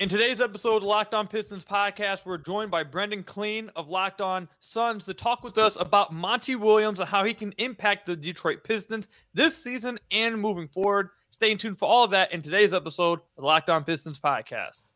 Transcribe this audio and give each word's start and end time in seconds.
In 0.00 0.08
today's 0.08 0.40
episode 0.40 0.78
of 0.78 0.82
Locked 0.82 1.14
On 1.14 1.28
Pistons 1.28 1.62
podcast, 1.62 2.26
we're 2.26 2.36
joined 2.36 2.68
by 2.68 2.82
Brendan 2.82 3.22
Clean 3.22 3.70
of 3.76 3.88
Locked 3.88 4.20
On 4.20 4.48
Suns 4.58 5.04
to 5.04 5.14
talk 5.14 5.44
with 5.44 5.56
us 5.56 5.76
about 5.76 6.12
Monty 6.12 6.56
Williams 6.56 6.98
and 6.98 7.08
how 7.08 7.22
he 7.22 7.32
can 7.32 7.54
impact 7.58 8.06
the 8.06 8.16
Detroit 8.16 8.64
Pistons 8.64 9.08
this 9.34 9.56
season 9.56 10.00
and 10.10 10.40
moving 10.40 10.66
forward. 10.66 11.10
Stay 11.30 11.54
tuned 11.54 11.78
for 11.78 11.86
all 11.86 12.02
of 12.02 12.10
that 12.10 12.32
in 12.32 12.42
today's 12.42 12.74
episode 12.74 13.20
of 13.20 13.24
the 13.36 13.44
Locked 13.44 13.70
On 13.70 13.84
Pistons 13.84 14.18
podcast. 14.18 14.90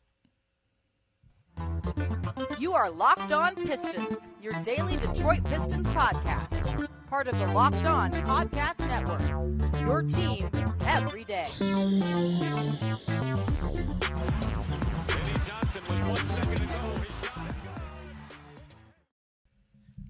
You 2.58 2.74
are 2.74 2.90
Locked 2.90 3.30
On 3.30 3.54
Pistons, 3.54 4.32
your 4.42 4.54
daily 4.64 4.96
Detroit 4.96 5.44
Pistons 5.44 5.86
podcast. 5.90 6.88
Part 7.08 7.28
of 7.28 7.38
the 7.38 7.46
Locked 7.46 7.86
On 7.86 8.10
Podcast 8.10 8.80
Network. 8.80 9.78
Your 9.80 10.02
team 10.02 10.50
every 10.84 11.22
day. 11.22 11.50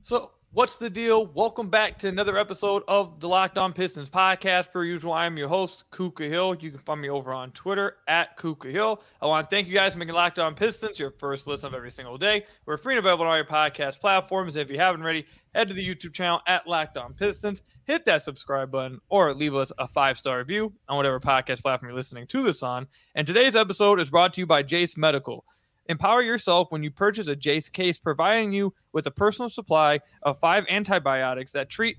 So, 0.09 0.31
what's 0.53 0.79
the 0.79 0.89
deal? 0.89 1.27
Welcome 1.27 1.67
back 1.67 1.99
to 1.99 2.09
another 2.09 2.39
episode 2.39 2.83
of 2.89 3.21
the 3.21 3.29
Locked 3.29 3.59
On 3.59 3.75
Pistons 3.75 4.09
podcast. 4.09 4.73
Per 4.73 4.83
usual, 4.85 5.13
I 5.13 5.27
am 5.27 5.37
your 5.37 5.49
host, 5.49 5.91
Kuka 5.91 6.25
Hill. 6.25 6.57
You 6.61 6.71
can 6.71 6.79
find 6.79 6.99
me 6.99 7.11
over 7.11 7.35
on 7.35 7.51
Twitter 7.51 7.97
at 8.07 8.39
Kuka 8.39 8.69
Hill. 8.69 9.03
I 9.21 9.27
want 9.27 9.45
to 9.45 9.55
thank 9.55 9.69
you 9.69 9.75
guys 9.75 9.93
for 9.93 9.99
making 9.99 10.15
Locked 10.15 10.39
On 10.39 10.55
Pistons 10.55 10.99
your 10.99 11.11
first 11.11 11.47
listen 11.47 11.67
of 11.67 11.75
every 11.75 11.91
single 11.91 12.17
day. 12.17 12.47
We're 12.65 12.79
free 12.79 12.95
and 12.95 13.01
available 13.01 13.27
on 13.27 13.33
all 13.33 13.37
your 13.37 13.45
podcast 13.45 14.01
platforms. 14.01 14.57
If 14.57 14.71
you 14.71 14.79
haven't 14.79 15.03
already, 15.03 15.27
head 15.55 15.69
to 15.69 15.75
the 15.75 15.87
YouTube 15.87 16.15
channel 16.15 16.41
at 16.47 16.67
Locked 16.67 16.97
On 16.97 17.13
Pistons, 17.13 17.61
hit 17.85 18.07
that 18.07 18.23
subscribe 18.23 18.71
button, 18.71 18.99
or 19.11 19.35
leave 19.35 19.55
us 19.55 19.73
a 19.79 19.87
five 19.87 20.17
star 20.17 20.39
review 20.39 20.73
on 20.89 20.97
whatever 20.97 21.21
podcast 21.21 21.61
platform 21.61 21.91
you're 21.91 21.99
listening 21.99 22.27
to 22.29 22.43
this 22.43 22.63
on. 22.63 22.87
And 23.15 23.27
today's 23.27 23.57
episode 23.57 24.01
is 24.01 24.09
brought 24.09 24.33
to 24.33 24.41
you 24.41 24.47
by 24.47 24.63
Jase 24.63 24.97
Medical. 24.97 25.45
Empower 25.89 26.23
yourself 26.23 26.71
when 26.71 26.83
you 26.83 26.91
purchase 26.91 27.29
a 27.29 27.37
Jase 27.37 27.69
case, 27.69 27.99
providing 27.99 28.53
you 28.53 28.75
with 28.93 29.07
a 29.07 29.11
personal 29.11 29.49
supply 29.49 30.01
of 30.23 30.39
five 30.39 30.65
antibiotics 30.69 31.53
that 31.53 31.71
treat 31.71 31.97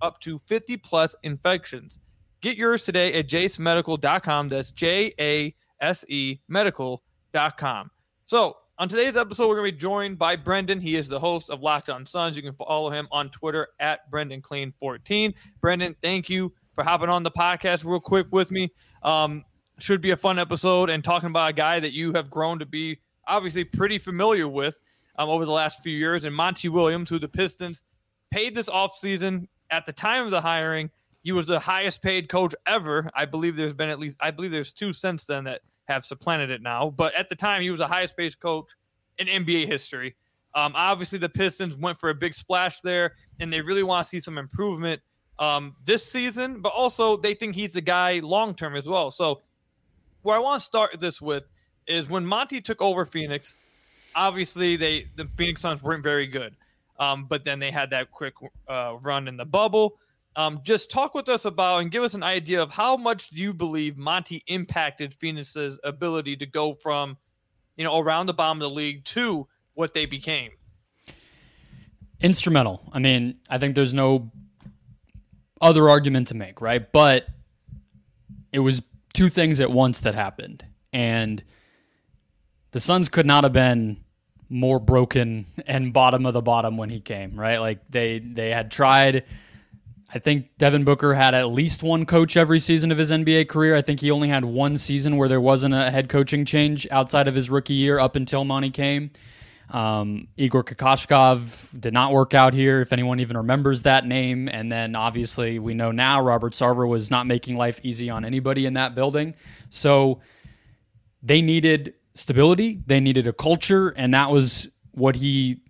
up 0.00 0.20
to 0.20 0.40
50 0.46 0.76
plus 0.78 1.14
infections. 1.22 2.00
Get 2.40 2.56
yours 2.56 2.82
today 2.82 3.14
at 3.14 3.28
jasemedical.com. 3.28 4.48
That's 4.48 4.70
J 4.70 5.12
A 5.20 5.54
S 5.80 6.04
E 6.08 6.38
medical.com. 6.48 7.90
So, 8.26 8.56
on 8.78 8.90
today's 8.90 9.16
episode, 9.16 9.48
we're 9.48 9.56
going 9.56 9.70
to 9.70 9.72
be 9.72 9.78
joined 9.78 10.18
by 10.18 10.36
Brendan. 10.36 10.80
He 10.80 10.96
is 10.96 11.08
the 11.08 11.18
host 11.18 11.48
of 11.48 11.62
Locked 11.62 11.88
On 11.88 12.04
Suns. 12.04 12.36
You 12.36 12.42
can 12.42 12.52
follow 12.52 12.90
him 12.90 13.08
on 13.10 13.30
Twitter 13.30 13.68
at 13.80 14.10
Brendan 14.10 14.42
Clean 14.42 14.70
14 14.78 15.32
Brendan, 15.62 15.96
thank 16.02 16.28
you 16.28 16.52
for 16.74 16.84
hopping 16.84 17.08
on 17.08 17.22
the 17.22 17.30
podcast 17.30 17.84
real 17.84 18.00
quick 18.00 18.26
with 18.30 18.50
me. 18.50 18.70
Um, 19.02 19.44
should 19.78 20.00
be 20.00 20.10
a 20.10 20.16
fun 20.16 20.38
episode 20.38 20.90
and 20.90 21.02
talking 21.02 21.28
about 21.28 21.50
a 21.50 21.52
guy 21.52 21.80
that 21.80 21.92
you 21.92 22.12
have 22.12 22.30
grown 22.30 22.58
to 22.58 22.66
be 22.66 22.98
obviously 23.26 23.64
pretty 23.64 23.98
familiar 23.98 24.48
with 24.48 24.80
um, 25.16 25.28
over 25.28 25.44
the 25.44 25.52
last 25.52 25.82
few 25.82 25.96
years. 25.96 26.24
And 26.24 26.34
Monty 26.34 26.68
Williams, 26.68 27.10
who 27.10 27.18
the 27.18 27.28
Pistons 27.28 27.82
paid 28.30 28.54
this 28.54 28.68
offseason 28.68 29.48
at 29.70 29.86
the 29.86 29.92
time 29.92 30.24
of 30.24 30.30
the 30.30 30.40
hiring. 30.40 30.90
He 31.22 31.32
was 31.32 31.46
the 31.46 31.58
highest 31.58 32.02
paid 32.02 32.28
coach 32.28 32.54
ever. 32.66 33.10
I 33.14 33.24
believe 33.24 33.56
there's 33.56 33.74
been 33.74 33.90
at 33.90 33.98
least, 33.98 34.16
I 34.20 34.30
believe 34.30 34.52
there's 34.52 34.72
two 34.72 34.92
since 34.92 35.24
then 35.24 35.44
that 35.44 35.62
have 35.88 36.04
supplanted 36.04 36.50
it 36.50 36.62
now. 36.62 36.90
But 36.90 37.14
at 37.14 37.28
the 37.28 37.34
time, 37.34 37.62
he 37.62 37.70
was 37.70 37.80
the 37.80 37.86
highest 37.86 38.16
paid 38.16 38.38
coach 38.38 38.70
in 39.18 39.26
NBA 39.26 39.66
history. 39.66 40.14
Um, 40.54 40.72
obviously, 40.74 41.18
the 41.18 41.28
Pistons 41.28 41.76
went 41.76 42.00
for 42.00 42.10
a 42.10 42.14
big 42.14 42.34
splash 42.34 42.80
there, 42.80 43.14
and 43.40 43.52
they 43.52 43.60
really 43.60 43.82
want 43.82 44.04
to 44.04 44.08
see 44.08 44.20
some 44.20 44.38
improvement 44.38 45.02
um, 45.38 45.76
this 45.84 46.10
season, 46.10 46.62
but 46.62 46.70
also 46.70 47.16
they 47.16 47.34
think 47.34 47.54
he's 47.54 47.74
the 47.74 47.80
guy 47.80 48.20
long 48.20 48.54
term 48.54 48.74
as 48.74 48.88
well. 48.88 49.10
So, 49.10 49.42
where 50.22 50.34
I 50.34 50.38
want 50.38 50.60
to 50.60 50.64
start 50.64 50.98
this 50.98 51.20
with 51.20 51.44
is 51.86 52.08
when 52.08 52.26
Monty 52.26 52.60
took 52.60 52.82
over 52.82 53.04
Phoenix. 53.04 53.56
Obviously, 54.14 54.76
they 54.76 55.06
the 55.16 55.26
Phoenix 55.36 55.60
Suns 55.60 55.82
weren't 55.82 56.02
very 56.02 56.26
good, 56.26 56.56
um, 56.98 57.26
but 57.26 57.44
then 57.44 57.58
they 57.58 57.70
had 57.70 57.90
that 57.90 58.10
quick 58.10 58.34
uh, 58.68 58.96
run 59.02 59.28
in 59.28 59.36
the 59.36 59.44
bubble. 59.44 59.98
Um, 60.36 60.60
just 60.62 60.90
talk 60.90 61.14
with 61.14 61.30
us 61.30 61.46
about 61.46 61.78
and 61.78 61.90
give 61.90 62.02
us 62.02 62.12
an 62.12 62.22
idea 62.22 62.62
of 62.62 62.70
how 62.70 62.96
much 62.96 63.30
do 63.30 63.42
you 63.42 63.54
believe 63.54 63.96
Monty 63.96 64.42
impacted 64.46 65.14
Phoenix's 65.14 65.80
ability 65.82 66.36
to 66.36 66.46
go 66.46 66.74
from, 66.74 67.16
you 67.76 67.84
know, 67.84 67.98
around 67.98 68.26
the 68.26 68.34
bottom 68.34 68.60
of 68.60 68.68
the 68.68 68.74
league 68.74 69.04
to 69.06 69.48
what 69.72 69.94
they 69.94 70.04
became. 70.04 70.50
Instrumental. 72.20 72.82
I 72.92 72.98
mean, 72.98 73.36
I 73.48 73.56
think 73.56 73.74
there's 73.74 73.94
no 73.94 74.30
other 75.60 75.88
argument 75.88 76.28
to 76.28 76.34
make, 76.34 76.60
right? 76.60 76.90
But 76.92 77.26
it 78.52 78.58
was 78.58 78.82
two 79.14 79.30
things 79.30 79.60
at 79.60 79.70
once 79.70 80.00
that 80.00 80.14
happened, 80.14 80.64
and 80.92 81.42
the 82.76 82.80
Suns 82.80 83.08
could 83.08 83.24
not 83.24 83.42
have 83.42 83.54
been 83.54 83.96
more 84.50 84.78
broken 84.78 85.46
and 85.66 85.94
bottom 85.94 86.26
of 86.26 86.34
the 86.34 86.42
bottom 86.42 86.76
when 86.76 86.90
he 86.90 87.00
came, 87.00 87.40
right? 87.40 87.56
Like 87.56 87.78
they 87.88 88.18
they 88.18 88.50
had 88.50 88.70
tried 88.70 89.24
I 90.12 90.18
think 90.18 90.58
Devin 90.58 90.84
Booker 90.84 91.14
had 91.14 91.32
at 91.32 91.48
least 91.48 91.82
one 91.82 92.04
coach 92.04 92.36
every 92.36 92.60
season 92.60 92.92
of 92.92 92.98
his 92.98 93.10
NBA 93.10 93.48
career. 93.48 93.74
I 93.74 93.80
think 93.80 94.00
he 94.00 94.10
only 94.10 94.28
had 94.28 94.44
one 94.44 94.76
season 94.76 95.16
where 95.16 95.26
there 95.26 95.40
wasn't 95.40 95.72
a 95.72 95.90
head 95.90 96.10
coaching 96.10 96.44
change 96.44 96.86
outside 96.90 97.28
of 97.28 97.34
his 97.34 97.48
rookie 97.48 97.72
year 97.72 97.98
up 97.98 98.14
until 98.14 98.44
Monty 98.44 98.68
came. 98.68 99.10
Um, 99.70 100.28
Igor 100.36 100.62
Kokoskov 100.62 101.80
did 101.80 101.94
not 101.94 102.12
work 102.12 102.34
out 102.34 102.52
here, 102.52 102.82
if 102.82 102.92
anyone 102.92 103.20
even 103.20 103.38
remembers 103.38 103.84
that 103.84 104.06
name. 104.06 104.50
And 104.50 104.70
then 104.70 104.94
obviously 104.94 105.58
we 105.58 105.72
know 105.72 105.92
now 105.92 106.20
Robert 106.20 106.52
Sarver 106.52 106.86
was 106.86 107.10
not 107.10 107.26
making 107.26 107.56
life 107.56 107.80
easy 107.82 108.10
on 108.10 108.22
anybody 108.26 108.66
in 108.66 108.74
that 108.74 108.94
building. 108.94 109.32
So 109.70 110.20
they 111.22 111.40
needed 111.40 111.94
stability, 112.16 112.82
they 112.86 113.00
needed 113.00 113.26
a 113.26 113.32
culture, 113.32 113.88
and 113.90 114.12
that 114.14 114.30
was 114.30 114.68
what 114.92 115.16
he 115.16 115.60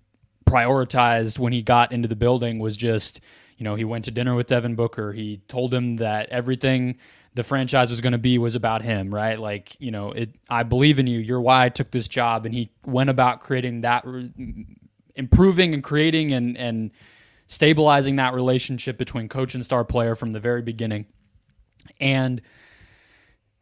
prioritized 0.46 1.38
when 1.38 1.52
he 1.52 1.60
got 1.60 1.92
into 1.92 2.08
the 2.08 2.16
building 2.16 2.58
was 2.58 2.76
just, 2.76 3.20
you 3.58 3.64
know, 3.64 3.74
he 3.74 3.84
went 3.84 4.04
to 4.04 4.10
dinner 4.10 4.34
with 4.34 4.46
Devin 4.46 4.76
Booker. 4.76 5.12
He 5.12 5.42
told 5.48 5.74
him 5.74 5.96
that 5.96 6.28
everything 6.30 6.98
the 7.34 7.42
franchise 7.42 7.90
was 7.90 8.00
going 8.00 8.12
to 8.12 8.18
be 8.18 8.38
was 8.38 8.54
about 8.54 8.80
him, 8.80 9.14
right? 9.14 9.38
Like, 9.38 9.78
you 9.80 9.90
know, 9.90 10.12
it 10.12 10.30
I 10.48 10.62
believe 10.62 10.98
in 10.98 11.06
you. 11.06 11.18
You're 11.18 11.40
why 11.40 11.66
I 11.66 11.68
took 11.68 11.90
this 11.90 12.08
job 12.08 12.46
and 12.46 12.54
he 12.54 12.70
went 12.86 13.10
about 13.10 13.40
creating 13.40 13.82
that 13.82 14.06
improving 15.14 15.74
and 15.74 15.82
creating 15.82 16.32
and 16.32 16.56
and 16.56 16.92
stabilizing 17.48 18.16
that 18.16 18.34
relationship 18.34 18.96
between 18.96 19.28
coach 19.28 19.54
and 19.54 19.64
star 19.64 19.84
player 19.84 20.14
from 20.14 20.30
the 20.30 20.40
very 20.40 20.62
beginning. 20.62 21.06
And 22.00 22.40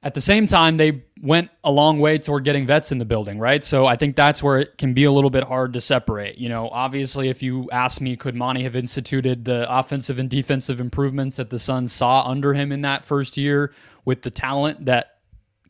at 0.04 0.12
the 0.12 0.20
same 0.20 0.46
time, 0.46 0.76
they 0.76 1.02
went 1.22 1.50
a 1.64 1.70
long 1.70 1.98
way 1.98 2.18
toward 2.18 2.44
getting 2.44 2.66
vets 2.66 2.92
in 2.92 2.98
the 2.98 3.06
building, 3.06 3.38
right? 3.38 3.64
So 3.64 3.86
I 3.86 3.96
think 3.96 4.16
that's 4.16 4.42
where 4.42 4.58
it 4.58 4.76
can 4.76 4.92
be 4.92 5.04
a 5.04 5.10
little 5.10 5.30
bit 5.30 5.44
hard 5.44 5.72
to 5.72 5.80
separate. 5.80 6.36
You 6.36 6.50
know, 6.50 6.68
obviously, 6.68 7.30
if 7.30 7.42
you 7.42 7.70
ask 7.72 8.02
me, 8.02 8.14
could 8.14 8.34
Monty 8.34 8.64
have 8.64 8.76
instituted 8.76 9.46
the 9.46 9.66
offensive 9.66 10.18
and 10.18 10.28
defensive 10.28 10.78
improvements 10.78 11.36
that 11.36 11.48
the 11.48 11.58
Suns 11.58 11.90
saw 11.94 12.28
under 12.28 12.52
him 12.52 12.70
in 12.70 12.82
that 12.82 13.06
first 13.06 13.38
year 13.38 13.72
with 14.04 14.20
the 14.20 14.30
talent 14.30 14.84
that 14.84 15.20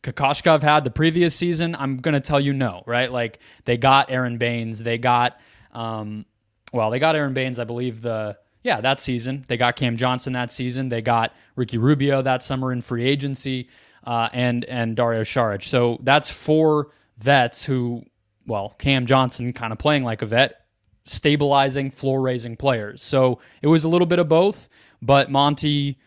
Kokoskov 0.03 0.61
had 0.63 0.83
the 0.83 0.91
previous 0.91 1.33
season? 1.33 1.73
I'm 1.73 1.97
going 1.97 2.13
to 2.13 2.19
tell 2.19 2.41
you 2.41 2.51
no, 2.51 2.83
right? 2.85 3.09
Like 3.09 3.39
they 3.63 3.77
got 3.77 4.11
Aron 4.11 4.37
Baynes, 4.37 4.83
they 4.83 4.97
got, 4.97 5.39
um, 5.71 6.25
well, 6.73 6.89
they 6.89 6.99
got 6.99 7.15
Aron 7.15 7.33
Baynes, 7.33 7.57
I 7.57 7.63
believe 7.63 8.01
the 8.01 8.37
yeah, 8.63 8.81
that 8.81 8.99
season. 8.99 9.45
They 9.47 9.57
got 9.57 9.75
Cam 9.75 9.95
Johnson 9.95 10.33
that 10.33 10.51
season. 10.51 10.89
They 10.89 11.03
got 11.03 11.35
Ricky 11.55 11.77
Rubio 11.77 12.23
that 12.23 12.43
summer 12.43 12.73
in 12.73 12.81
free 12.81 13.05
agency 13.05 13.69
uh, 14.05 14.29
and 14.33 14.65
and 14.65 14.95
Dario 14.95 15.21
Saric. 15.21 15.63
So 15.63 15.97
that's 16.01 16.29
four 16.29 16.89
vets 17.17 17.65
who, 17.65 18.03
well, 18.45 18.75
Cam 18.77 19.05
Johnson 19.05 19.53
kind 19.53 19.71
of 19.73 19.79
playing 19.79 20.03
like 20.03 20.21
a 20.21 20.25
vet, 20.25 20.65
stabilizing, 21.05 21.91
floor 21.91 22.21
raising 22.21 22.55
players. 22.55 23.01
So 23.01 23.39
it 23.61 23.67
was 23.67 23.83
a 23.83 23.87
little 23.87 24.07
bit 24.07 24.19
of 24.19 24.27
both, 24.27 24.69
but 25.01 25.31
Monty 25.31 25.97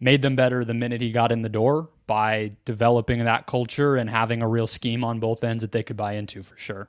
made 0.00 0.22
them 0.22 0.36
better 0.36 0.64
the 0.64 0.74
minute 0.74 1.00
he 1.00 1.10
got 1.10 1.32
in 1.32 1.42
the 1.42 1.48
door 1.48 1.88
by 2.06 2.52
developing 2.64 3.24
that 3.24 3.46
culture 3.46 3.96
and 3.96 4.10
having 4.10 4.42
a 4.42 4.48
real 4.48 4.66
scheme 4.66 5.02
on 5.02 5.18
both 5.18 5.42
ends 5.42 5.62
that 5.62 5.72
they 5.72 5.82
could 5.82 5.96
buy 5.96 6.12
into 6.12 6.42
for 6.42 6.56
sure. 6.58 6.88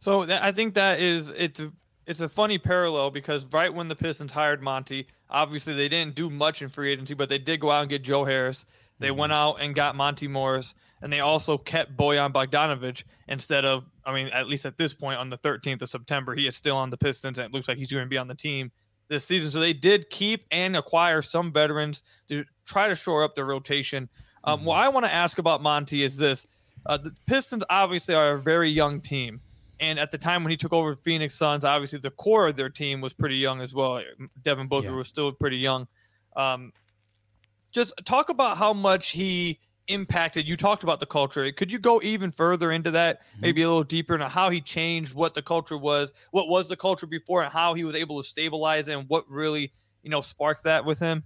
So 0.00 0.22
I 0.22 0.52
think 0.52 0.74
that 0.74 1.00
is 1.00 1.28
it's 1.28 1.60
it's 2.06 2.20
a 2.20 2.28
funny 2.28 2.58
parallel 2.58 3.10
because 3.10 3.44
right 3.46 3.72
when 3.72 3.88
the 3.88 3.96
Pistons 3.96 4.32
hired 4.32 4.62
Monty, 4.62 5.06
obviously 5.28 5.74
they 5.74 5.88
didn't 5.88 6.14
do 6.14 6.30
much 6.30 6.62
in 6.62 6.68
free 6.68 6.90
agency, 6.92 7.14
but 7.14 7.28
they 7.28 7.38
did 7.38 7.60
go 7.60 7.70
out 7.70 7.82
and 7.82 7.90
get 7.90 8.02
Joe 8.02 8.24
Harris. 8.24 8.64
They 8.98 9.10
went 9.10 9.32
out 9.32 9.56
and 9.60 9.74
got 9.74 9.94
Monte 9.94 10.26
Morris, 10.28 10.74
and 11.02 11.12
they 11.12 11.20
also 11.20 11.56
kept 11.56 11.96
Bojan 11.96 12.32
Bogdanovic 12.32 13.04
instead 13.28 13.64
of, 13.64 13.84
I 14.04 14.12
mean, 14.12 14.28
at 14.28 14.48
least 14.48 14.66
at 14.66 14.76
this 14.76 14.92
point 14.92 15.18
on 15.18 15.30
the 15.30 15.38
13th 15.38 15.82
of 15.82 15.90
September, 15.90 16.34
he 16.34 16.46
is 16.46 16.56
still 16.56 16.76
on 16.76 16.90
the 16.90 16.96
Pistons, 16.96 17.38
and 17.38 17.46
it 17.46 17.52
looks 17.52 17.68
like 17.68 17.78
he's 17.78 17.92
going 17.92 18.04
to 18.04 18.08
be 18.08 18.18
on 18.18 18.28
the 18.28 18.34
team 18.34 18.72
this 19.08 19.24
season. 19.24 19.50
So 19.50 19.60
they 19.60 19.72
did 19.72 20.10
keep 20.10 20.44
and 20.50 20.76
acquire 20.76 21.22
some 21.22 21.52
veterans 21.52 22.02
to 22.28 22.44
try 22.66 22.88
to 22.88 22.94
shore 22.94 23.22
up 23.22 23.34
their 23.34 23.46
rotation. 23.46 24.08
Um, 24.44 24.58
mm-hmm. 24.58 24.66
What 24.66 24.76
I 24.76 24.88
want 24.88 25.06
to 25.06 25.12
ask 25.12 25.38
about 25.38 25.62
Monty 25.62 26.02
is 26.02 26.16
this: 26.16 26.46
uh, 26.86 26.96
the 26.96 27.14
Pistons 27.26 27.64
obviously 27.70 28.14
are 28.14 28.34
a 28.34 28.40
very 28.40 28.70
young 28.70 29.00
team, 29.00 29.40
and 29.80 29.98
at 29.98 30.10
the 30.10 30.18
time 30.18 30.44
when 30.44 30.50
he 30.50 30.56
took 30.56 30.72
over 30.72 30.96
Phoenix 30.96 31.34
Suns, 31.34 31.64
obviously 31.64 31.98
the 31.98 32.10
core 32.10 32.48
of 32.48 32.56
their 32.56 32.70
team 32.70 33.00
was 33.00 33.12
pretty 33.12 33.36
young 33.36 33.60
as 33.60 33.74
well. 33.74 34.02
Devin 34.42 34.68
Booker 34.68 34.88
yeah. 34.88 34.94
was 34.94 35.08
still 35.08 35.32
pretty 35.32 35.58
young. 35.58 35.86
Um, 36.36 36.72
just 37.70 37.92
talk 38.04 38.28
about 38.28 38.56
how 38.56 38.72
much 38.72 39.10
he 39.10 39.60
impacted 39.88 40.46
you 40.46 40.56
talked 40.56 40.82
about 40.82 41.00
the 41.00 41.06
culture 41.06 41.50
could 41.52 41.72
you 41.72 41.78
go 41.78 42.00
even 42.02 42.30
further 42.30 42.70
into 42.70 42.90
that 42.90 43.20
mm-hmm. 43.20 43.40
maybe 43.40 43.62
a 43.62 43.66
little 43.66 43.82
deeper 43.82 44.14
into 44.14 44.28
how 44.28 44.50
he 44.50 44.60
changed 44.60 45.14
what 45.14 45.32
the 45.32 45.40
culture 45.40 45.78
was 45.78 46.12
what 46.30 46.46
was 46.48 46.68
the 46.68 46.76
culture 46.76 47.06
before 47.06 47.42
and 47.42 47.50
how 47.50 47.72
he 47.72 47.84
was 47.84 47.94
able 47.94 48.22
to 48.22 48.28
stabilize 48.28 48.88
it 48.88 48.92
and 48.92 49.08
what 49.08 49.24
really 49.30 49.72
you 50.02 50.10
know 50.10 50.20
sparked 50.20 50.64
that 50.64 50.84
with 50.84 50.98
him 50.98 51.24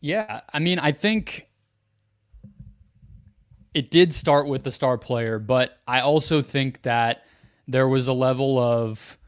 yeah 0.00 0.40
i 0.54 0.58
mean 0.58 0.78
i 0.78 0.90
think 0.90 1.48
it 3.74 3.90
did 3.90 4.14
start 4.14 4.46
with 4.46 4.64
the 4.64 4.70
star 4.70 4.96
player 4.96 5.38
but 5.38 5.78
i 5.86 6.00
also 6.00 6.40
think 6.40 6.80
that 6.80 7.24
there 7.68 7.86
was 7.86 8.08
a 8.08 8.14
level 8.14 8.58
of 8.58 9.18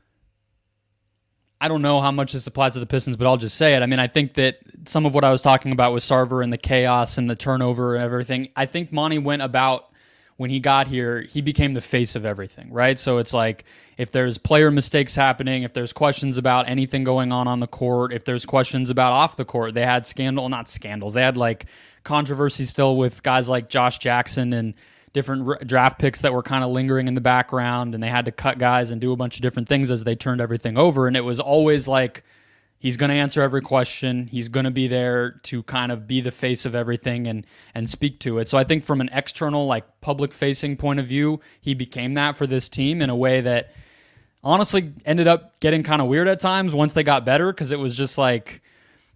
I 1.62 1.68
don't 1.68 1.80
know 1.80 2.00
how 2.00 2.10
much 2.10 2.32
this 2.32 2.44
applies 2.48 2.72
to 2.72 2.80
the 2.80 2.86
Pistons, 2.86 3.16
but 3.16 3.24
I'll 3.28 3.36
just 3.36 3.56
say 3.56 3.76
it. 3.76 3.84
I 3.84 3.86
mean, 3.86 4.00
I 4.00 4.08
think 4.08 4.34
that 4.34 4.58
some 4.82 5.06
of 5.06 5.14
what 5.14 5.22
I 5.22 5.30
was 5.30 5.42
talking 5.42 5.70
about 5.70 5.92
with 5.92 6.02
Sarver 6.02 6.42
and 6.42 6.52
the 6.52 6.58
chaos 6.58 7.18
and 7.18 7.30
the 7.30 7.36
turnover 7.36 7.94
and 7.94 8.02
everything, 8.02 8.48
I 8.56 8.66
think 8.66 8.90
Monty 8.90 9.18
went 9.18 9.42
about 9.42 9.92
when 10.38 10.50
he 10.50 10.58
got 10.58 10.88
here, 10.88 11.20
he 11.20 11.40
became 11.40 11.74
the 11.74 11.80
face 11.80 12.16
of 12.16 12.24
everything, 12.26 12.72
right? 12.72 12.98
So 12.98 13.18
it's 13.18 13.32
like 13.32 13.64
if 13.96 14.10
there's 14.10 14.38
player 14.38 14.72
mistakes 14.72 15.14
happening, 15.14 15.62
if 15.62 15.72
there's 15.72 15.92
questions 15.92 16.36
about 16.36 16.68
anything 16.68 17.04
going 17.04 17.30
on 17.30 17.46
on 17.46 17.60
the 17.60 17.68
court, 17.68 18.12
if 18.12 18.24
there's 18.24 18.44
questions 18.44 18.90
about 18.90 19.12
off 19.12 19.36
the 19.36 19.44
court, 19.44 19.74
they 19.74 19.86
had 19.86 20.04
scandal, 20.04 20.48
not 20.48 20.68
scandals, 20.68 21.14
they 21.14 21.22
had 21.22 21.36
like 21.36 21.66
controversy 22.02 22.64
still 22.64 22.96
with 22.96 23.22
guys 23.22 23.48
like 23.48 23.68
Josh 23.68 23.98
Jackson 23.98 24.52
and 24.52 24.74
different 25.12 25.66
draft 25.66 25.98
picks 25.98 26.22
that 26.22 26.32
were 26.32 26.42
kind 26.42 26.64
of 26.64 26.70
lingering 26.70 27.08
in 27.08 27.14
the 27.14 27.20
background, 27.20 27.94
and 27.94 28.02
they 28.02 28.08
had 28.08 28.24
to 28.24 28.32
cut 28.32 28.58
guys 28.58 28.90
and 28.90 29.00
do 29.00 29.12
a 29.12 29.16
bunch 29.16 29.36
of 29.36 29.42
different 29.42 29.68
things 29.68 29.90
as 29.90 30.04
they 30.04 30.14
turned 30.14 30.40
everything 30.40 30.78
over. 30.78 31.06
And 31.06 31.16
it 31.16 31.22
was 31.22 31.40
always 31.40 31.86
like 31.86 32.24
he's 32.78 32.96
going 32.96 33.10
to 33.10 33.16
answer 33.16 33.42
every 33.42 33.60
question. 33.60 34.26
He's 34.26 34.48
going 34.48 34.64
to 34.64 34.70
be 34.70 34.88
there 34.88 35.40
to 35.44 35.62
kind 35.64 35.92
of 35.92 36.08
be 36.08 36.20
the 36.20 36.30
face 36.30 36.64
of 36.64 36.74
everything 36.74 37.26
and 37.26 37.46
and 37.74 37.88
speak 37.88 38.20
to 38.20 38.38
it. 38.38 38.48
So 38.48 38.56
I 38.56 38.64
think 38.64 38.84
from 38.84 39.00
an 39.00 39.10
external, 39.12 39.66
like 39.66 40.00
public 40.00 40.32
facing 40.32 40.76
point 40.76 40.98
of 41.00 41.06
view, 41.06 41.40
he 41.60 41.74
became 41.74 42.14
that 42.14 42.36
for 42.36 42.46
this 42.46 42.68
team 42.68 43.02
in 43.02 43.10
a 43.10 43.16
way 43.16 43.42
that 43.42 43.72
honestly 44.42 44.92
ended 45.04 45.28
up 45.28 45.60
getting 45.60 45.82
kind 45.82 46.00
of 46.00 46.08
weird 46.08 46.26
at 46.26 46.40
times 46.40 46.74
once 46.74 46.94
they 46.94 47.02
got 47.02 47.24
better 47.24 47.52
because 47.52 47.70
it 47.70 47.78
was 47.78 47.96
just 47.96 48.16
like 48.16 48.61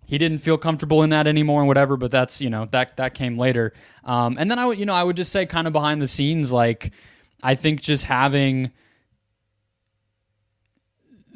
he 0.07 0.19
didn't 0.19 0.39
feel 0.39 0.57
comfortable 0.57 1.03
in 1.03 1.11
that 1.11 1.27
anymore 1.27 1.61
and 1.61 1.69
whatever 1.69 1.97
but 1.97 2.11
that's 2.11 2.41
you 2.41 2.49
know 2.49 2.67
that 2.71 2.97
that 2.97 3.15
came 3.15 3.37
later. 3.37 3.73
Um, 4.05 4.37
and 4.39 4.51
then 4.51 4.59
i 4.59 4.65
would 4.65 4.79
you 4.79 4.87
know 4.87 4.95
i 4.95 5.03
would 5.03 5.17
just 5.17 5.33
say 5.33 5.45
kind 5.47 5.67
of 5.67 5.73
behind 5.73 6.01
the 6.01 6.09
scenes 6.09 6.53
like 6.53 6.93
i 7.43 7.55
think 7.55 7.83
just 7.83 8.05
having 8.05 8.71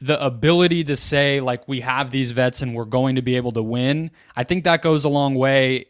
the 0.01 0.25
ability 0.25 0.85
to 0.85 0.97
say 0.97 1.41
like 1.41 1.67
we 1.69 1.81
have 1.81 2.11
these 2.11 2.31
vets 2.31 2.63
and 2.63 2.75
we're 2.75 2.87
going 2.87 3.17
to 3.17 3.23
be 3.23 3.37
able 3.37 3.53
to 3.53 3.63
win 3.63 4.11
i 4.35 4.45
think 4.45 4.65
that 4.65 4.81
goes 4.83 5.05
a 5.05 5.09
long 5.09 5.35
way 5.35 5.87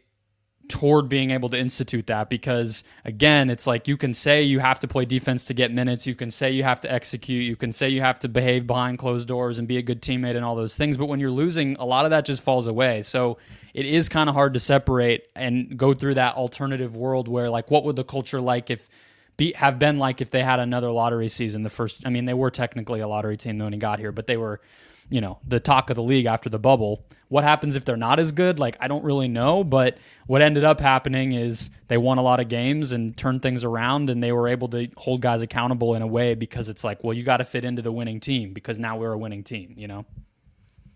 toward 0.71 1.09
being 1.09 1.31
able 1.31 1.49
to 1.49 1.57
institute 1.59 2.07
that 2.07 2.29
because 2.29 2.85
again 3.03 3.49
it's 3.49 3.67
like 3.67 3.89
you 3.89 3.97
can 3.97 4.13
say 4.13 4.41
you 4.41 4.59
have 4.59 4.79
to 4.79 4.87
play 4.87 5.03
defense 5.03 5.43
to 5.45 5.53
get 5.53 5.71
minutes. 5.71 6.07
You 6.07 6.15
can 6.15 6.31
say 6.31 6.51
you 6.51 6.63
have 6.63 6.79
to 6.81 6.91
execute. 6.91 7.43
You 7.43 7.57
can 7.57 7.73
say 7.73 7.89
you 7.89 7.99
have 7.99 8.19
to 8.19 8.29
behave 8.29 8.65
behind 8.65 8.97
closed 8.97 9.27
doors 9.27 9.59
and 9.59 9.67
be 9.67 9.77
a 9.77 9.81
good 9.81 10.01
teammate 10.01 10.37
and 10.37 10.45
all 10.45 10.55
those 10.55 10.77
things. 10.77 10.95
But 10.95 11.07
when 11.07 11.19
you're 11.19 11.29
losing 11.29 11.75
a 11.77 11.85
lot 11.85 12.05
of 12.05 12.11
that 12.11 12.23
just 12.23 12.41
falls 12.41 12.67
away. 12.67 13.01
So 13.01 13.37
it 13.73 13.85
is 13.85 14.07
kind 14.07 14.29
of 14.29 14.35
hard 14.35 14.53
to 14.53 14.59
separate 14.59 15.27
and 15.35 15.77
go 15.77 15.93
through 15.93 16.13
that 16.15 16.35
alternative 16.35 16.95
world 16.95 17.27
where 17.27 17.49
like 17.49 17.69
what 17.69 17.83
would 17.83 17.97
the 17.97 18.05
culture 18.05 18.39
like 18.39 18.69
if 18.69 18.87
be, 19.35 19.53
have 19.53 19.77
been 19.77 19.99
like 19.99 20.21
if 20.21 20.29
they 20.29 20.43
had 20.43 20.59
another 20.59 20.91
lottery 20.91 21.27
season 21.27 21.63
the 21.63 21.69
first 21.69 22.05
i 22.05 22.09
mean 22.09 22.25
they 22.25 22.33
were 22.33 22.51
technically 22.51 22.99
a 22.99 23.07
lottery 23.07 23.37
team 23.37 23.57
when 23.57 23.73
he 23.73 23.79
got 23.79 23.97
here 23.97 24.11
but 24.11 24.27
they 24.27 24.37
were 24.37 24.61
you 25.11 25.21
know 25.21 25.37
the 25.45 25.59
talk 25.59 25.89
of 25.89 25.95
the 25.95 26.03
league 26.03 26.25
after 26.25 26.49
the 26.49 26.57
bubble. 26.57 27.05
What 27.27 27.43
happens 27.43 27.75
if 27.75 27.85
they're 27.85 27.97
not 27.97 28.19
as 28.19 28.31
good? 28.31 28.59
Like 28.59 28.77
I 28.79 28.87
don't 28.87 29.03
really 29.03 29.27
know, 29.27 29.63
but 29.63 29.97
what 30.25 30.41
ended 30.41 30.63
up 30.63 30.79
happening 30.79 31.33
is 31.33 31.69
they 31.87 31.97
won 31.97 32.17
a 32.17 32.21
lot 32.21 32.39
of 32.39 32.47
games 32.47 32.93
and 32.93 33.15
turned 33.15 33.41
things 33.41 33.63
around 33.63 34.09
and 34.09 34.23
they 34.23 34.31
were 34.31 34.47
able 34.47 34.69
to 34.69 34.87
hold 34.97 35.21
guys 35.21 35.41
accountable 35.41 35.93
in 35.93 36.01
a 36.01 36.07
way 36.07 36.33
because 36.33 36.69
it's 36.69 36.83
like, 36.83 37.03
well, 37.03 37.13
you 37.13 37.23
got 37.23 37.37
to 37.37 37.45
fit 37.45 37.63
into 37.63 37.81
the 37.81 37.91
winning 37.91 38.19
team 38.19 38.53
because 38.53 38.79
now 38.79 38.97
we're 38.97 39.11
a 39.11 39.17
winning 39.17 39.43
team, 39.43 39.73
you 39.77 39.87
know. 39.87 40.05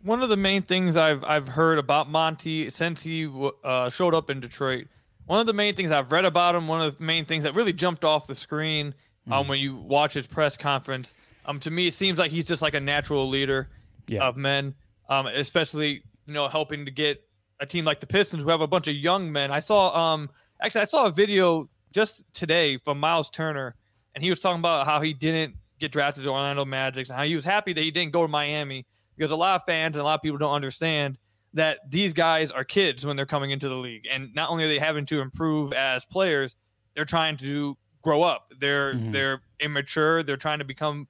One 0.02 0.24
of 0.24 0.30
the 0.30 0.38
main 0.38 0.62
things 0.62 0.98
I've 0.98 1.24
I've 1.24 1.48
heard 1.48 1.78
about 1.78 2.10
Monty 2.10 2.70
since 2.70 3.04
he 3.04 3.30
uh, 3.64 3.90
showed 3.90 4.16
up 4.16 4.30
in 4.30 4.40
Detroit, 4.40 4.88
one 5.26 5.40
of 5.40 5.46
the 5.46 5.54
main 5.54 5.74
things 5.74 5.92
I've 5.92 6.12
read 6.12 6.26
about 6.26 6.56
him, 6.56 6.68
one 6.68 6.82
of 6.82 6.98
the 6.98 7.04
main 7.04 7.26
things 7.26 7.44
that 7.44 7.56
really 7.56 7.74
jumped 7.74 8.06
off 8.06 8.28
the 8.28 8.36
screen 8.36 8.94
um, 9.30 9.46
mm. 9.46 9.50
when 9.50 9.60
you 9.60 9.76
watch 9.76 10.14
his 10.14 10.28
press 10.28 10.56
conference, 10.56 11.16
um, 11.46 11.60
to 11.62 11.72
me 11.72 11.88
it 11.88 11.94
seems 11.94 12.20
like 12.20 12.32
he's 12.32 12.46
just 12.46 12.62
like 12.62 12.74
a 12.74 12.80
natural 12.80 13.28
leader 13.28 13.70
yeah. 14.08 14.28
of 14.28 14.38
men, 14.38 14.76
um, 15.10 15.28
especially 15.28 16.04
you 16.26 16.34
know 16.34 16.48
helping 16.48 16.86
to 16.86 16.92
get 16.92 17.24
a 17.60 17.66
team 17.66 17.86
like 17.86 18.00
the 18.00 18.08
Pistons 18.08 18.44
who 18.44 18.50
have 18.50 18.62
a 18.62 18.68
bunch 18.68 18.88
of 18.88 18.96
young 18.96 19.32
men. 19.32 19.52
I 19.52 19.60
saw 19.60 19.96
um 19.96 20.30
actually 20.62 20.82
I 20.82 20.86
saw 20.86 21.06
a 21.06 21.12
video 21.12 21.70
just 21.94 22.24
today 22.34 22.78
from 22.78 23.00
Myles 23.00 23.30
Turner, 23.30 23.76
and 24.14 24.24
he 24.24 24.30
was 24.30 24.42
talking 24.42 24.60
about 24.60 24.86
how 24.86 25.02
he 25.02 25.14
didn't 25.14 25.56
get 25.80 25.92
drafted 25.92 26.24
to 26.24 26.30
Orlando 26.30 26.66
Magic 26.66 27.08
and 27.08 27.18
how 27.18 27.24
he 27.24 27.36
was 27.36 27.46
happy 27.46 27.74
that 27.74 27.82
he 27.82 27.92
didn't 27.92 28.12
go 28.12 28.22
to 28.22 28.28
Miami 28.28 28.86
because 29.18 29.32
a 29.32 29.36
lot 29.36 29.62
of 29.62 29.66
fans 29.66 29.96
and 29.96 30.02
a 30.02 30.04
lot 30.04 30.16
of 30.16 30.22
people 30.22 30.38
don't 30.38 30.54
understand 30.54 31.18
that 31.54 31.80
these 31.90 32.14
guys 32.14 32.52
are 32.52 32.66
kids 32.66 33.06
when 33.06 33.16
they're 33.16 33.26
coming 33.26 33.52
into 33.52 33.70
the 33.70 33.76
league, 33.76 34.06
and 34.12 34.34
not 34.36 34.50
only 34.50 34.66
are 34.66 34.68
they 34.68 34.80
having 34.80 35.06
to 35.06 35.22
improve 35.22 35.72
as 35.72 36.06
players, 36.06 36.56
they're 36.96 37.06
trying 37.06 37.38
to 37.38 37.78
grow 38.02 38.24
up. 38.24 38.54
They're 38.60 38.94
mm-hmm. 38.94 39.12
they're 39.12 39.42
immature. 39.60 40.22
They're 40.22 40.38
trying 40.38 40.60
to 40.60 40.66
become, 40.66 41.08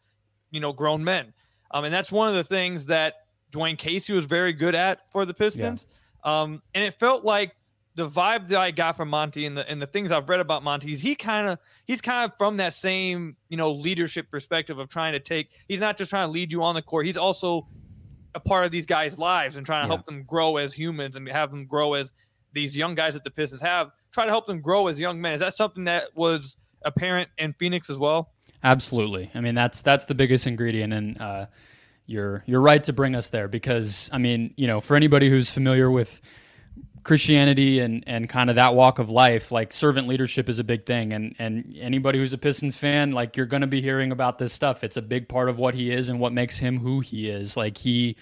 you 0.52 0.60
know, 0.60 0.72
grown 0.72 1.04
men. 1.04 1.34
Um, 1.76 1.84
and 1.84 1.94
that's 1.94 2.10
one 2.10 2.30
of 2.30 2.36
the 2.36 2.44
things 2.44 2.86
that 2.86 3.26
Dwane 3.52 3.78
Casey 3.78 4.14
was 4.14 4.24
very 4.24 4.54
good 4.54 4.76
at 4.76 5.12
for 5.12 5.26
the 5.26 5.34
Pistons. 5.34 5.86
Yeah. 6.26 6.42
Um, 6.42 6.62
and 6.74 6.86
it 6.86 6.94
felt 6.94 7.26
like 7.26 7.54
the 7.96 8.10
vibe 8.10 8.48
that 8.48 8.60
I 8.60 8.72
got 8.72 8.96
from 8.96 9.10
Monty 9.10 9.46
and 9.46 9.58
the 9.58 9.70
and 9.70 9.82
the 9.82 9.86
things 9.86 10.14
I've 10.14 10.30
read 10.30 10.40
about 10.40 10.64
Monty 10.64 10.94
is 10.94 11.02
he 11.02 11.16
kind 11.16 11.50
of 11.50 11.60
he's 11.84 12.00
kind 12.00 12.32
of 12.32 12.38
from 12.38 12.58
that 12.58 12.74
same 12.74 13.36
you 13.50 13.58
know 13.58 13.74
leadership 13.74 14.32
perspective 14.32 14.80
of 14.80 14.88
trying 14.88 15.12
to 15.14 15.20
take. 15.20 15.50
He's 15.68 15.82
not 15.82 15.98
just 15.98 16.10
trying 16.10 16.30
to 16.30 16.32
lead 16.32 16.50
you 16.50 16.64
on 16.64 16.76
the 16.76 16.82
court. 16.82 17.06
He's 17.06 17.18
also 17.18 17.68
a 18.36 18.40
part 18.40 18.64
of 18.64 18.72
these 18.72 18.86
guys' 18.86 19.20
lives 19.20 19.58
and 19.58 19.66
trying 19.66 19.84
to 19.84 19.92
yeah. 19.92 19.96
help 19.96 20.06
them 20.06 20.24
grow 20.24 20.56
as 20.56 20.72
humans 20.72 21.18
and 21.18 21.28
have 21.28 21.52
them 21.52 21.66
grow 21.66 21.94
as 21.94 22.14
these 22.54 22.76
young 22.76 22.96
guys 22.96 23.16
that 23.16 23.26
the 23.26 23.32
Pistons 23.32 23.62
have. 23.62 23.92
Try 24.14 24.24
to 24.24 24.32
help 24.32 24.48
them 24.48 24.62
grow 24.62 24.88
as 24.88 24.98
young 24.98 25.20
men. 25.20 25.34
Is 25.34 25.42
that 25.42 25.56
something 25.56 25.84
that 25.84 26.08
was 26.16 26.56
apparent 26.84 27.30
in 27.38 27.52
Phoenix 27.52 27.90
as 27.90 27.98
well? 27.98 28.32
Absolutely. 28.66 29.30
I 29.36 29.42
mean, 29.42 29.54
that's 29.54 29.84
that's 29.84 30.06
the 30.06 30.16
biggest 30.16 30.48
ingredient, 30.48 30.92
and 30.92 31.22
uh, 31.22 31.46
you're 32.08 32.44
you're 32.48 32.60
right 32.60 32.84
to 32.86 32.94
bring 32.94 33.16
us 33.16 33.30
there 33.30 33.48
because 33.48 34.10
I 34.12 34.18
mean, 34.18 34.56
you 34.58 34.66
know, 34.66 34.82
for 34.82 34.96
anybody 34.96 35.30
who's 35.30 35.52
familiar 35.52 35.92
with 35.92 36.20
Christianity 37.04 37.78
and 37.78 38.04
and 38.08 38.28
kind 38.28 38.50
of 38.50 38.56
that 38.56 38.74
walk 38.74 38.98
of 38.98 39.12
life, 39.12 39.52
like 39.52 39.72
servant 39.72 40.08
leadership 40.08 40.50
is 40.50 40.58
a 40.58 40.64
big 40.64 40.88
thing, 40.88 41.14
and 41.14 41.36
and 41.38 41.76
anybody 41.80 42.18
who's 42.18 42.34
a 42.34 42.40
Pistons 42.40 42.76
fan, 42.76 43.12
like 43.12 43.38
you're 43.38 43.46
going 43.46 43.62
to 43.62 43.68
be 43.68 43.84
hearing 43.84 44.12
about 44.12 44.40
this 44.40 44.52
stuff. 44.52 44.84
It's 44.84 44.98
a 44.98 45.02
big 45.04 45.30
part 45.30 45.48
of 45.48 45.60
what 45.60 45.76
he 45.76 45.92
is 45.92 46.10
and 46.10 46.20
what 46.20 46.34
makes 46.34 46.58
him 46.58 46.80
who 46.80 47.02
he 47.02 47.30
is. 47.30 47.56
Like 47.56 47.78
he 47.78 48.16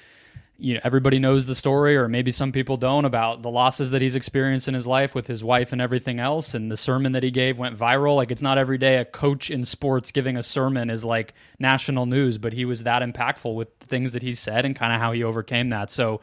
you 0.63 0.73
know 0.73 0.79
everybody 0.85 1.19
knows 1.19 1.45
the 1.45 1.55
story 1.55 1.97
or 1.97 2.07
maybe 2.07 2.31
some 2.31 2.53
people 2.53 2.77
don't 2.77 3.03
about 3.03 3.41
the 3.41 3.49
losses 3.49 3.91
that 3.91 4.01
he's 4.01 4.15
experienced 4.15 4.69
in 4.69 4.73
his 4.73 4.87
life 4.87 5.13
with 5.13 5.27
his 5.27 5.43
wife 5.43 5.73
and 5.73 5.81
everything 5.81 6.21
else 6.21 6.53
and 6.53 6.71
the 6.71 6.77
sermon 6.77 7.11
that 7.11 7.21
he 7.21 7.31
gave 7.31 7.57
went 7.57 7.77
viral. 7.77 8.15
Like 8.15 8.31
it's 8.31 8.41
not 8.41 8.57
every 8.57 8.77
day 8.77 8.95
a 8.95 9.03
coach 9.03 9.51
in 9.51 9.65
sports 9.65 10.13
giving 10.13 10.37
a 10.37 10.43
sermon 10.43 10.89
is 10.89 11.03
like 11.03 11.33
national 11.59 12.05
news 12.05 12.37
but 12.37 12.53
he 12.53 12.63
was 12.63 12.83
that 12.83 13.01
impactful 13.01 13.53
with 13.53 13.67
things 13.81 14.13
that 14.13 14.21
he 14.21 14.33
said 14.33 14.63
and 14.63 14.73
kind 14.73 14.93
of 14.93 15.01
how 15.01 15.11
he 15.11 15.21
overcame 15.21 15.67
that. 15.69 15.91
So 15.91 16.21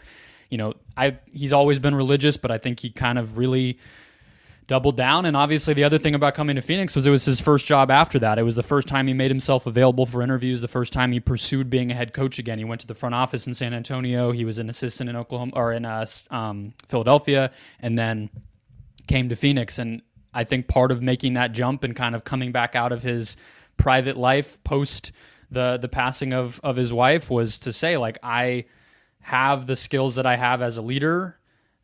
you 0.48 0.58
know 0.58 0.74
i 0.96 1.16
he's 1.32 1.52
always 1.52 1.78
been 1.78 1.94
religious 1.94 2.36
but 2.36 2.50
i 2.50 2.58
think 2.58 2.80
he 2.80 2.90
kind 2.90 3.18
of 3.18 3.38
really 3.38 3.78
doubled 4.70 4.96
down. 4.96 5.26
And 5.26 5.36
obviously, 5.36 5.74
the 5.74 5.82
other 5.82 5.98
thing 5.98 6.14
about 6.14 6.36
coming 6.36 6.54
to 6.54 6.62
Phoenix 6.62 6.94
was 6.94 7.04
it 7.04 7.10
was 7.10 7.24
his 7.24 7.40
first 7.40 7.66
job 7.66 7.90
after 7.90 8.20
that. 8.20 8.38
It 8.38 8.44
was 8.44 8.54
the 8.54 8.62
first 8.62 8.86
time 8.86 9.08
he 9.08 9.12
made 9.12 9.28
himself 9.28 9.66
available 9.66 10.06
for 10.06 10.22
interviews, 10.22 10.60
the 10.60 10.68
first 10.68 10.92
time 10.92 11.10
he 11.10 11.18
pursued 11.18 11.68
being 11.68 11.90
a 11.90 11.94
head 11.94 12.12
coach 12.12 12.38
again. 12.38 12.56
He 12.56 12.64
went 12.64 12.80
to 12.82 12.86
the 12.86 12.94
front 12.94 13.16
office 13.16 13.48
in 13.48 13.54
San 13.54 13.74
Antonio. 13.74 14.30
He 14.30 14.44
was 14.44 14.60
an 14.60 14.70
assistant 14.70 15.10
in 15.10 15.16
Oklahoma 15.16 15.50
or 15.56 15.72
in 15.72 15.84
uh, 15.84 16.06
um, 16.30 16.72
Philadelphia, 16.86 17.50
and 17.80 17.98
then 17.98 18.30
came 19.08 19.28
to 19.28 19.34
Phoenix. 19.34 19.80
And 19.80 20.02
I 20.32 20.44
think 20.44 20.68
part 20.68 20.92
of 20.92 21.02
making 21.02 21.34
that 21.34 21.50
jump 21.50 21.82
and 21.82 21.96
kind 21.96 22.14
of 22.14 22.22
coming 22.22 22.52
back 22.52 22.76
out 22.76 22.92
of 22.92 23.02
his 23.02 23.36
private 23.76 24.16
life 24.16 24.62
post 24.62 25.10
the 25.50 25.78
the 25.78 25.88
passing 25.88 26.32
of 26.32 26.60
of 26.62 26.76
his 26.76 26.92
wife 26.92 27.28
was 27.28 27.58
to 27.58 27.72
say 27.72 27.96
like 27.96 28.18
I 28.22 28.66
have 29.18 29.66
the 29.66 29.74
skills 29.74 30.14
that 30.14 30.26
I 30.26 30.36
have 30.36 30.62
as 30.62 30.76
a 30.76 30.82
leader 30.82 31.39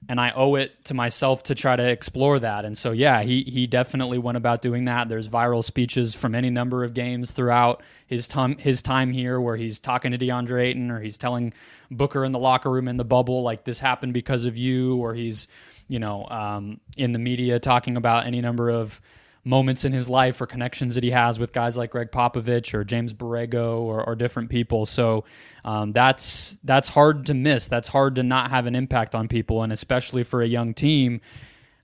and 0.08 0.20
I 0.20 0.30
owe 0.32 0.54
it 0.54 0.84
to 0.84 0.94
myself 0.94 1.42
to 1.44 1.54
try 1.54 1.74
to 1.74 1.88
explore 1.88 2.38
that. 2.38 2.64
And 2.64 2.78
so, 2.78 2.92
yeah, 2.92 3.22
he 3.22 3.42
he 3.42 3.66
definitely 3.66 4.18
went 4.18 4.36
about 4.36 4.62
doing 4.62 4.84
that. 4.84 5.08
There's 5.08 5.28
viral 5.28 5.64
speeches 5.64 6.14
from 6.14 6.34
any 6.34 6.50
number 6.50 6.84
of 6.84 6.94
games 6.94 7.32
throughout 7.32 7.82
his 8.06 8.28
time 8.28 8.56
his 8.58 8.82
time 8.82 9.12
here, 9.12 9.40
where 9.40 9.56
he's 9.56 9.80
talking 9.80 10.12
to 10.12 10.18
DeAndre 10.18 10.62
Ayton, 10.62 10.90
or 10.90 11.00
he's 11.00 11.18
telling 11.18 11.52
Booker 11.90 12.24
in 12.24 12.32
the 12.32 12.38
locker 12.38 12.70
room 12.70 12.88
in 12.88 12.96
the 12.96 13.04
bubble, 13.04 13.42
like 13.42 13.64
this 13.64 13.80
happened 13.80 14.14
because 14.14 14.44
of 14.44 14.56
you, 14.56 14.96
or 14.96 15.14
he's 15.14 15.48
you 15.88 15.98
know 15.98 16.26
um, 16.28 16.80
in 16.96 17.12
the 17.12 17.18
media 17.18 17.58
talking 17.58 17.96
about 17.96 18.26
any 18.26 18.40
number 18.40 18.70
of 18.70 19.00
moments 19.46 19.84
in 19.84 19.92
his 19.92 20.08
life 20.08 20.40
or 20.40 20.46
connections 20.46 20.96
that 20.96 21.04
he 21.04 21.12
has 21.12 21.38
with 21.38 21.52
guys 21.52 21.78
like 21.78 21.92
Gregg 21.92 22.10
Popovich 22.10 22.74
or 22.74 22.82
James 22.82 23.14
Borrego 23.14 23.78
or, 23.78 24.02
or 24.04 24.16
different 24.16 24.50
people. 24.50 24.84
So 24.86 25.24
um, 25.64 25.92
that's 25.92 26.58
that's 26.64 26.88
hard 26.88 27.26
to 27.26 27.34
miss. 27.34 27.66
That's 27.66 27.88
hard 27.88 28.16
to 28.16 28.24
not 28.24 28.50
have 28.50 28.66
an 28.66 28.74
impact 28.74 29.14
on 29.14 29.28
people, 29.28 29.62
and 29.62 29.72
especially 29.72 30.24
for 30.24 30.42
a 30.42 30.46
young 30.46 30.74
team. 30.74 31.20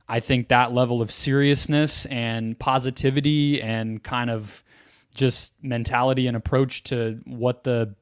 I 0.08 0.18
think 0.18 0.48
that 0.48 0.72
level 0.72 1.00
of 1.00 1.12
seriousness 1.12 2.04
and 2.06 2.58
positivity 2.58 3.62
and 3.62 4.02
kind 4.02 4.28
of 4.28 4.64
just 5.16 5.54
mentality 5.62 6.26
and 6.26 6.36
approach 6.36 6.82
to 6.84 7.20
what 7.24 7.64
the 7.64 7.94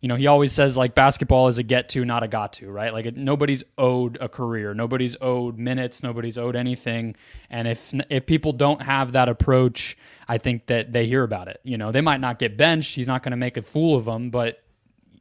you 0.00 0.08
know, 0.08 0.16
he 0.16 0.26
always 0.26 0.52
says 0.52 0.76
like 0.78 0.94
basketball 0.94 1.48
is 1.48 1.58
a 1.58 1.62
get 1.62 1.90
to, 1.90 2.04
not 2.04 2.22
a 2.22 2.28
got 2.28 2.54
to, 2.54 2.70
right? 2.70 2.92
Like 2.92 3.14
nobody's 3.16 3.62
owed 3.76 4.16
a 4.20 4.28
career, 4.28 4.72
nobody's 4.72 5.14
owed 5.20 5.58
minutes, 5.58 6.02
nobody's 6.02 6.38
owed 6.38 6.56
anything. 6.56 7.16
And 7.50 7.68
if 7.68 7.92
if 8.08 8.24
people 8.24 8.52
don't 8.52 8.80
have 8.80 9.12
that 9.12 9.28
approach, 9.28 9.98
I 10.26 10.38
think 10.38 10.66
that 10.66 10.92
they 10.92 11.06
hear 11.06 11.22
about 11.22 11.48
it. 11.48 11.60
You 11.64 11.76
know, 11.76 11.92
they 11.92 12.00
might 12.00 12.20
not 12.20 12.38
get 12.38 12.56
benched. 12.56 12.94
He's 12.94 13.08
not 13.08 13.22
going 13.22 13.32
to 13.32 13.36
make 13.36 13.58
a 13.58 13.62
fool 13.62 13.94
of 13.94 14.06
them, 14.06 14.30
but 14.30 14.62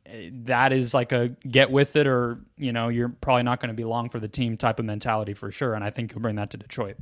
eh, 0.05 0.29
that 0.43 0.71
is 0.71 0.93
like 0.93 1.12
a 1.12 1.29
get 1.45 1.71
with 1.71 1.98
it, 1.98 2.07
or 2.07 2.39
you 2.57 2.71
know, 2.71 2.88
you're 2.88 3.09
probably 3.09 3.43
not 3.43 3.59
going 3.59 3.69
to 3.69 3.75
be 3.75 3.83
long 3.83 4.09
for 4.09 4.19
the 4.19 4.29
team 4.29 4.55
type 4.55 4.79
of 4.79 4.86
mentality 4.86 5.33
for 5.33 5.51
sure. 5.51 5.74
And 5.74 5.83
I 5.83 5.89
think 5.89 6.13
he'll 6.13 6.21
bring 6.21 6.38
that 6.38 6.51
to 6.51 6.57
Detroit. 6.57 6.95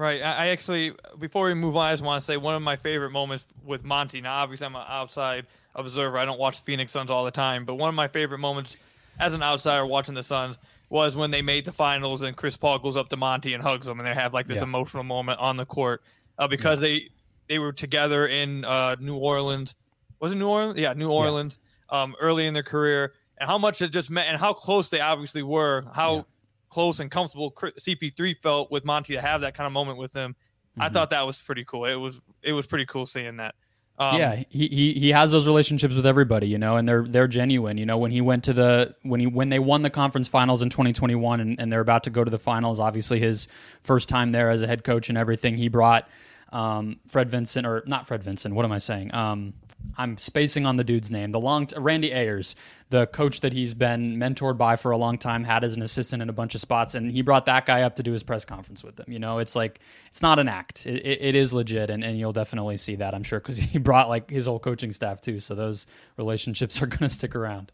Right. 0.00 0.22
I 0.22 0.48
actually, 0.48 0.94
before 1.18 1.44
we 1.44 1.52
move 1.52 1.76
on, 1.76 1.88
I 1.88 1.92
just 1.92 2.02
want 2.02 2.22
to 2.22 2.24
say 2.24 2.38
one 2.38 2.54
of 2.54 2.62
my 2.62 2.76
favorite 2.76 3.10
moments 3.10 3.44
with 3.62 3.84
Monty. 3.84 4.22
Now, 4.22 4.36
obviously, 4.36 4.66
I'm 4.66 4.74
an 4.74 4.86
outside 4.88 5.44
observer. 5.74 6.16
I 6.16 6.24
don't 6.24 6.40
watch 6.40 6.56
the 6.56 6.62
Phoenix 6.64 6.90
Suns 6.90 7.10
all 7.10 7.22
the 7.22 7.30
time, 7.30 7.66
but 7.66 7.74
one 7.74 7.90
of 7.90 7.94
my 7.94 8.08
favorite 8.08 8.38
moments 8.38 8.78
as 9.18 9.34
an 9.34 9.42
outsider 9.42 9.84
watching 9.84 10.14
the 10.14 10.22
Suns 10.22 10.58
was 10.88 11.16
when 11.16 11.30
they 11.30 11.42
made 11.42 11.66
the 11.66 11.72
finals 11.72 12.22
and 12.22 12.34
Chris 12.34 12.56
Paul 12.56 12.78
goes 12.78 12.96
up 12.96 13.10
to 13.10 13.18
Monty 13.18 13.52
and 13.52 13.62
hugs 13.62 13.86
him, 13.86 13.98
and 13.98 14.06
they 14.06 14.14
have 14.14 14.32
like 14.32 14.46
this 14.46 14.60
yeah. 14.60 14.62
emotional 14.62 15.04
moment 15.04 15.38
on 15.38 15.58
the 15.58 15.66
court 15.66 16.02
uh, 16.38 16.48
because 16.48 16.80
yeah. 16.80 16.88
they 16.88 17.08
they 17.48 17.58
were 17.58 17.72
together 17.72 18.26
in 18.26 18.64
uh, 18.64 18.96
New 19.00 19.18
Orleans. 19.18 19.74
Was 20.18 20.32
it 20.32 20.36
New 20.36 20.48
Orleans? 20.48 20.78
Yeah, 20.78 20.94
New 20.94 21.10
Orleans. 21.10 21.58
Yeah. 21.92 22.02
Um, 22.02 22.16
early 22.18 22.46
in 22.46 22.54
their 22.54 22.62
career, 22.62 23.12
and 23.36 23.46
how 23.46 23.58
much 23.58 23.82
it 23.82 23.88
just 23.88 24.08
meant, 24.08 24.30
and 24.30 24.38
how 24.38 24.54
close 24.54 24.88
they 24.88 25.00
obviously 25.00 25.42
were. 25.42 25.84
How 25.92 26.24
close 26.70 27.00
and 27.00 27.10
comfortable 27.10 27.52
CP3 27.52 28.36
felt 28.38 28.70
with 28.70 28.84
Monty 28.84 29.14
to 29.14 29.20
have 29.20 29.42
that 29.42 29.54
kind 29.54 29.66
of 29.66 29.72
moment 29.72 29.98
with 29.98 30.14
him. 30.14 30.32
Mm-hmm. 30.32 30.82
I 30.82 30.88
thought 30.88 31.10
that 31.10 31.26
was 31.26 31.40
pretty 31.42 31.64
cool. 31.64 31.84
It 31.84 31.96
was 31.96 32.20
it 32.42 32.52
was 32.52 32.66
pretty 32.66 32.86
cool 32.86 33.04
seeing 33.04 33.36
that. 33.36 33.54
Um, 33.98 34.16
yeah, 34.16 34.36
he, 34.48 34.66
he 34.68 34.92
he 34.94 35.08
has 35.10 35.30
those 35.30 35.46
relationships 35.46 35.94
with 35.94 36.06
everybody, 36.06 36.48
you 36.48 36.56
know, 36.56 36.76
and 36.76 36.88
they're 36.88 37.06
they're 37.06 37.28
genuine. 37.28 37.76
You 37.76 37.84
know, 37.84 37.98
when 37.98 38.10
he 38.10 38.22
went 38.22 38.44
to 38.44 38.54
the 38.54 38.94
when 39.02 39.20
he 39.20 39.26
when 39.26 39.50
they 39.50 39.58
won 39.58 39.82
the 39.82 39.90
conference 39.90 40.26
finals 40.26 40.62
in 40.62 40.70
2021, 40.70 41.40
and, 41.40 41.60
and 41.60 41.70
they're 41.70 41.80
about 41.80 42.04
to 42.04 42.10
go 42.10 42.24
to 42.24 42.30
the 42.30 42.38
finals. 42.38 42.80
Obviously, 42.80 43.20
his 43.20 43.46
first 43.82 44.08
time 44.08 44.32
there 44.32 44.48
as 44.48 44.62
a 44.62 44.66
head 44.66 44.84
coach 44.84 45.10
and 45.10 45.18
everything. 45.18 45.58
He 45.58 45.68
brought 45.68 46.08
um, 46.50 47.00
Fred 47.08 47.28
Vincent 47.28 47.66
or 47.66 47.82
not 47.86 48.06
Fred 48.06 48.22
Vincent. 48.22 48.54
What 48.54 48.64
am 48.64 48.72
I 48.72 48.78
saying? 48.78 49.12
Um, 49.14 49.52
I'm 49.96 50.16
spacing 50.16 50.66
on 50.66 50.76
the 50.76 50.84
dude's 50.84 51.10
name. 51.10 51.30
The 51.30 51.40
long 51.40 51.66
t- 51.66 51.78
Randy 51.78 52.12
Ayers, 52.12 52.54
the 52.90 53.06
coach 53.06 53.40
that 53.40 53.52
he's 53.52 53.74
been 53.74 54.16
mentored 54.16 54.56
by 54.56 54.76
for 54.76 54.92
a 54.92 54.96
long 54.96 55.18
time, 55.18 55.44
had 55.44 55.64
as 55.64 55.74
an 55.74 55.82
assistant 55.82 56.22
in 56.22 56.28
a 56.28 56.32
bunch 56.32 56.54
of 56.54 56.60
spots, 56.60 56.94
and 56.94 57.10
he 57.10 57.22
brought 57.22 57.44
that 57.46 57.66
guy 57.66 57.82
up 57.82 57.96
to 57.96 58.02
do 58.02 58.12
his 58.12 58.22
press 58.22 58.44
conference 58.44 58.82
with 58.82 58.98
him. 58.98 59.12
You 59.12 59.18
know, 59.18 59.38
it's 59.38 59.54
like 59.54 59.80
it's 60.08 60.22
not 60.22 60.38
an 60.38 60.48
act; 60.48 60.86
it, 60.86 61.04
it, 61.04 61.22
it 61.22 61.34
is 61.34 61.52
legit, 61.52 61.90
and, 61.90 62.02
and 62.02 62.18
you'll 62.18 62.32
definitely 62.32 62.76
see 62.76 62.96
that, 62.96 63.14
I'm 63.14 63.22
sure, 63.22 63.40
because 63.40 63.58
he 63.58 63.78
brought 63.78 64.08
like 64.08 64.30
his 64.30 64.46
whole 64.46 64.58
coaching 64.58 64.92
staff 64.92 65.20
too. 65.20 65.38
So 65.40 65.54
those 65.54 65.86
relationships 66.16 66.80
are 66.82 66.86
going 66.86 67.00
to 67.00 67.10
stick 67.10 67.34
around. 67.34 67.72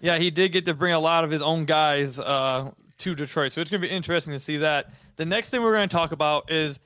Yeah, 0.00 0.18
he 0.18 0.30
did 0.30 0.52
get 0.52 0.64
to 0.66 0.74
bring 0.74 0.92
a 0.92 1.00
lot 1.00 1.24
of 1.24 1.30
his 1.30 1.42
own 1.42 1.64
guys 1.64 2.20
uh, 2.20 2.70
to 2.98 3.14
Detroit, 3.14 3.52
so 3.52 3.60
it's 3.60 3.70
going 3.70 3.80
to 3.82 3.88
be 3.88 3.94
interesting 3.94 4.32
to 4.32 4.40
see 4.40 4.58
that. 4.58 4.90
The 5.16 5.26
next 5.26 5.50
thing 5.50 5.62
we're 5.62 5.74
going 5.74 5.88
to 5.88 5.94
talk 5.94 6.12
about 6.12 6.50
is 6.50 6.78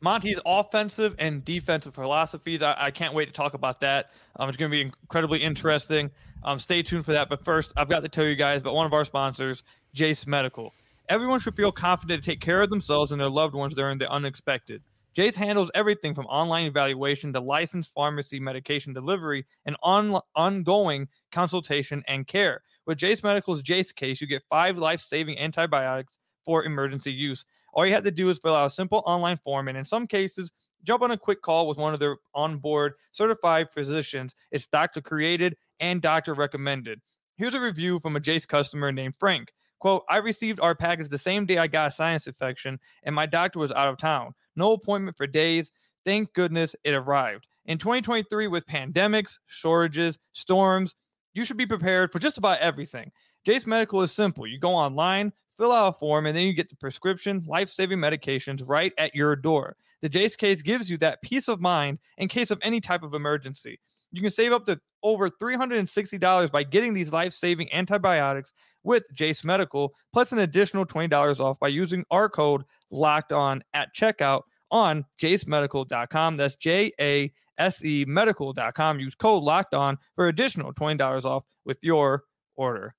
Monty's 0.00 0.38
offensive 0.46 1.14
and 1.18 1.44
defensive 1.44 1.94
philosophies. 1.94 2.62
I, 2.62 2.74
I 2.78 2.90
can't 2.90 3.14
wait 3.14 3.26
to 3.26 3.32
talk 3.32 3.54
about 3.54 3.80
that. 3.80 4.10
Um, 4.36 4.48
it's 4.48 4.56
going 4.56 4.70
to 4.70 4.74
be 4.74 4.82
incredibly 4.82 5.40
interesting. 5.40 6.10
Um, 6.44 6.58
stay 6.58 6.82
tuned 6.82 7.04
for 7.04 7.12
that. 7.12 7.28
But 7.28 7.44
first, 7.44 7.72
I've 7.76 7.88
got 7.88 8.02
to 8.02 8.08
tell 8.08 8.24
you 8.24 8.36
guys 8.36 8.60
about 8.60 8.74
one 8.74 8.86
of 8.86 8.92
our 8.92 9.04
sponsors, 9.04 9.64
Jase 9.92 10.26
Medical. 10.26 10.72
Everyone 11.08 11.40
should 11.40 11.56
feel 11.56 11.72
confident 11.72 12.22
to 12.22 12.30
take 12.30 12.40
care 12.40 12.62
of 12.62 12.70
themselves 12.70 13.12
and 13.12 13.20
their 13.20 13.30
loved 13.30 13.54
ones 13.54 13.74
during 13.74 13.98
the 13.98 14.10
unexpected. 14.10 14.82
Jase 15.14 15.34
handles 15.34 15.70
everything 15.74 16.14
from 16.14 16.26
online 16.26 16.66
evaluation 16.66 17.32
to 17.32 17.40
licensed 17.40 17.92
pharmacy 17.92 18.38
medication 18.38 18.92
delivery 18.92 19.46
and 19.66 19.74
on, 19.82 20.20
ongoing 20.36 21.08
consultation 21.32 22.04
and 22.06 22.26
care. 22.26 22.62
With 22.86 22.98
Jase 22.98 23.24
Medical's 23.24 23.62
Jase 23.62 23.90
case, 23.90 24.20
you 24.20 24.28
get 24.28 24.42
five 24.48 24.78
life 24.78 25.00
saving 25.00 25.38
antibiotics 25.38 26.18
for 26.44 26.64
emergency 26.64 27.10
use. 27.10 27.44
All 27.78 27.86
you 27.86 27.94
have 27.94 28.02
to 28.02 28.10
do 28.10 28.28
is 28.28 28.38
fill 28.38 28.56
out 28.56 28.66
a 28.66 28.70
simple 28.70 29.04
online 29.06 29.36
form, 29.36 29.68
and 29.68 29.78
in 29.78 29.84
some 29.84 30.08
cases, 30.08 30.50
jump 30.82 31.00
on 31.00 31.12
a 31.12 31.16
quick 31.16 31.42
call 31.42 31.68
with 31.68 31.78
one 31.78 31.94
of 31.94 32.00
their 32.00 32.16
onboard 32.34 32.94
certified 33.12 33.68
physicians. 33.72 34.34
It's 34.50 34.66
doctor 34.66 35.00
created 35.00 35.56
and 35.78 36.02
doctor 36.02 36.34
recommended. 36.34 37.00
Here's 37.36 37.54
a 37.54 37.60
review 37.60 38.00
from 38.00 38.16
a 38.16 38.20
Jase 38.20 38.46
customer 38.46 38.90
named 38.90 39.14
Frank. 39.16 39.52
Quote, 39.78 40.02
I 40.10 40.16
received 40.16 40.58
our 40.58 40.74
package 40.74 41.08
the 41.08 41.18
same 41.18 41.46
day 41.46 41.58
I 41.58 41.68
got 41.68 41.92
a 41.92 41.94
sinus 41.94 42.26
infection, 42.26 42.80
and 43.04 43.14
my 43.14 43.26
doctor 43.26 43.60
was 43.60 43.70
out 43.70 43.86
of 43.86 43.96
town. 43.96 44.32
No 44.56 44.72
appointment 44.72 45.16
for 45.16 45.28
days. 45.28 45.70
Thank 46.04 46.32
goodness 46.32 46.74
it 46.82 46.94
arrived. 46.94 47.46
In 47.66 47.78
2023, 47.78 48.48
with 48.48 48.66
pandemics, 48.66 49.38
shortages, 49.46 50.18
storms, 50.32 50.96
you 51.32 51.44
should 51.44 51.56
be 51.56 51.64
prepared 51.64 52.10
for 52.10 52.18
just 52.18 52.38
about 52.38 52.58
everything. 52.58 53.12
Jase 53.46 53.68
Medical 53.68 54.02
is 54.02 54.10
simple. 54.10 54.48
You 54.48 54.58
go 54.58 54.70
online, 54.70 55.32
fill 55.58 55.72
out 55.72 55.94
a 55.94 55.98
form, 55.98 56.26
and 56.26 56.36
then 56.36 56.46
you 56.46 56.54
get 56.54 56.70
the 56.70 56.76
prescription, 56.76 57.42
life 57.46 57.68
saving 57.68 57.98
medications 57.98 58.62
right 58.66 58.92
at 58.96 59.14
your 59.14 59.36
door. 59.36 59.76
The 60.00 60.08
Jase 60.08 60.36
case 60.36 60.62
gives 60.62 60.88
you 60.88 60.96
that 60.98 61.20
peace 61.22 61.48
of 61.48 61.60
mind 61.60 61.98
in 62.16 62.28
case 62.28 62.50
of 62.50 62.60
any 62.62 62.80
type 62.80 63.02
of 63.02 63.14
emergency. 63.14 63.80
You 64.12 64.22
can 64.22 64.30
save 64.30 64.52
up 64.52 64.64
to 64.66 64.80
over 65.02 65.28
$360 65.28 66.50
by 66.50 66.62
getting 66.62 66.94
these 66.94 67.12
life 67.12 67.32
saving 67.32 67.72
antibiotics 67.72 68.52
with 68.84 69.04
Jase 69.12 69.44
Medical, 69.44 69.92
plus 70.12 70.32
an 70.32 70.38
additional 70.38 70.86
$20 70.86 71.40
off 71.40 71.58
by 71.58 71.68
using 71.68 72.04
our 72.10 72.28
code 72.28 72.62
locked 72.90 73.32
on 73.32 73.62
at 73.74 73.94
checkout 73.94 74.42
on 74.70 75.04
jasemedical.com. 75.20 76.36
That's 76.36 76.56
J 76.56 76.92
A 77.00 77.32
S 77.58 77.84
E 77.84 78.04
medical.com. 78.06 79.00
Use 79.00 79.14
code 79.14 79.42
locked 79.42 79.74
on 79.74 79.98
for 80.14 80.28
additional 80.28 80.72
$20 80.72 81.24
off 81.24 81.44
with 81.64 81.78
your 81.82 82.24
order. 82.56 82.94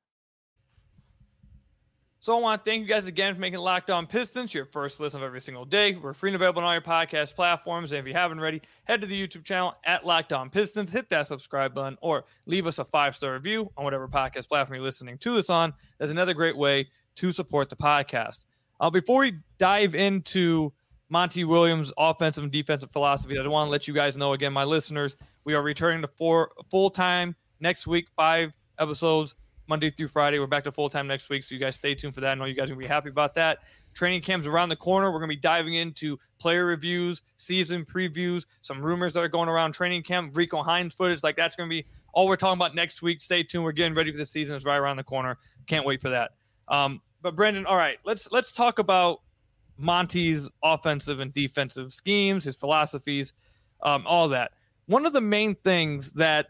So 2.21 2.37
I 2.37 2.41
want 2.41 2.65
to 2.65 2.69
thank 2.69 2.81
you 2.81 2.85
guys 2.85 3.05
again 3.05 3.33
for 3.33 3.39
making 3.39 3.59
Locked 3.59 3.89
On 3.89 4.05
Pistons 4.05 4.53
your 4.53 4.65
first 4.65 4.99
listen 4.99 5.21
of 5.21 5.25
every 5.25 5.39
single 5.39 5.63
day. 5.63 5.95
We're 5.95 6.11
free 6.11 6.31
and 6.31 6.35
available 6.35 6.61
on 6.61 6.65
all 6.65 6.73
your 6.73 6.81
podcast 6.81 7.33
platforms. 7.33 7.93
And 7.93 7.99
if 7.99 8.05
you 8.05 8.13
haven't 8.13 8.39
already, 8.39 8.61
head 8.83 8.99
to 8.99 9.07
the 9.07 9.27
YouTube 9.27 9.45
channel 9.45 9.77
at 9.85 10.05
Locked 10.05 10.33
On 10.33 10.49
Pistons, 10.49 10.91
hit 10.91 11.07
that 11.11 11.27
subscribe 11.27 11.73
button, 11.73 11.97
or 12.01 12.25
leave 12.45 12.67
us 12.67 12.77
a 12.77 12.83
five 12.83 13.15
star 13.15 13.31
review 13.35 13.71
on 13.77 13.85
whatever 13.85 14.05
podcast 14.09 14.49
platform 14.49 14.75
you're 14.75 14.83
listening 14.83 15.17
to 15.19 15.37
us 15.37 15.49
on. 15.49 15.73
That's 15.97 16.11
another 16.11 16.33
great 16.33 16.57
way 16.57 16.89
to 17.15 17.31
support 17.31 17.69
the 17.69 17.77
podcast. 17.77 18.43
Uh, 18.81 18.89
before 18.89 19.21
we 19.21 19.35
dive 19.57 19.95
into 19.95 20.73
Monty 21.07 21.45
Williams' 21.45 21.93
offensive 21.97 22.43
and 22.43 22.51
defensive 22.51 22.91
philosophy, 22.91 23.39
I 23.39 23.47
want 23.47 23.67
to 23.67 23.71
let 23.71 23.87
you 23.87 23.93
guys 23.93 24.17
know 24.17 24.33
again, 24.33 24.51
my 24.51 24.65
listeners, 24.65 25.15
we 25.45 25.53
are 25.53 25.63
returning 25.63 26.01
to 26.01 26.09
four 26.17 26.51
full 26.69 26.89
time 26.89 27.37
next 27.61 27.87
week, 27.87 28.09
five 28.17 28.51
episodes 28.77 29.35
Monday 29.69 29.91
through 29.91 30.07
Friday. 30.07 30.39
We're 30.39 30.47
back 30.47 30.63
to 30.63 30.71
full 30.71 30.89
time 30.89 31.05
next 31.07 31.29
week, 31.29 31.45
so 31.45 31.53
you 31.53 31.61
guys 31.61 31.75
stay 31.75 31.93
tuned 31.93 32.15
for 32.15 32.21
that. 32.21 32.31
I 32.31 32.35
know 32.35 32.45
you 32.45 32.55
guys 32.55 32.71
are 32.71 32.73
gonna 32.73 32.85
be 32.85 32.87
happy 32.87 33.09
about 33.09 33.35
that. 33.35 33.59
Training 33.93 34.21
camp's 34.21 34.47
around 34.47 34.69
the 34.69 34.75
corner. 34.75 35.11
We're 35.11 35.19
gonna 35.19 35.29
be 35.29 35.35
diving 35.35 35.75
into 35.75 36.17
player 36.39 36.65
reviews, 36.65 37.21
season 37.37 37.85
previews, 37.85 38.45
some 38.61 38.81
rumors 38.81 39.13
that 39.13 39.21
are 39.21 39.29
going 39.29 39.47
around 39.47 39.73
training 39.73 40.03
camp, 40.03 40.35
Rico 40.35 40.63
Hines 40.63 40.95
footage. 40.95 41.21
Like 41.21 41.37
that's 41.37 41.55
gonna 41.55 41.69
be 41.69 41.85
all 42.13 42.27
we're 42.27 42.35
talking 42.35 42.57
about 42.57 42.73
next 42.73 43.03
week. 43.03 43.21
Stay 43.21 43.43
tuned. 43.43 43.63
We're 43.63 43.71
getting 43.71 43.93
ready 43.93 44.11
for 44.11 44.17
the 44.17 44.25
season. 44.25 44.55
It's 44.55 44.65
right 44.65 44.77
around 44.77 44.97
the 44.97 45.03
corner. 45.03 45.37
Can't 45.67 45.85
wait 45.85 46.01
for 46.01 46.09
that. 46.09 46.31
Um, 46.67 47.01
but 47.21 47.35
Brendan, 47.35 47.67
all 47.67 47.77
right, 47.77 47.99
let's 48.03 48.31
let's 48.31 48.51
talk 48.51 48.79
about 48.79 49.21
Monty's 49.77 50.49
offensive 50.63 51.19
and 51.19 51.31
defensive 51.31 51.93
schemes, 51.93 52.43
his 52.43 52.55
philosophies, 52.55 53.33
um, 53.83 54.03
all 54.07 54.29
that. 54.29 54.51
One 54.87 55.05
of 55.05 55.13
the 55.13 55.21
main 55.21 55.53
things 55.53 56.13
that 56.13 56.47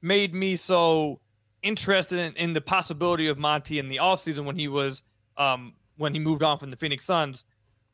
made 0.00 0.34
me 0.34 0.54
so 0.54 1.20
interested 1.64 2.18
in, 2.18 2.34
in, 2.34 2.52
the 2.52 2.60
possibility 2.60 3.26
of 3.28 3.38
Monty 3.38 3.78
in 3.78 3.88
the 3.88 3.96
offseason 3.96 4.44
when 4.44 4.56
he 4.56 4.68
was 4.68 5.02
um, 5.36 5.74
when 5.96 6.12
he 6.12 6.20
moved 6.20 6.42
on 6.42 6.58
from 6.58 6.70
the 6.70 6.76
Phoenix 6.76 7.04
Suns 7.04 7.44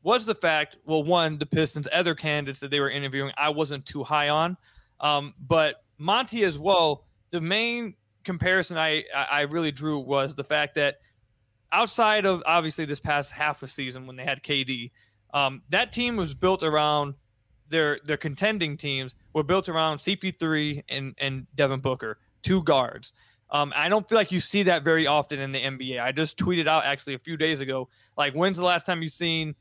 was 0.03 0.27
the 0.27 0.35
fact, 0.35 0.79
well, 0.85 1.03
one, 1.03 1.39
the 1.39 1.47
Pistons, 1.47 1.87
other 1.93 2.15
candidates 2.15 2.61
that 2.61 2.71
they 2.71 2.81
were 2.81 2.91
interviewing, 2.91 3.33
I 3.37 3.51
wasn't 3.51 3.85
too 3.85 4.03
high 4.03 4.31
on. 4.31 4.57
Um, 5.01 5.35
but 5.39 5.85
Monty 5.99 6.45
as 6.45 6.59
well, 6.59 7.05
the 7.31 7.41
main 7.41 7.95
comparison 8.25 8.79
I, 8.79 9.05
I 9.15 9.43
really 9.43 9.73
drew 9.73 9.99
was 9.99 10.35
the 10.35 10.45
fact 10.45 10.75
that 10.77 10.99
outside 11.73 12.27
of 12.27 12.43
obviously 12.47 12.85
this 12.85 13.01
past 13.01 13.33
half 13.33 13.63
a 13.63 13.69
season 13.69 14.07
when 14.07 14.17
they 14.17 14.25
had 14.25 14.43
KD, 14.43 14.91
um, 15.33 15.63
that 15.69 15.93
team 15.93 16.17
was 16.17 16.35
built 16.35 16.63
around 16.63 17.15
their 17.69 18.01
their 18.05 18.17
contending 18.17 18.77
teams 18.77 19.15
were 19.33 19.45
built 19.45 19.69
around 19.69 19.99
CP3 19.99 20.83
and, 20.89 21.15
and 21.19 21.47
Devin 21.55 21.81
Booker, 21.81 22.19
two 22.43 22.63
guards. 22.65 23.13
Um, 23.53 23.73
I 23.75 23.89
don't 23.89 24.09
feel 24.09 24.17
like 24.17 24.31
you 24.31 24.41
see 24.41 24.63
that 24.65 24.85
very 24.85 25.07
often 25.07 25.41
in 25.41 25.53
the 25.53 25.61
NBA. 25.61 26.01
I 26.01 26.13
just 26.13 26.39
tweeted 26.39 26.67
out 26.69 26.85
actually 26.85 27.15
a 27.15 27.19
few 27.19 27.37
days 27.37 27.61
ago, 27.61 27.89
like, 28.17 28.33
when's 28.33 28.57
the 28.57 28.65
last 28.65 28.87
time 28.87 29.03
you've 29.03 29.13
seen 29.13 29.55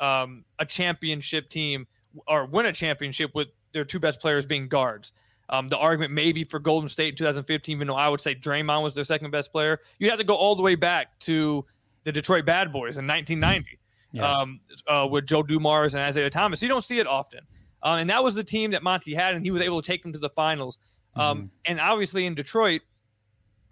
um, 0.00 0.44
a 0.58 0.66
championship 0.66 1.48
team 1.48 1.86
or 2.28 2.44
win 2.46 2.66
a 2.66 2.72
championship 2.72 3.30
with 3.34 3.48
their 3.72 3.84
two 3.84 3.98
best 3.98 4.20
players 4.20 4.44
being 4.44 4.68
guards? 4.68 5.12
Um, 5.48 5.68
the 5.68 5.78
argument 5.78 6.12
maybe 6.12 6.44
for 6.44 6.58
Golden 6.58 6.88
State 6.88 7.10
in 7.10 7.16
2015, 7.16 7.76
even 7.76 7.86
though 7.86 7.94
I 7.94 8.08
would 8.08 8.20
say 8.20 8.34
Draymond 8.34 8.82
was 8.82 8.94
their 8.94 9.04
second 9.04 9.30
best 9.30 9.52
player, 9.52 9.80
you'd 9.98 10.10
have 10.10 10.18
to 10.18 10.24
go 10.24 10.34
all 10.34 10.54
the 10.54 10.62
way 10.62 10.74
back 10.74 11.18
to 11.20 11.64
the 12.04 12.12
Detroit 12.12 12.44
Bad 12.44 12.72
Boys 12.72 12.96
in 12.98 13.06
1990. 13.06 13.78
Yeah. 14.14 14.30
um, 14.30 14.60
uh, 14.86 15.08
with 15.10 15.24
Joe 15.24 15.42
Dumars 15.42 15.94
and 15.94 16.06
Isiah 16.06 16.28
Thomas. 16.28 16.60
You 16.60 16.68
don't 16.68 16.84
see 16.84 16.98
it 16.98 17.06
often. 17.06 17.40
Uh, 17.82 17.96
and 17.98 18.10
that 18.10 18.22
was 18.22 18.34
the 18.34 18.44
team 18.44 18.72
that 18.72 18.82
Monty 18.82 19.14
had, 19.14 19.34
and 19.34 19.42
he 19.42 19.50
was 19.50 19.62
able 19.62 19.80
to 19.80 19.86
take 19.86 20.02
them 20.02 20.12
to 20.12 20.18
the 20.18 20.28
finals. 20.28 20.78
Um, 21.16 21.50
And 21.64 21.80
obviously 21.80 22.26
in 22.26 22.34
Detroit, 22.34 22.82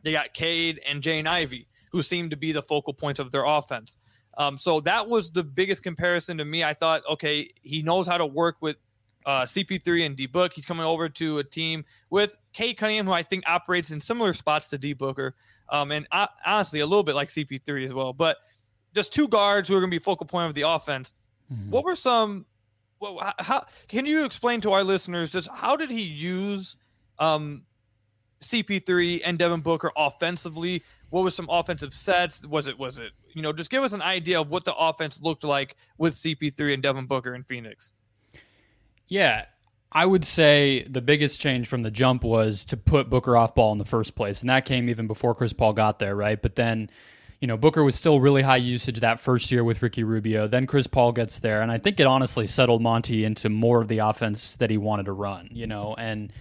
they 0.02 0.12
got 0.12 0.34
Cade 0.34 0.80
and 0.88 1.02
Jaden 1.02 1.26
Ivey, 1.26 1.68
who 1.92 2.02
seemed 2.02 2.30
to 2.30 2.36
be 2.36 2.52
the 2.52 2.62
focal 2.62 2.94
points 2.94 3.20
of 3.20 3.30
their 3.30 3.44
offense. 3.44 3.96
Um, 4.38 4.56
so 4.56 4.80
that 4.80 5.08
was 5.08 5.30
the 5.30 5.42
biggest 5.42 5.82
comparison 5.82 6.38
to 6.38 6.44
me. 6.44 6.64
I 6.64 6.72
thought, 6.72 7.02
okay, 7.10 7.50
he 7.62 7.82
knows 7.82 8.06
how 8.06 8.16
to 8.16 8.26
work 8.26 8.56
with 8.60 8.76
uh, 9.26 9.42
CP3 9.42 10.06
and 10.06 10.16
D 10.16 10.26
Book. 10.26 10.52
He's 10.54 10.64
coming 10.64 10.86
over 10.86 11.08
to 11.08 11.38
a 11.38 11.44
team 11.44 11.84
with 12.08 12.36
Cade 12.52 12.78
Cunningham, 12.78 13.06
who 13.06 13.12
I 13.12 13.22
think 13.22 13.44
operates 13.48 13.90
in 13.90 14.00
similar 14.00 14.32
spots 14.32 14.68
to 14.68 14.78
D 14.78 14.92
Booker, 14.94 15.34
um, 15.68 15.92
and 15.92 16.06
uh, 16.10 16.26
honestly, 16.46 16.80
a 16.80 16.86
little 16.86 17.02
bit 17.02 17.14
like 17.14 17.28
CP3 17.28 17.84
as 17.84 17.92
well. 17.92 18.12
But 18.12 18.38
just 18.94 19.12
two 19.12 19.28
guards 19.28 19.68
who 19.68 19.74
are 19.76 19.80
going 19.80 19.90
to 19.90 19.94
be 19.94 20.02
focal 20.02 20.26
point 20.26 20.48
of 20.48 20.54
the 20.54 20.62
offense. 20.62 21.12
Mhm. 21.52 21.68
What 21.68 21.84
were 21.84 21.94
some? 21.94 22.46
Well, 22.98 23.18
how 23.38 23.64
can 23.88 24.06
you 24.06 24.24
explain 24.24 24.60
to 24.62 24.72
our 24.72 24.84
listeners 24.84 25.32
just 25.32 25.48
how 25.48 25.76
did 25.76 25.90
he 25.90 26.02
use 26.02 26.76
um, 27.18 27.62
CP3 28.42 29.22
and 29.24 29.38
Devin 29.38 29.60
Booker 29.60 29.90
offensively? 29.96 30.82
What 31.10 31.24
was 31.24 31.34
some 31.34 31.48
offensive 31.50 31.92
sets? 31.92 32.44
Was 32.44 32.68
it 32.68 32.78
was 32.78 32.98
it 32.98 33.12
you 33.34 33.42
know 33.42 33.52
just 33.52 33.70
give 33.70 33.82
us 33.82 33.92
an 33.92 34.02
idea 34.02 34.40
of 34.40 34.50
what 34.50 34.64
the 34.64 34.74
offense 34.74 35.20
looked 35.20 35.44
like 35.44 35.76
with 35.98 36.14
CP3 36.14 36.74
and 36.74 36.82
Devin 36.82 37.06
Booker 37.06 37.34
in 37.34 37.42
Phoenix. 37.42 37.94
Yeah, 39.08 39.46
I 39.92 40.06
would 40.06 40.24
say 40.24 40.84
the 40.84 41.00
biggest 41.00 41.40
change 41.40 41.66
from 41.66 41.82
the 41.82 41.90
jump 41.90 42.22
was 42.22 42.64
to 42.66 42.76
put 42.76 43.10
Booker 43.10 43.36
off 43.36 43.54
ball 43.54 43.72
in 43.72 43.78
the 43.78 43.84
first 43.84 44.14
place, 44.14 44.40
and 44.40 44.48
that 44.48 44.64
came 44.64 44.88
even 44.88 45.06
before 45.06 45.34
Chris 45.34 45.52
Paul 45.52 45.72
got 45.72 45.98
there, 45.98 46.14
right? 46.14 46.40
But 46.40 46.54
then, 46.54 46.90
you 47.40 47.48
know, 47.48 47.56
Booker 47.56 47.82
was 47.82 47.96
still 47.96 48.20
really 48.20 48.42
high 48.42 48.58
usage 48.58 49.00
that 49.00 49.18
first 49.18 49.50
year 49.50 49.64
with 49.64 49.82
Ricky 49.82 50.04
Rubio. 50.04 50.46
Then 50.46 50.66
Chris 50.66 50.86
Paul 50.86 51.10
gets 51.10 51.40
there, 51.40 51.60
and 51.60 51.72
I 51.72 51.78
think 51.78 51.98
it 51.98 52.06
honestly 52.06 52.46
settled 52.46 52.82
Monty 52.82 53.24
into 53.24 53.48
more 53.48 53.80
of 53.80 53.88
the 53.88 53.98
offense 53.98 54.54
that 54.56 54.70
he 54.70 54.76
wanted 54.76 55.06
to 55.06 55.12
run, 55.12 55.48
you 55.52 55.66
know, 55.66 55.94
and. 55.98 56.32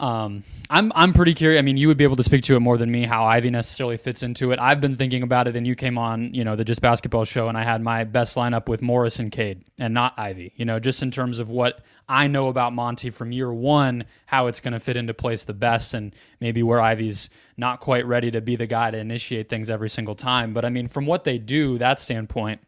Um, 0.00 0.42
I'm 0.70 0.92
I'm 0.94 1.12
pretty 1.12 1.34
curious. 1.34 1.58
I 1.58 1.62
mean, 1.62 1.76
you 1.76 1.88
would 1.88 1.96
be 1.96 2.04
able 2.04 2.16
to 2.16 2.22
speak 2.22 2.42
to 2.44 2.56
it 2.56 2.60
more 2.60 2.76
than 2.78 2.90
me 2.90 3.04
how 3.04 3.24
Ivey 3.24 3.50
necessarily 3.50 3.96
fits 3.96 4.22
into 4.22 4.50
it. 4.50 4.58
I've 4.58 4.80
been 4.80 4.96
thinking 4.96 5.22
about 5.22 5.46
it, 5.46 5.56
and 5.56 5.66
you 5.66 5.74
came 5.74 5.98
on, 5.98 6.34
you 6.34 6.42
know, 6.42 6.56
the 6.56 6.64
Just 6.64 6.80
Basketball 6.80 7.24
show, 7.24 7.48
and 7.48 7.56
I 7.56 7.62
had 7.62 7.82
my 7.82 8.04
best 8.04 8.36
lineup 8.36 8.68
with 8.68 8.82
Morris 8.82 9.18
and 9.18 9.30
Cade, 9.30 9.64
and 9.78 9.94
not 9.94 10.14
Ivey. 10.16 10.52
You 10.56 10.64
know, 10.64 10.80
just 10.80 11.02
in 11.02 11.10
terms 11.10 11.38
of 11.38 11.50
what 11.50 11.80
I 12.08 12.26
know 12.26 12.48
about 12.48 12.72
Monty 12.72 13.10
from 13.10 13.30
year 13.30 13.52
one, 13.52 14.04
how 14.26 14.48
it's 14.48 14.60
going 14.60 14.72
to 14.72 14.80
fit 14.80 14.96
into 14.96 15.14
place 15.14 15.44
the 15.44 15.54
best, 15.54 15.94
and 15.94 16.14
maybe 16.40 16.62
where 16.62 16.80
Ivey's 16.80 17.30
not 17.56 17.80
quite 17.80 18.06
ready 18.06 18.30
to 18.32 18.40
be 18.40 18.56
the 18.56 18.66
guy 18.66 18.90
to 18.90 18.98
initiate 18.98 19.48
things 19.48 19.70
every 19.70 19.90
single 19.90 20.14
time. 20.14 20.52
But 20.52 20.64
I 20.64 20.70
mean, 20.70 20.88
from 20.88 21.06
what 21.06 21.24
they 21.24 21.38
do, 21.38 21.78
that 21.78 22.00
standpoint, 22.00 22.60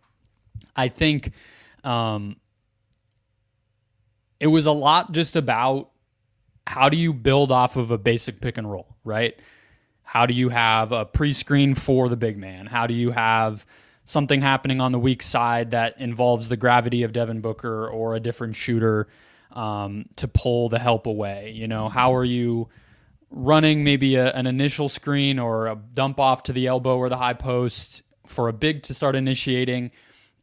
I 0.77 0.89
think 0.89 1.33
um, 1.83 2.37
it 4.39 4.47
was 4.47 4.67
a 4.67 4.73
lot 4.73 5.13
just 5.13 5.35
about 5.35 5.91
how 6.67 6.89
do 6.89 6.97
you 6.97 7.13
build 7.13 7.53
off 7.53 7.77
of 7.77 7.91
a 7.91 7.99
basic 7.99 8.41
pick 8.41 8.59
and 8.59 8.71
roll, 8.71 8.97
right? 9.05 9.39
How 10.03 10.27
do 10.27 10.35
you 10.35 10.49
have 10.49 10.93
a 10.93 11.05
pre 11.05 11.33
screen 11.33 11.75
for 11.75 12.09
the 12.09 12.17
big 12.17 12.37
man? 12.37 12.67
How 12.67 12.87
do 12.87 12.95
you 12.95 13.13
have 13.13 13.67
something 14.05 14.41
happening 14.41 14.81
on 14.81 14.93
the 14.93 14.99
weak 14.99 15.23
side 15.23 15.73
that 15.73 16.01
involves 16.01 16.49
the 16.49 16.57
gravity 16.57 17.03
of 17.03 17.13
Devin 17.13 17.41
Booker 17.41 17.89
or 17.89 18.15
a 18.15 18.21
different 18.21 18.57
shooter 18.57 19.09
um, 19.53 20.07
to 20.17 20.29
pull 20.29 20.69
the 20.69 20.79
help 20.79 21.07
away? 21.07 21.53
You 21.53 21.69
know, 21.69 21.89
how 21.89 22.15
are 22.15 22.25
you 22.25 22.69
running 23.31 23.85
maybe 23.85 24.17
a, 24.17 24.33
an 24.33 24.47
initial 24.47 24.89
screen 24.89 25.39
or 25.39 25.67
a 25.67 25.77
dump 25.77 26.21
off 26.21 26.45
to 26.45 26.53
the 26.53 26.67
elbow 26.67 26.97
or 26.99 27.09
the 27.09 27.17
high 27.17 27.35
post 27.35 28.03
for 28.27 28.49
a 28.49 28.53
big 28.53 28.83
to 28.85 28.95
start 28.95 29.15
initiating? 29.15 29.93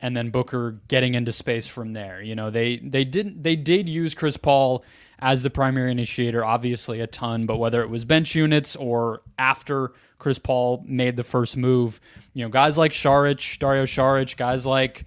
and 0.01 0.17
then 0.17 0.31
Booker 0.31 0.81
getting 0.89 1.13
into 1.13 1.31
space 1.31 1.69
from 1.69 1.93
there. 1.93 2.21
You 2.21 2.35
know, 2.35 2.49
they 2.49 2.75
they 2.75 3.05
didn't 3.05 3.41
they 3.41 3.55
did 3.55 3.87
use 3.87 4.13
Chris 4.13 4.35
Paul 4.35 4.83
as 5.23 5.41
the 5.41 5.49
primary 5.49 5.89
initiator, 5.89 6.43
obviously 6.43 6.99
a 6.99 7.07
ton, 7.07 7.45
but 7.45 7.55
whether 7.55 7.81
it 7.81 7.89
was 7.89 8.03
bench 8.03 8.35
units 8.35 8.75
or 8.75 9.21
after 9.39 9.93
Chris 10.19 10.37
Paul 10.37 10.83
made 10.85 11.15
the 11.15 11.23
first 11.23 11.55
move, 11.55 12.01
you 12.33 12.43
know, 12.43 12.49
guys 12.49 12.77
like 12.77 12.91
Saric, 12.91 13.57
Dario 13.57 13.85
Saric, 13.85 14.35
guys 14.35 14.65
like 14.65 15.05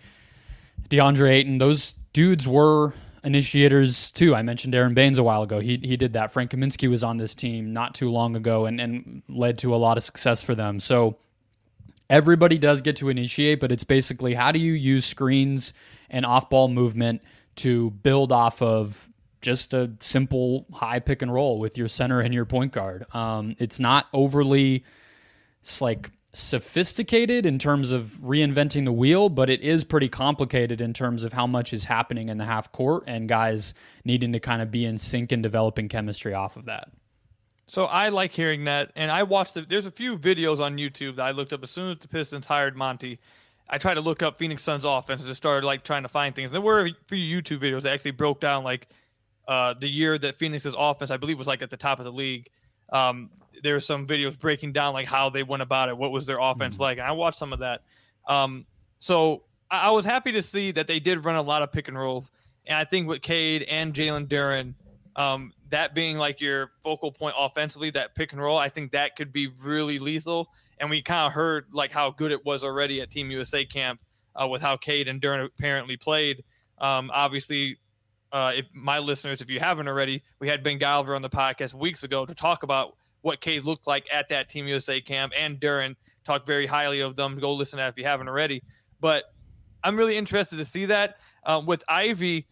DeAndre 0.88 1.32
Ayton, 1.32 1.58
those 1.58 1.96
dudes 2.14 2.48
were 2.48 2.94
initiators 3.24 4.10
too. 4.10 4.34
I 4.34 4.40
mentioned 4.40 4.74
Aron 4.74 4.94
Baynes 4.94 5.18
a 5.18 5.22
while 5.22 5.42
ago. 5.42 5.60
He 5.60 5.76
he 5.82 5.98
did 5.98 6.14
that. 6.14 6.32
Frank 6.32 6.50
Kaminsky 6.50 6.88
was 6.88 7.04
on 7.04 7.18
this 7.18 7.34
team 7.34 7.74
not 7.74 7.94
too 7.94 8.10
long 8.10 8.36
ago 8.36 8.64
and, 8.64 8.80
and 8.80 9.22
led 9.28 9.58
to 9.58 9.74
a 9.74 9.76
lot 9.76 9.98
of 9.98 10.02
success 10.02 10.42
for 10.42 10.54
them. 10.54 10.80
So 10.80 11.18
everybody 12.08 12.56
does 12.56 12.80
get 12.80 12.96
to 12.96 13.10
initiate, 13.10 13.60
but 13.60 13.70
it's 13.70 13.84
basically 13.84 14.32
how 14.32 14.50
do 14.50 14.60
you 14.60 14.72
use 14.72 15.04
screens 15.04 15.74
and 16.08 16.24
off 16.24 16.48
ball 16.48 16.68
movement 16.68 17.20
to 17.56 17.90
build 17.90 18.32
off 18.32 18.62
of 18.62 19.10
just 19.40 19.74
a 19.74 19.92
simple 20.00 20.66
high 20.72 20.98
pick 20.98 21.22
and 21.22 21.32
roll 21.32 21.58
with 21.58 21.78
your 21.78 21.88
center 21.88 22.20
and 22.20 22.32
your 22.32 22.44
point 22.44 22.72
guard. 22.72 23.06
Um, 23.14 23.56
it's 23.58 23.78
not 23.78 24.06
overly 24.12 24.84
like 25.80 26.10
sophisticated 26.32 27.46
in 27.46 27.58
terms 27.58 27.92
of 27.92 28.06
reinventing 28.22 28.84
the 28.84 28.92
wheel, 28.92 29.28
but 29.28 29.48
it 29.48 29.62
is 29.62 29.84
pretty 29.84 30.08
complicated 30.08 30.80
in 30.80 30.92
terms 30.92 31.24
of 31.24 31.32
how 31.32 31.46
much 31.46 31.72
is 31.72 31.84
happening 31.84 32.28
in 32.28 32.36
the 32.36 32.44
half 32.44 32.70
court 32.72 33.04
and 33.06 33.28
guys 33.28 33.74
needing 34.04 34.32
to 34.32 34.40
kind 34.40 34.60
of 34.60 34.70
be 34.70 34.84
in 34.84 34.98
sync 34.98 35.32
and 35.32 35.42
developing 35.42 35.88
chemistry 35.88 36.34
off 36.34 36.56
of 36.56 36.66
that. 36.66 36.90
So 37.68 37.86
I 37.86 38.10
like 38.10 38.30
hearing 38.30 38.64
that, 38.64 38.92
and 38.94 39.10
I 39.10 39.24
watched. 39.24 39.54
The, 39.54 39.62
there's 39.62 39.86
a 39.86 39.90
few 39.90 40.16
videos 40.16 40.60
on 40.60 40.76
YouTube 40.76 41.16
that 41.16 41.24
I 41.24 41.32
looked 41.32 41.52
up 41.52 41.64
as 41.64 41.70
soon 41.70 41.90
as 41.90 41.98
the 41.98 42.06
Pistons 42.06 42.46
hired 42.46 42.76
Monty. 42.76 43.18
I 43.68 43.78
tried 43.78 43.94
to 43.94 44.00
look 44.00 44.22
up 44.22 44.38
Phoenix 44.38 44.62
Suns 44.62 44.84
offense 44.84 45.20
and 45.20 45.28
just 45.28 45.38
started 45.38 45.66
like 45.66 45.82
trying 45.82 46.04
to 46.04 46.08
find 46.08 46.32
things. 46.34 46.52
There 46.52 46.60
were 46.60 46.86
a 46.86 46.90
few 47.08 47.42
YouTube 47.42 47.58
videos 47.58 47.82
that 47.82 47.92
actually 47.92 48.12
broke 48.12 48.40
down 48.40 48.62
like 48.62 48.86
uh, 49.48 49.74
the 49.74 49.88
year 49.88 50.18
that 50.18 50.34
Phoenix's 50.36 50.74
offense, 50.76 51.10
I 51.10 51.16
believe, 51.16 51.38
was 51.38 51.46
like 51.46 51.62
at 51.62 51.70
the 51.70 51.76
top 51.76 51.98
of 51.98 52.04
the 52.04 52.12
league. 52.12 52.48
Um, 52.92 53.30
there 53.62 53.74
were 53.74 53.80
some 53.80 54.06
videos 54.06 54.38
breaking 54.38 54.72
down 54.72 54.92
like 54.92 55.06
how 55.06 55.30
they 55.30 55.42
went 55.42 55.62
about 55.62 55.88
it, 55.88 55.96
what 55.96 56.10
was 56.12 56.26
their 56.26 56.38
offense 56.40 56.76
Mhm. 56.76 56.80
like, 56.80 56.98
and 56.98 57.06
I 57.06 57.12
watched 57.12 57.38
some 57.38 57.52
of 57.52 57.58
that. 57.60 57.82
Um, 58.28 58.66
so 58.98 59.44
I, 59.70 59.88
I 59.88 59.90
was 59.90 60.04
happy 60.04 60.32
to 60.32 60.42
see 60.42 60.72
that 60.72 60.86
they 60.86 61.00
did 61.00 61.24
run 61.24 61.36
a 61.36 61.42
lot 61.42 61.62
of 61.62 61.72
pick 61.72 61.88
and 61.88 61.98
rolls, 61.98 62.30
and 62.66 62.76
I 62.76 62.84
think 62.84 63.08
with 63.08 63.22
Cade 63.22 63.62
and 63.62 63.94
Jalen 63.94 64.26
Duren, 64.28 64.74
um, 65.16 65.52
that 65.70 65.94
being 65.94 66.18
like 66.18 66.40
your 66.40 66.72
focal 66.82 67.10
point 67.10 67.34
offensively, 67.38 67.90
that 67.90 68.14
pick 68.14 68.32
and 68.32 68.40
roll, 68.40 68.58
I 68.58 68.68
think 68.68 68.92
that 68.92 69.16
could 69.16 69.32
be 69.32 69.46
really 69.46 69.98
lethal. 69.98 70.48
And 70.78 70.90
we 70.90 71.00
kind 71.00 71.26
of 71.26 71.32
heard 71.32 71.66
like 71.72 71.92
how 71.92 72.10
good 72.10 72.30
it 72.32 72.44
was 72.44 72.62
already 72.62 73.00
at 73.00 73.10
Team 73.10 73.30
USA 73.30 73.64
camp 73.64 74.00
uh, 74.40 74.46
with 74.46 74.60
how 74.60 74.76
Cade 74.76 75.08
and 75.08 75.20
Duren 75.20 75.44
apparently 75.46 75.96
played. 75.96 76.44
Um, 76.78 77.10
obviously, 77.14 77.78
uh, 78.36 78.52
if 78.54 78.66
my 78.74 78.98
listeners, 78.98 79.40
if 79.40 79.48
you 79.48 79.58
haven't 79.58 79.88
already, 79.88 80.22
we 80.40 80.46
had 80.46 80.62
Ben 80.62 80.78
Galver 80.78 81.16
on 81.16 81.22
the 81.22 81.30
podcast 81.30 81.72
weeks 81.72 82.04
ago 82.04 82.26
to 82.26 82.34
talk 82.34 82.64
about 82.64 82.94
what 83.22 83.40
Cade 83.40 83.64
looked 83.64 83.86
like 83.86 84.06
at 84.12 84.28
that 84.28 84.50
Team 84.50 84.66
USA 84.66 85.00
camp, 85.00 85.32
and 85.34 85.58
Duren 85.58 85.96
talked 86.22 86.46
very 86.46 86.66
highly 86.66 87.00
of 87.00 87.16
them. 87.16 87.38
Go 87.38 87.54
listen 87.54 87.78
to 87.78 87.84
that 87.84 87.88
if 87.88 87.96
you 87.96 88.04
haven't 88.04 88.28
already. 88.28 88.62
But 89.00 89.24
I'm 89.82 89.96
really 89.96 90.18
interested 90.18 90.58
to 90.58 90.66
see 90.66 90.84
that 90.84 91.16
uh, 91.44 91.62
with 91.64 91.82
Ivey. 91.88 92.46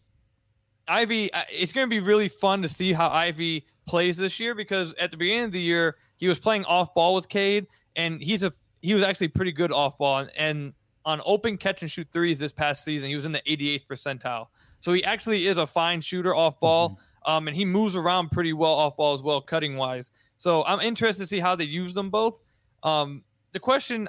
Ivey, 0.88 1.31
uh, 1.35 1.42
it's 1.51 1.73
going 1.73 1.87
to 1.87 1.90
be 1.90 2.01
really 2.01 2.29
fun 2.29 2.62
to 2.62 2.68
see 2.68 2.94
how 2.94 3.11
Ivey 3.11 3.66
plays 3.87 4.16
this 4.16 4.40
year 4.40 4.55
because 4.55 4.94
at 4.94 5.11
the 5.11 5.18
beginning 5.18 5.44
of 5.44 5.53
the 5.53 5.61
year 5.61 5.97
he 6.16 6.29
was 6.29 6.38
playing 6.38 6.64
off 6.64 6.94
ball 6.94 7.14
with 7.14 7.29
Cade, 7.29 7.66
and 7.94 8.23
he's 8.23 8.42
a 8.42 8.55
he 8.81 8.94
was 8.94 9.03
actually 9.03 9.29
pretty 9.29 9.53
good 9.53 9.70
off 9.70 9.99
ball, 9.99 10.20
and, 10.20 10.31
and 10.38 10.73
on 11.05 11.20
open 11.27 11.59
catch 11.59 11.83
and 11.83 11.90
shoot 11.90 12.09
threes 12.11 12.38
this 12.38 12.53
past 12.53 12.85
season 12.85 13.11
he 13.11 13.14
was 13.14 13.27
in 13.27 13.33
the 13.33 13.42
88th 13.47 13.87
percentile. 13.87 14.47
So 14.85 14.92
he 14.92 15.03
actually 15.03 15.47
is 15.47 15.57
a 15.57 15.66
fine 15.66 16.03
shooter 16.03 16.35
off 16.35 16.61
ball, 16.61 16.99
um, 17.25 17.49
and 17.49 17.57
he 17.57 17.64
moves 17.64 17.97
around 17.97 18.31
pretty 18.31 18.53
well 18.53 18.75
off 18.75 18.99
ball 18.99 19.14
as 19.14 19.23
well, 19.23 19.40
cutting 19.40 19.79
wise. 19.79 20.11
So 20.37 20.62
I'm 20.66 20.81
interested 20.81 21.23
to 21.23 21.27
see 21.27 21.40
how 21.40 21.57
they 21.57 21.64
use 21.64 21.94
them 21.94 22.11
both. 22.11 22.44
Um, 22.83 23.25
the 23.53 23.61
question 23.61 24.07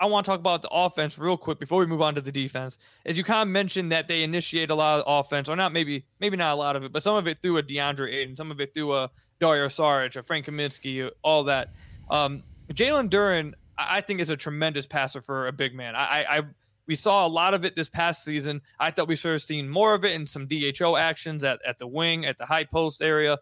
I 0.00 0.06
want 0.06 0.26
to 0.26 0.32
talk 0.32 0.40
about 0.40 0.62
the 0.62 0.68
offense 0.72 1.16
real 1.16 1.36
quick 1.36 1.60
before 1.60 1.78
we 1.78 1.86
move 1.86 2.02
on 2.02 2.16
to 2.16 2.20
the 2.20 2.32
defense. 2.32 2.76
Is 3.04 3.16
you 3.16 3.22
kind 3.22 3.48
of 3.48 3.52
mentioned 3.52 3.92
that 3.92 4.08
they 4.08 4.24
initiate 4.24 4.70
a 4.70 4.74
lot 4.74 4.98
of 4.98 5.04
offense, 5.06 5.48
or 5.48 5.54
not 5.54 5.72
maybe 5.72 6.04
maybe 6.18 6.36
not 6.36 6.54
a 6.54 6.56
lot 6.56 6.74
of 6.74 6.82
it, 6.82 6.92
but 6.92 7.04
some 7.04 7.14
of 7.14 7.28
it 7.28 7.40
through 7.40 7.58
a 7.58 7.62
DeAndre 7.62 8.12
Ayton, 8.12 8.34
some 8.34 8.50
of 8.50 8.60
it 8.60 8.74
through 8.74 8.92
a 8.96 9.12
Dario 9.38 9.68
Saric, 9.68 10.16
a 10.16 10.24
Frank 10.24 10.46
Kaminsky, 10.46 11.08
all 11.22 11.44
that. 11.44 11.72
Um, 12.10 12.42
Jalen 12.72 13.10
Duren, 13.10 13.54
I 13.78 13.98
I 13.98 14.00
think 14.00 14.18
is 14.18 14.30
a 14.30 14.36
tremendous 14.36 14.86
passer 14.86 15.22
for 15.22 15.46
a 15.46 15.52
big 15.52 15.72
man. 15.72 15.94
I, 15.94 16.24
I, 16.24 16.38
I 16.38 16.42
we 16.90 16.96
saw 16.96 17.24
a 17.24 17.28
lot 17.28 17.54
of 17.54 17.64
it 17.64 17.76
this 17.76 17.88
past 17.88 18.24
season. 18.24 18.60
I 18.80 18.90
thought 18.90 19.06
we 19.06 19.14
should 19.14 19.30
have 19.30 19.42
seen 19.42 19.68
more 19.68 19.94
of 19.94 20.04
it 20.04 20.10
in 20.10 20.26
some 20.26 20.48
DHO 20.48 20.96
actions 20.96 21.44
at, 21.44 21.60
at 21.64 21.78
the 21.78 21.86
wing, 21.86 22.26
at 22.26 22.36
the 22.36 22.44
high 22.44 22.64
post 22.64 23.00
area. 23.00 23.38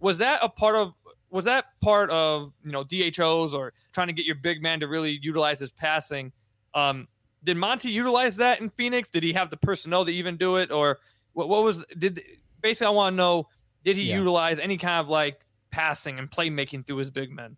Was 0.00 0.18
that 0.18 0.40
a 0.42 0.48
part 0.48 0.74
of 0.74 0.94
was 1.30 1.44
that 1.44 1.66
part 1.80 2.10
of 2.10 2.52
you 2.64 2.72
know 2.72 2.82
DHOs 2.82 3.54
or 3.54 3.72
trying 3.92 4.08
to 4.08 4.12
get 4.12 4.26
your 4.26 4.34
big 4.34 4.64
man 4.64 4.80
to 4.80 4.88
really 4.88 5.16
utilize 5.22 5.60
his 5.60 5.70
passing? 5.70 6.32
Um, 6.74 7.06
did 7.44 7.56
Monty 7.56 7.92
utilize 7.92 8.34
that 8.38 8.60
in 8.60 8.68
Phoenix? 8.70 9.10
Did 9.10 9.22
he 9.22 9.32
have 9.34 9.50
the 9.50 9.56
personnel 9.56 10.04
to 10.04 10.10
even 10.10 10.36
do 10.36 10.56
it, 10.56 10.72
or 10.72 10.98
what? 11.34 11.48
What 11.48 11.62
was 11.62 11.84
did 11.96 12.20
basically? 12.60 12.88
I 12.88 12.90
want 12.90 13.12
to 13.12 13.16
know: 13.16 13.46
Did 13.84 13.94
he 13.94 14.08
Yeah. 14.08 14.16
utilize 14.18 14.58
any 14.58 14.76
kind 14.76 14.98
of 14.98 15.08
like 15.08 15.38
passing 15.70 16.18
and 16.18 16.28
playmaking 16.28 16.84
through 16.84 16.96
his 16.96 17.12
big 17.12 17.30
men? 17.30 17.56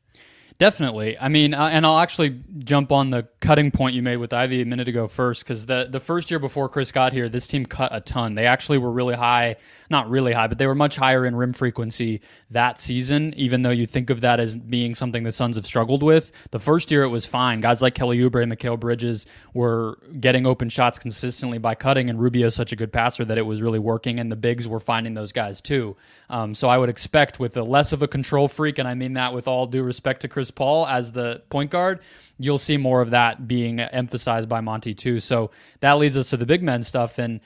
Definitely. 0.60 1.18
I 1.18 1.28
mean, 1.28 1.54
uh, 1.54 1.70
and 1.72 1.86
I'll 1.86 2.00
actually 2.00 2.38
jump 2.58 2.92
on 2.92 3.08
the 3.08 3.26
cutting 3.40 3.70
point 3.70 3.94
you 3.94 4.02
made 4.02 4.18
with 4.18 4.34
Ivy 4.34 4.60
a 4.60 4.66
minute 4.66 4.88
ago 4.88 5.08
first, 5.08 5.42
because 5.42 5.64
the, 5.64 5.88
the 5.90 6.00
first 6.00 6.30
year 6.30 6.38
before 6.38 6.68
Chris 6.68 6.92
got 6.92 7.14
here, 7.14 7.30
this 7.30 7.46
team 7.46 7.64
cut 7.64 7.88
a 7.94 8.02
ton. 8.02 8.34
They 8.34 8.44
actually 8.44 8.76
were 8.76 8.90
really 8.90 9.14
high, 9.14 9.56
not 9.88 10.10
really 10.10 10.34
high, 10.34 10.48
but 10.48 10.58
they 10.58 10.66
were 10.66 10.74
much 10.74 10.96
higher 10.96 11.24
in 11.24 11.34
rim 11.34 11.54
frequency 11.54 12.20
that 12.50 12.78
season, 12.78 13.32
even 13.38 13.62
though 13.62 13.70
you 13.70 13.86
think 13.86 14.10
of 14.10 14.20
that 14.20 14.38
as 14.38 14.54
being 14.54 14.94
something 14.94 15.22
the 15.22 15.32
Suns 15.32 15.56
have 15.56 15.64
struggled 15.64 16.02
with. 16.02 16.30
The 16.50 16.58
first 16.58 16.90
year 16.90 17.04
it 17.04 17.08
was 17.08 17.24
fine. 17.24 17.62
Guys 17.62 17.80
like 17.80 17.94
Kelly 17.94 18.18
Oubre 18.18 18.42
and 18.42 18.52
Mikal 18.52 18.78
Bridges 18.78 19.24
were 19.54 19.96
getting 20.20 20.46
open 20.46 20.68
shots 20.68 20.98
consistently 20.98 21.56
by 21.56 21.74
cutting, 21.74 22.10
and 22.10 22.20
Rubio's 22.20 22.54
such 22.54 22.70
a 22.70 22.76
good 22.76 22.92
passer 22.92 23.24
that 23.24 23.38
it 23.38 23.46
was 23.46 23.62
really 23.62 23.78
working, 23.78 24.20
and 24.20 24.30
the 24.30 24.36
bigs 24.36 24.68
were 24.68 24.78
finding 24.78 25.14
those 25.14 25.32
guys 25.32 25.62
too. 25.62 25.96
Um, 26.28 26.54
so 26.54 26.68
I 26.68 26.76
would 26.76 26.90
expect 26.90 27.40
with 27.40 27.56
a 27.56 27.62
less 27.62 27.94
of 27.94 28.02
a 28.02 28.06
control 28.06 28.46
freak, 28.46 28.78
and 28.78 28.86
I 28.86 28.92
mean 28.92 29.14
that 29.14 29.32
with 29.32 29.48
all 29.48 29.66
due 29.66 29.82
respect 29.82 30.20
to 30.20 30.28
Chris 30.28 30.49
Paul 30.50 30.86
as 30.86 31.12
the 31.12 31.42
point 31.50 31.70
guard, 31.70 32.00
you'll 32.38 32.58
see 32.58 32.76
more 32.76 33.00
of 33.00 33.10
that 33.10 33.46
being 33.46 33.80
emphasized 33.80 34.48
by 34.48 34.60
Monty 34.60 34.94
too. 34.94 35.20
So 35.20 35.50
that 35.80 35.98
leads 35.98 36.16
us 36.16 36.30
to 36.30 36.36
the 36.36 36.46
big 36.46 36.62
men 36.62 36.82
stuff. 36.82 37.18
And 37.18 37.40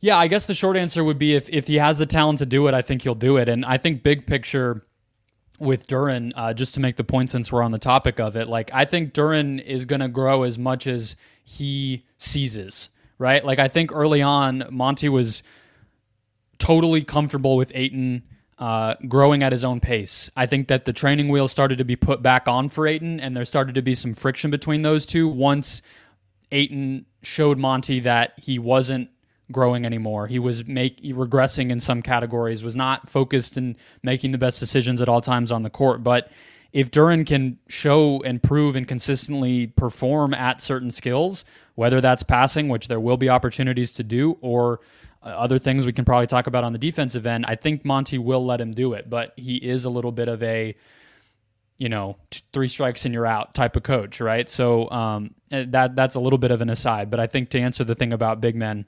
yeah, 0.00 0.16
I 0.16 0.28
guess 0.28 0.46
the 0.46 0.54
short 0.54 0.76
answer 0.76 1.04
would 1.04 1.18
be 1.18 1.34
if, 1.34 1.48
if 1.50 1.66
he 1.66 1.76
has 1.76 1.98
the 1.98 2.06
talent 2.06 2.38
to 2.38 2.46
do 2.46 2.66
it, 2.68 2.74
I 2.74 2.82
think 2.82 3.02
he'll 3.02 3.14
do 3.14 3.36
it. 3.36 3.48
And 3.48 3.64
I 3.64 3.76
think 3.76 4.02
big 4.02 4.26
picture 4.26 4.84
with 5.58 5.86
Duren, 5.86 6.32
uh, 6.34 6.54
just 6.54 6.74
to 6.74 6.80
make 6.80 6.96
the 6.96 7.04
point 7.04 7.30
since 7.30 7.52
we're 7.52 7.62
on 7.62 7.70
the 7.70 7.78
topic 7.78 8.18
of 8.18 8.34
it, 8.34 8.48
like 8.48 8.70
I 8.72 8.86
think 8.86 9.12
Duren 9.12 9.62
is 9.62 9.84
going 9.84 10.00
to 10.00 10.08
grow 10.08 10.42
as 10.42 10.58
much 10.58 10.86
as 10.86 11.16
he 11.44 12.06
seizes, 12.16 12.88
right? 13.18 13.44
Like 13.44 13.58
I 13.58 13.68
think 13.68 13.92
early 13.92 14.22
on, 14.22 14.64
Monty 14.70 15.08
was 15.08 15.42
totally 16.58 17.02
comfortable 17.02 17.56
with 17.56 17.70
Ayton 17.74 18.22
uh, 18.60 18.94
growing 19.08 19.42
at 19.42 19.52
his 19.52 19.64
own 19.64 19.80
pace. 19.80 20.30
I 20.36 20.44
think 20.44 20.68
that 20.68 20.84
the 20.84 20.92
training 20.92 21.30
wheels 21.30 21.50
started 21.50 21.78
to 21.78 21.84
be 21.84 21.96
put 21.96 22.22
back 22.22 22.46
on 22.46 22.68
for 22.68 22.86
Ayton, 22.86 23.18
and 23.18 23.34
there 23.34 23.46
started 23.46 23.74
to 23.74 23.82
be 23.82 23.94
some 23.94 24.12
friction 24.12 24.50
between 24.50 24.82
those 24.82 25.06
two 25.06 25.26
once 25.26 25.80
Ayton 26.52 27.06
showed 27.22 27.58
Monty 27.58 28.00
that 28.00 28.34
he 28.36 28.58
wasn't 28.58 29.08
growing 29.50 29.86
anymore. 29.86 30.26
He 30.26 30.38
was 30.38 30.66
make 30.66 31.00
regressing 31.02 31.70
in 31.70 31.80
some 31.80 32.02
categories, 32.02 32.62
was 32.62 32.76
not 32.76 33.08
focused 33.08 33.56
in 33.56 33.76
making 34.02 34.32
the 34.32 34.38
best 34.38 34.60
decisions 34.60 35.00
at 35.00 35.08
all 35.08 35.22
times 35.22 35.50
on 35.50 35.62
the 35.62 35.70
court. 35.70 36.04
But 36.04 36.30
if 36.72 36.90
Duren 36.90 37.26
can 37.26 37.58
show 37.66 38.22
and 38.22 38.42
prove 38.42 38.76
and 38.76 38.86
consistently 38.86 39.68
perform 39.68 40.34
at 40.34 40.60
certain 40.60 40.90
skills, 40.90 41.44
whether 41.74 42.00
that's 42.00 42.22
passing, 42.22 42.68
which 42.68 42.88
there 42.88 43.00
will 43.00 43.16
be 43.16 43.28
opportunities 43.28 43.90
to 43.92 44.04
do, 44.04 44.38
or 44.40 44.80
other 45.22 45.58
things 45.58 45.86
we 45.86 45.92
can 45.92 46.04
probably 46.04 46.26
talk 46.26 46.46
about 46.46 46.64
on 46.64 46.72
the 46.72 46.78
defensive 46.78 47.26
end. 47.26 47.44
I 47.46 47.54
think 47.54 47.84
Monty 47.84 48.18
will 48.18 48.44
let 48.44 48.60
him 48.60 48.72
do 48.72 48.94
it, 48.94 49.10
but 49.10 49.34
he 49.36 49.56
is 49.56 49.84
a 49.84 49.90
little 49.90 50.12
bit 50.12 50.28
of 50.28 50.42
a 50.42 50.74
you 51.78 51.88
know 51.88 52.16
three 52.52 52.68
strikes 52.68 53.06
and 53.06 53.14
you're 53.14 53.26
out 53.26 53.54
type 53.54 53.76
of 53.76 53.82
coach, 53.82 54.20
right? 54.20 54.48
So 54.48 54.90
um, 54.90 55.34
eh, 55.50 55.64
that 55.68 55.96
that's 55.96 56.14
a 56.14 56.20
little 56.20 56.38
bit 56.38 56.50
of 56.50 56.60
an 56.60 56.70
aside, 56.70 57.10
but 57.10 57.20
I 57.20 57.26
think 57.26 57.50
to 57.50 57.60
answer 57.60 57.84
the 57.84 57.94
thing 57.94 58.12
about 58.12 58.40
big 58.40 58.54
men, 58.54 58.86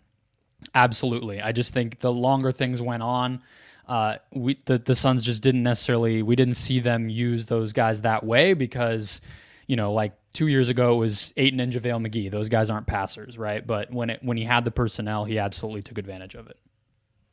absolutely. 0.75 1.41
I 1.41 1.53
just 1.53 1.73
think 1.73 2.01
the 2.01 2.13
longer 2.13 2.53
things 2.53 2.81
went 2.81 3.03
on. 3.03 3.43
Uh, 3.89 4.17
we 4.33 4.59
the, 4.67 4.79
the 4.79 4.95
Suns 4.95 5.23
just 5.23 5.43
didn't 5.43 5.63
necessarily 5.63 6.23
we 6.23 6.37
didn't 6.37 6.55
see 6.55 6.81
them 6.81 7.09
use 7.09 7.47
those 7.47 7.73
guys 7.73 8.03
that 8.03 8.25
way 8.25 8.55
because 8.55 9.21
you 9.67 9.77
know 9.77 9.93
like 9.93 10.13
two 10.33 10.47
years 10.47 10.69
ago 10.69 10.95
it 10.95 10.99
was 10.99 11.33
Ayton 11.37 11.61
and 11.61 11.73
JaVale 11.73 12.07
McGee. 12.07 12.31
Those 12.31 12.49
guys 12.49 12.71
aren't 12.71 12.87
passers, 12.87 13.39
right? 13.39 13.67
But 13.67 13.93
when 13.93 14.11
it 14.11 14.21
when 14.23 14.37
he 14.37 14.45
had 14.45 14.65
the 14.65 14.71
personnel, 14.71 15.25
he 15.25 15.39
absolutely 15.39 15.83
took 15.83 15.99
advantage 15.99 16.35
of 16.35 16.49
it. 16.49 16.59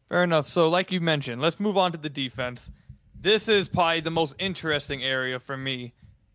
Fair 0.09 0.23
enough. 0.23 0.47
So, 0.47 0.69
like 0.69 0.91
you 0.91 1.01
mentioned, 1.01 1.41
let's 1.41 1.59
move 1.59 1.77
on 1.77 1.91
to 1.91 1.97
the 1.97 2.09
defense. 2.09 2.71
This 3.13 3.47
is 3.47 3.67
probably 3.69 3.99
the 3.99 4.11
most 4.11 4.35
interesting 4.39 5.03
area 5.03 5.39
for 5.39 5.55
me 5.55 5.93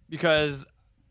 because 0.08 0.64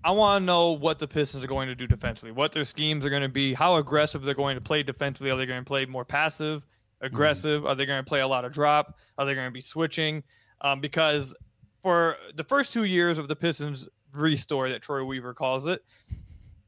I 0.04 0.12
want 0.12 0.42
to 0.42 0.46
know 0.46 0.72
what 0.72 1.00
the 1.00 1.08
Pistons 1.08 1.44
are 1.44 1.48
going 1.48 1.68
to 1.68 1.76
do 1.76 1.88
defensively, 1.88 2.32
what 2.32 2.52
their 2.52 2.64
schemes 2.64 3.06
are 3.06 3.10
going 3.10 3.22
to 3.22 3.30
be, 3.30 3.54
how 3.54 3.76
aggressive 3.78 4.24
they're 4.24 4.34
going 4.34 4.56
to 4.56 4.62
play 4.62 4.84
defensively. 4.84 5.32
Are 5.32 5.38
they 5.38 5.46
going 5.46 5.62
to 5.62 5.68
play 5.68 5.86
more 5.86 6.06
passive, 6.06 6.66
aggressive? 7.02 7.62
Mm-hmm. 7.62 7.70
Are 7.70 7.76
they 7.76 7.86
going 7.86 8.04
to 8.04 8.08
play 8.08 8.22
a 8.22 8.28
lot 8.28 8.46
of 8.46 8.54
drop? 8.54 8.98
Are 9.18 9.26
they 9.26 9.34
going 9.34 9.48
to 9.48 9.52
be 9.52 9.62
switching? 9.62 10.24
Um, 10.62 10.80
because 10.80 11.36
for 11.82 12.18
the 12.36 12.44
first 12.44 12.72
two 12.72 12.86
years 12.86 13.18
of 13.18 13.28
the 13.28 13.36
Pistons 13.36 13.88
restore 14.14 14.70
that 14.70 14.82
Troy 14.82 15.04
Weaver 15.04 15.34
calls 15.34 15.68
it. 15.68 15.82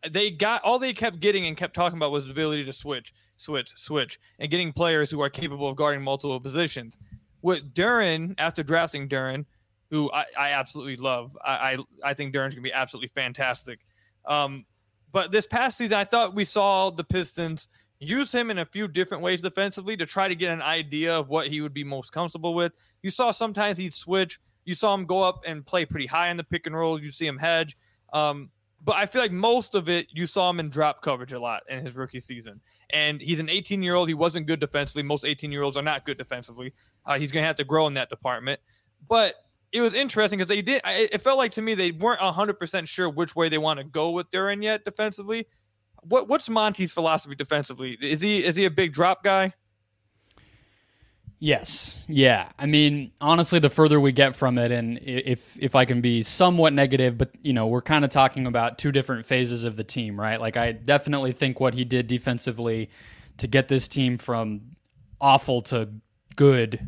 They 0.10 0.30
got 0.32 0.64
all 0.64 0.78
they 0.78 0.94
kept 0.94 1.20
getting 1.20 1.48
and 1.48 1.58
kept 1.58 1.74
talking 1.74 1.98
about 1.98 2.12
was 2.12 2.26
the 2.26 2.32
ability 2.32 2.66
to 2.66 2.74
switch, 2.74 3.14
switch, 3.38 3.74
switch, 3.76 4.20
and 4.40 4.52
getting 4.52 4.72
players 4.72 5.10
who 5.10 5.22
are 5.22 5.30
capable 5.30 5.68
of 5.68 5.76
guarding 5.76 6.04
multiple 6.04 6.40
positions. 6.40 6.98
With 7.42 7.74
Duren, 7.74 8.36
after 8.38 8.62
drafting 8.62 9.10
Duren, 9.10 9.46
who 9.90 10.12
I, 10.12 10.26
I 10.38 10.52
absolutely 10.52 10.98
love, 10.98 11.38
I, 11.44 11.78
I, 12.04 12.10
I 12.10 12.14
think 12.14 12.34
Duren's 12.34 12.54
gonna 12.54 12.64
be 12.64 12.74
absolutely 12.74 13.10
fantastic. 13.10 13.80
Um, 14.26 14.66
but 15.12 15.32
this 15.32 15.48
past 15.48 15.78
season, 15.78 15.98
I 15.98 16.04
thought 16.04 16.36
we 16.36 16.46
saw 16.46 16.90
the 16.90 17.04
Pistons 17.04 17.68
use 18.00 18.32
him 18.32 18.52
in 18.52 18.60
a 18.60 18.66
few 18.66 18.88
different 18.88 19.24
ways 19.24 19.42
defensively 19.42 19.96
to 19.98 20.06
try 20.06 20.28
to 20.28 20.36
get 20.36 20.52
an 20.52 20.62
idea 20.62 21.14
of 21.14 21.30
what 21.30 21.48
he 21.48 21.62
would 21.62 21.74
be 21.74 21.84
most 21.84 22.12
comfortable 22.12 22.54
with. 22.54 22.74
You 23.02 23.10
saw 23.10 23.32
sometimes 23.32 23.78
he'd 23.78 23.94
switch 23.94 24.40
you 24.66 24.74
saw 24.76 24.94
him 24.94 25.06
go 25.06 25.22
up 25.22 25.42
and 25.46 25.66
play 25.66 25.86
pretty 25.86 26.08
high 26.08 26.30
in 26.30 26.38
the 26.38 26.44
pick 26.44 26.66
and 26.66 26.76
roll. 26.76 27.02
You 27.02 27.12
see 27.12 27.28
him 27.28 27.38
hedge. 27.38 27.78
Um, 28.12 28.50
but 28.84 28.96
I 28.96 29.08
feel 29.08 29.22
like 29.22 29.32
most 29.32 29.74
of 29.74 29.90
it 29.90 30.08
you 30.12 30.26
saw 30.26 30.50
him 30.50 30.60
in 30.60 30.70
drop 30.70 31.02
coverage 31.02 31.34
a 31.34 31.40
lot 31.40 31.64
in 31.70 31.84
his 31.84 31.96
rookie 31.96 32.20
season. 32.20 32.62
And 32.92 33.20
he's 33.20 33.40
an 33.40 33.50
18 33.50 33.82
year 33.82 33.96
old. 33.96 34.08
He 34.08 34.14
wasn't 34.14 34.48
good 34.48 34.60
defensively. 34.60 35.04
Most 35.04 35.26
18 35.26 35.52
year 35.52 35.64
olds 35.64 35.78
are 35.78 35.82
not 35.82 36.06
good 36.06 36.18
defensively. 36.18 36.74
Uh, 37.06 37.18
he's 37.18 37.32
going 37.32 37.44
to 37.44 37.48
have 37.48 37.56
to 37.58 37.64
grow 37.64 37.88
in 37.88 37.96
that 37.96 38.10
department. 38.10 38.60
But 39.08 39.36
it 39.72 39.82
was 39.82 39.94
interesting 39.94 40.38
because 40.38 40.50
they 40.50 40.62
did. 40.62 40.82
It 40.86 41.22
felt 41.22 41.38
like 41.38 41.52
to 41.54 41.62
me 41.62 41.74
they 41.74 41.92
weren't 41.92 42.22
100 42.22 42.60
percent 42.60 42.88
sure 42.88 43.10
which 43.10 43.36
way 43.36 43.50
they 43.50 43.58
want 43.58 43.80
to 43.80 43.84
go 43.84 44.12
with 44.12 44.30
Duren 44.32 44.64
yet 44.64 44.86
defensively. 44.86 45.48
What 46.04 46.28
what's 46.28 46.48
Monty's 46.48 46.94
philosophy 46.94 47.36
defensively? 47.36 47.98
Is 48.02 48.22
he 48.22 48.44
is 48.44 48.56
he 48.56 48.66
a 48.66 48.72
big 48.72 48.94
drop 48.94 49.24
guy? 49.24 49.54
Yes. 51.40 52.04
Yeah. 52.08 52.50
I 52.58 52.66
mean, 52.66 53.12
honestly, 53.20 53.60
the 53.60 53.70
further 53.70 54.00
we 54.00 54.12
get 54.12 54.36
from 54.36 54.58
it, 54.58 54.72
and 54.72 55.00
if 55.02 55.58
if 55.62 55.76
I 55.76 55.86
can 55.86 56.02
be 56.02 56.24
somewhat 56.24 56.74
negative, 56.74 57.18
but 57.18 57.32
you 57.42 57.54
know, 57.54 57.68
we're 57.68 57.82
kind 57.82 58.06
of 58.06 58.12
talking 58.12 58.48
about 58.48 58.78
two 58.78 58.92
different 58.92 59.26
phases 59.26 59.66
of 59.66 59.76
the 59.76 59.84
team, 59.84 60.20
right? 60.20 60.40
Like, 60.40 60.58
I 60.58 60.72
definitely 60.72 61.34
think 61.34 61.60
what 61.60 61.74
he 61.74 61.84
did 61.84 62.08
defensively 62.08 62.90
to 63.38 63.48
get 63.48 63.68
this 63.68 63.88
team 63.88 64.18
from 64.18 64.62
awful 65.20 65.62
to 65.64 65.90
good 66.36 66.80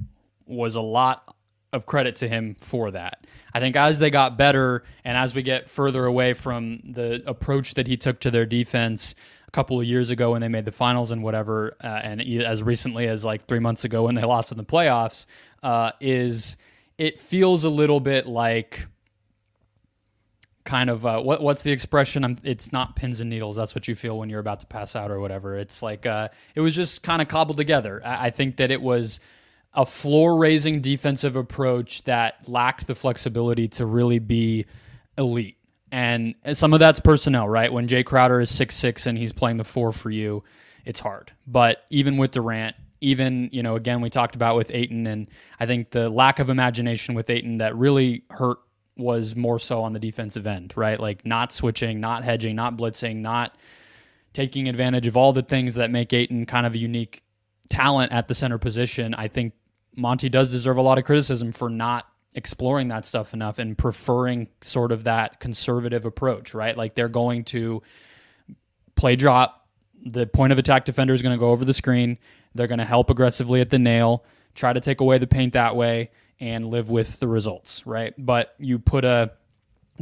was 0.46 0.76
a 0.76 0.82
lot 0.82 1.36
of 1.74 1.86
credit 1.86 2.16
to 2.18 2.28
him 2.28 2.56
for 2.62 2.92
that. 2.92 3.28
I 3.54 3.60
think 3.60 3.76
as 3.76 4.00
they 4.00 4.10
got 4.10 4.38
better 4.38 4.84
and 5.04 5.18
as 5.18 5.36
we 5.36 5.42
get 5.42 5.70
further 5.70 6.06
away 6.06 6.34
from 6.34 6.82
the 6.84 7.22
approach 7.26 7.74
that 7.74 7.88
he 7.88 7.98
took 7.98 8.20
to 8.22 8.32
their 8.32 8.46
defense, 8.46 9.16
a 9.48 9.52
couple 9.52 9.80
of 9.80 9.86
years 9.86 10.10
ago 10.10 10.32
when 10.32 10.42
they 10.42 10.48
made 10.48 10.66
the 10.66 10.72
finals 10.72 11.12
and 11.12 11.24
whatever, 11.24 11.76
uh, 11.84 11.88
and 11.88 12.22
as 12.22 12.62
recently 12.62 13.08
as 13.08 13.24
like 13.24 13.46
three 13.46 13.60
months 13.60 13.84
ago 13.84 14.04
when 14.04 14.16
they 14.16 14.24
lost 14.24 14.52
in 14.52 14.58
the 14.58 14.64
playoffs, 14.64 15.26
uh, 15.64 15.92
is 16.00 16.58
it 16.98 17.20
feels 17.20 17.64
a 17.64 17.70
little 17.70 18.00
bit 18.00 18.28
like 18.28 18.88
kind 20.68 20.90
of 20.90 21.06
uh, 21.06 21.22
what 21.22 21.42
what's 21.42 21.64
the 21.64 21.72
expression? 21.72 22.24
I'm, 22.24 22.38
it's 22.44 22.72
not 22.74 22.96
pins 22.96 23.22
and 23.22 23.30
needles. 23.30 23.56
That's 23.56 23.74
what 23.74 23.88
you 23.88 23.96
feel 23.96 24.18
when 24.20 24.30
you're 24.30 24.42
about 24.42 24.60
to 24.60 24.68
pass 24.68 24.96
out 24.96 25.10
or 25.10 25.20
whatever. 25.20 25.56
It's 25.58 25.82
like 25.82 26.06
uh, 26.06 26.30
it 26.54 26.62
was 26.62 26.76
just 26.76 27.02
kind 27.04 27.22
of 27.22 27.28
cobbled 27.28 27.58
together. 27.58 28.02
I, 28.06 28.28
I 28.28 28.30
think 28.30 28.58
that 28.58 28.70
it 28.70 28.82
was 28.82 29.20
a 29.74 29.86
floor 29.86 30.38
raising 30.38 30.82
defensive 30.82 31.36
approach 31.36 32.04
that 32.04 32.50
lacked 32.50 32.88
the 32.88 32.96
flexibility 32.96 33.68
to 33.70 33.86
really 33.86 34.20
be 34.20 34.66
elite. 35.18 35.57
And 35.92 36.36
some 36.54 36.74
of 36.74 36.80
that's 36.80 37.00
personnel, 37.00 37.48
right? 37.48 37.72
When 37.72 37.88
Jay 37.88 38.04
Crowder 38.04 38.40
is 38.40 38.54
six 38.54 38.76
six 38.76 39.06
and 39.06 39.18
he's 39.18 39.32
playing 39.32 39.58
the 39.58 39.64
four 39.64 39.92
for 39.92 40.10
you, 40.10 40.44
it's 40.86 41.00
hard. 41.00 41.32
But 41.46 41.84
even 41.90 42.18
with 42.18 42.32
Durant, 42.32 42.76
even, 43.00 43.50
you 43.52 43.64
know, 43.64 43.76
again, 43.76 44.02
we 44.02 44.10
talked 44.10 44.36
about 44.36 44.56
with 44.56 44.72
Ayton, 44.74 45.08
and 45.08 45.28
I 45.60 45.66
think 45.66 45.92
the 45.92 46.10
lack 46.10 46.40
of 46.40 46.50
imagination 46.50 47.16
with 47.16 47.30
Ayton 47.30 47.60
that 47.60 47.76
really 47.76 48.24
hurt 48.32 48.58
was 48.98 49.36
more 49.36 49.60
so 49.60 49.84
on 49.84 49.94
the 49.94 50.00
defensive 50.00 50.48
end, 50.48 50.74
right? 50.76 51.00
Like 51.00 51.26
not 51.26 51.52
switching, 51.52 52.00
not 52.00 52.24
hedging, 52.24 52.56
not 52.56 52.76
blitzing, 52.76 53.18
not 53.18 53.56
taking 54.34 54.68
advantage 54.68 55.08
of 55.08 55.16
all 55.16 55.34
the 55.34 55.44
things 55.44 55.76
that 55.76 55.92
make 55.92 56.12
Ayton 56.12 56.46
kind 56.46 56.66
of 56.66 56.74
a 56.74 56.78
unique 56.78 57.22
talent 57.70 58.12
at 58.12 58.28
the 58.28 58.34
center 58.34 58.58
position. 58.58 59.14
I 59.14 59.28
think 59.28 59.54
Monty 59.96 60.30
does 60.30 60.52
deserve 60.52 60.78
a 60.78 60.82
lot 60.82 60.98
of 60.98 61.04
criticism 61.04 61.52
for 61.52 61.70
not 61.70 62.08
exploring 62.38 62.88
that 62.90 63.04
stuff 63.04 63.34
enough 63.34 63.58
and 63.58 63.76
preferring 63.76 64.48
sort 64.62 64.92
of 64.92 65.06
that 65.06 65.40
conservative 65.40 66.06
approach, 66.06 66.54
right? 66.54 66.78
Like 66.78 66.94
they're 66.94 67.10
going 67.10 67.44
to 67.46 67.82
play 68.96 69.16
drop. 69.16 69.68
The 70.06 70.28
point 70.28 70.54
of 70.54 70.60
attack 70.60 70.86
defender 70.86 71.16
is 71.16 71.24
going 71.24 71.36
to 71.36 71.40
go 71.40 71.50
over 71.50 71.66
the 71.66 71.74
screen. 71.74 72.20
They're 72.54 72.68
going 72.68 72.78
to 72.78 72.86
help 72.86 73.10
aggressively 73.10 73.60
at 73.60 73.72
the 73.72 73.80
nail, 73.80 74.24
try 74.54 74.72
to 74.72 74.80
take 74.80 75.02
away 75.02 75.18
the 75.18 75.26
paint 75.26 75.54
that 75.54 75.76
way, 75.76 76.12
and 76.40 76.68
live 76.68 76.92
with 76.92 77.20
the 77.20 77.28
results, 77.28 77.86
right? 77.88 78.14
But 78.18 78.54
you 78.60 78.78
put 78.78 79.04
a 79.04 79.32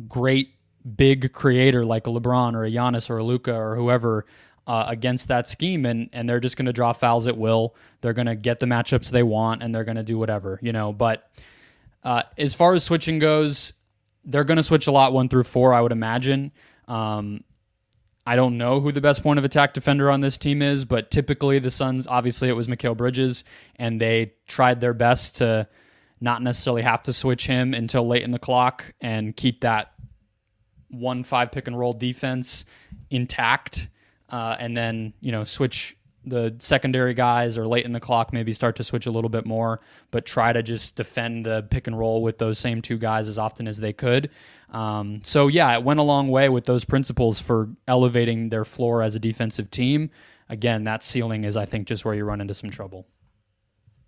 great 0.09 0.55
big 0.97 1.31
creator 1.31 1.85
like 1.85 2.05
a 2.05 2.09
LeBron 2.09 2.53
or 2.53 2.65
a 2.65 2.69
Giannis 2.69 3.09
or 3.09 3.17
a 3.17 3.23
Luka 3.23 3.55
or 3.55 3.77
whoever 3.77 4.25
uh, 4.67 4.85
against 4.89 5.29
that 5.29 5.47
scheme, 5.47 5.85
and 5.85 6.09
and 6.11 6.27
they're 6.27 6.41
just 6.41 6.57
going 6.57 6.65
to 6.65 6.73
draw 6.73 6.91
fouls 6.91 7.27
at 7.29 7.37
will. 7.37 7.75
They're 8.01 8.13
going 8.13 8.27
to 8.27 8.35
get 8.35 8.59
the 8.59 8.65
matchups 8.65 9.09
they 9.09 9.23
want, 9.23 9.63
and 9.63 9.73
they're 9.73 9.85
going 9.85 9.95
to 9.95 10.03
do 10.03 10.17
whatever, 10.17 10.59
you 10.61 10.73
know. 10.73 10.91
But 10.91 11.29
uh, 12.05 12.23
as 12.37 12.53
far 12.53 12.75
as 12.75 12.83
switching 12.83 13.17
goes, 13.17 13.73
they're 14.23 14.43
going 14.43 14.57
to 14.57 14.63
switch 14.63 14.87
a 14.87 14.91
lot 14.91 15.11
one 15.11 15.27
through 15.27 15.43
four, 15.43 15.73
I 15.73 15.81
would 15.81 15.91
imagine. 15.91 16.51
Um, 16.87 17.43
I 18.27 18.35
don't 18.35 18.57
know 18.57 18.79
who 18.79 18.91
the 18.91 19.01
best 19.01 19.23
point 19.23 19.39
of 19.39 19.45
attack 19.45 19.73
defender 19.73 20.09
on 20.09 20.21
this 20.21 20.37
team 20.37 20.61
is, 20.61 20.85
but 20.85 21.11
typically 21.11 21.59
the 21.59 21.71
Suns, 21.71 22.07
obviously 22.07 22.47
it 22.47 22.53
was 22.53 22.67
Mikal 22.67 22.95
Bridges, 22.95 23.43
and 23.75 23.99
they 23.99 24.33
tried 24.47 24.81
their 24.81 24.93
best 24.93 25.37
to 25.37 25.67
not 26.21 26.41
necessarily 26.41 26.83
have 26.83 27.03
to 27.03 27.13
switch 27.13 27.47
him 27.47 27.73
until 27.73 28.07
late 28.07 28.23
in 28.23 28.31
the 28.31 28.39
clock 28.39 28.93
and 29.01 29.35
keep 29.35 29.61
that 29.61 29.91
one 30.89 31.23
five 31.23 31.51
pick 31.51 31.67
and 31.67 31.77
roll 31.77 31.93
defense 31.93 32.65
intact, 33.09 33.89
uh, 34.29 34.55
and 34.59 34.77
then 34.77 35.13
you 35.19 35.31
know 35.31 35.43
switch 35.43 35.97
the 36.25 36.55
secondary 36.59 37.13
guys 37.13 37.57
or 37.57 37.67
late 37.67 37.85
in 37.85 37.91
the 37.91 37.99
clock 37.99 38.33
maybe 38.33 38.53
start 38.53 38.75
to 38.77 38.83
switch 38.83 39.05
a 39.05 39.11
little 39.11 39.29
bit 39.29 39.45
more, 39.45 39.79
but 40.11 40.25
try 40.25 40.51
to 40.53 40.63
just 40.63 40.95
defend 40.95 41.45
the 41.45 41.65
pick 41.69 41.87
and 41.87 41.97
roll 41.97 42.21
with 42.21 42.37
those 42.37 42.59
same 42.59 42.81
two 42.81 42.97
guys 42.97 43.27
as 43.27 43.39
often 43.39 43.67
as 43.67 43.77
they 43.77 43.93
could. 43.93 44.29
Um, 44.71 45.21
so 45.23 45.47
yeah, 45.47 45.73
it 45.75 45.83
went 45.83 45.99
a 45.99 46.03
long 46.03 46.29
way 46.29 46.49
with 46.49 46.65
those 46.65 46.85
principles 46.85 47.39
for 47.39 47.69
elevating 47.87 48.49
their 48.49 48.65
floor 48.65 49.01
as 49.01 49.15
a 49.15 49.19
defensive 49.19 49.69
team. 49.71 50.09
Again, 50.49 50.83
that 50.83 51.03
ceiling 51.03 51.43
is 51.43 51.55
I 51.57 51.65
think 51.65 51.87
just 51.87 52.05
where 52.05 52.13
you 52.13 52.23
run 52.23 52.41
into 52.41 52.53
some 52.53 52.69
trouble. 52.69 53.07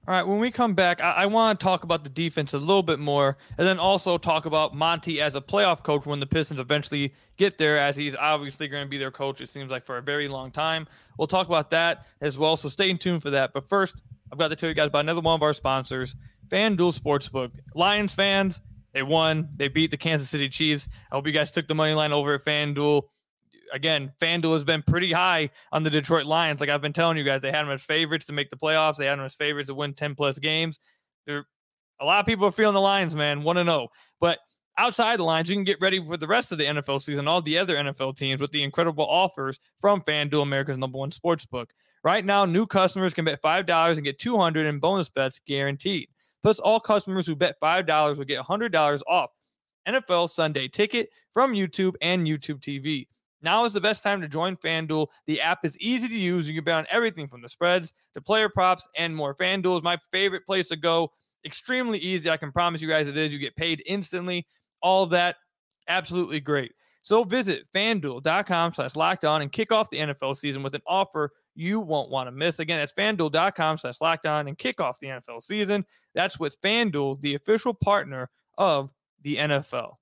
All 0.08 0.14
right, 0.14 0.26
when 0.26 0.40
we 0.40 0.52
come 0.52 0.74
back, 0.74 1.04
I, 1.04 1.12
I 1.12 1.26
want 1.26 1.60
to 1.60 1.64
talk 1.66 1.84
about 1.84 2.06
the 2.06 2.10
defense 2.10 2.54
a 2.54 2.58
little 2.58 2.82
bit 2.82 2.98
more, 2.98 3.38
and 3.58 3.68
then 3.68 3.78
also 3.78 4.18
talk 4.18 4.46
about 4.46 4.74
Monty 4.74 5.20
as 5.20 5.36
a 5.36 5.42
playoff 5.42 5.84
coach 5.84 6.06
when 6.06 6.22
the 6.22 6.26
Pistons 6.26 6.62
eventually 6.62 7.14
get 7.36 7.58
there, 7.58 7.78
as 7.78 7.98
he's 7.98 8.16
obviously 8.16 8.70
going 8.70 8.86
to 8.86 8.90
be 8.90 8.98
their 8.98 9.12
coach, 9.12 9.42
it 9.42 9.50
seems 9.50 9.70
like, 9.70 9.86
for 9.86 9.98
a 9.98 10.02
very 10.02 10.30
long 10.30 10.50
time. 10.50 10.88
We'll 11.18 11.28
talk 11.28 11.48
about 11.48 11.72
that 11.72 12.06
as 12.22 12.38
well, 12.38 12.56
so 12.56 12.70
stay 12.70 12.94
tuned 12.94 13.22
for 13.22 13.32
that. 13.32 13.52
But 13.52 13.68
first, 13.68 14.02
I've 14.32 14.40
got 14.40 14.48
to 14.48 14.56
tell 14.56 14.70
you 14.70 14.76
guys 14.76 14.88
about 14.88 15.00
another 15.00 15.20
one 15.20 15.36
of 15.36 15.44
our 15.44 15.52
sponsors, 15.52 16.16
FanDuel 16.48 16.98
Sportsbook. 16.98 17.52
Lions 17.76 18.14
fans, 18.14 18.62
they 18.94 19.04
won. 19.04 19.50
They 19.58 19.68
beat 19.68 19.92
the 19.92 19.98
Kansas 19.98 20.30
City 20.30 20.48
Chiefs. 20.48 20.88
I 21.12 21.16
hope 21.16 21.28
you 21.28 21.34
guys 21.34 21.52
took 21.52 21.68
the 21.68 21.76
money 21.76 21.94
line 21.94 22.14
over 22.14 22.36
at 22.36 22.46
FanDuel 22.46 23.04
again, 23.74 24.12
FanDuel 24.20 24.54
has 24.54 24.64
been 24.64 24.82
pretty 24.82 25.12
high 25.12 25.50
on 25.72 25.84
the 25.84 25.90
Detroit 25.90 26.26
Lions. 26.26 26.60
Like 26.60 26.70
I've 26.70 26.82
been 26.82 26.94
telling 26.94 27.18
you 27.18 27.24
guys, 27.24 27.42
they 27.42 27.52
had 27.52 27.64
them 27.64 27.72
as 27.72 27.82
favorites 27.82 28.26
to 28.28 28.34
make 28.34 28.50
the 28.50 28.58
playoffs. 28.58 28.98
They 28.98 29.06
had 29.06 29.18
them 29.18 29.26
as 29.26 29.36
favorites 29.36 29.70
to 29.70 29.76
win 29.76 29.94
10 29.94 30.16
plus 30.16 30.40
games. 30.40 30.80
They're, 31.26 31.46
a 32.00 32.06
lot 32.06 32.20
of 32.20 32.26
people 32.26 32.46
are 32.46 32.52
feeling 32.52 32.76
the 32.76 32.82
Lions, 32.82 33.16
man, 33.16 33.44
1 33.44 33.56
to 33.56 33.64
0. 33.64 33.88
But 34.20 34.40
outside 34.78 35.18
the 35.18 35.24
lines, 35.24 35.50
you 35.50 35.56
can 35.56 35.64
get 35.64 35.82
ready 35.82 36.04
for 36.04 36.18
the 36.18 36.28
rest 36.28 36.52
of 36.52 36.58
the 36.58 36.66
NFL 36.66 37.02
season, 37.02 37.28
all 37.28 37.42
the 37.42 37.58
other 37.58 37.76
NFL 37.76 38.18
teams 38.18 38.40
with 38.40 38.52
the 38.52 38.64
incredible 38.64 39.06
offers 39.06 39.60
from 39.80 40.02
FanDuel, 40.02 40.44
America's 40.44 40.78
number 40.78 40.98
one 40.98 41.12
sports 41.12 41.46
book. 41.46 41.72
Right 42.04 42.24
now, 42.24 42.46
new 42.46 42.66
customers 42.66 43.14
can 43.14 43.26
bet 43.26 43.42
$5 43.42 43.96
and 43.96 44.04
get 44.04 44.20
200 44.20 44.66
in 44.68 44.80
bonus 44.80 45.10
bets 45.10 45.42
guaranteed. 45.46 46.08
Plus, 46.44 46.60
all 46.60 46.80
customers 46.80 47.28
who 47.28 47.36
bet 47.36 47.60
$5 47.62 48.18
will 48.18 48.24
get 48.24 48.42
$100 48.42 49.02
off 49.08 49.32
NFL 49.88 50.30
Sunday 50.30 50.68
ticket 50.68 51.10
from 51.34 51.54
YouTube 51.54 51.96
and 52.02 52.28
YouTube 52.28 52.60
TV. 52.60 53.08
Now 53.42 53.66
is 53.66 53.74
the 53.74 53.82
best 53.82 54.04
time 54.04 54.22
to 54.22 54.28
join 54.28 54.56
FanDuel. 54.58 55.08
The 55.26 55.42
app 55.42 55.64
is 55.64 55.78
easy 55.80 56.08
to 56.08 56.18
use. 56.18 56.48
You 56.48 56.56
can 56.56 56.64
bet 56.64 56.76
on 56.76 56.88
everything 56.90 57.28
from 57.28 57.42
the 57.42 57.50
spreads 57.50 57.94
to 58.14 58.22
player 58.22 58.50
props 58.50 58.88
and 58.98 59.16
more. 59.16 59.36
FanDuel 59.36 59.78
is 59.78 59.84
my 59.84 59.98
favorite 60.12 60.46
place 60.46 60.70
to 60.70 60.76
go. 60.76 61.12
Extremely 61.46 62.00
easy. 62.00 62.30
I 62.30 62.38
can 62.38 62.52
promise 62.52 62.82
you 62.82 62.90
guys 62.90 63.08
it 63.08 63.18
is. 63.18 63.32
You 63.32 63.40
get 63.40 63.56
paid 63.56 63.84
instantly. 63.86 64.48
All 64.82 65.04
of 65.04 65.12
that, 65.12 65.36
absolutely 65.88 66.40
great. 66.40 66.74
So 67.02 67.24
visit 67.24 67.64
fanduel.com 67.74 68.74
slash 68.74 68.96
locked 68.96 69.24
on 69.24 69.42
and 69.42 69.52
kick 69.52 69.72
off 69.72 69.90
the 69.90 69.98
NFL 69.98 70.36
season 70.36 70.62
with 70.62 70.76
an 70.76 70.82
offer 70.86 71.32
you 71.58 71.80
won't 71.80 72.12
want 72.12 72.28
to 72.28 72.32
miss. 72.32 72.60
Again, 72.60 72.78
that's 72.78 72.94
fanduel.com 72.94 73.78
slash 73.78 74.00
locked 74.00 74.28
on 74.28 74.48
and 74.48 74.58
kick 74.58 74.80
off 74.80 75.00
the 75.00 75.08
NFL 75.08 75.42
season. 75.42 75.84
That's 76.14 76.40
with 76.40 76.60
FanDuel, 76.62 77.20
the 77.20 77.34
official 77.34 77.74
partner 77.74 78.30
of 78.58 78.94
the 79.24 79.38
NFL. 79.38 79.96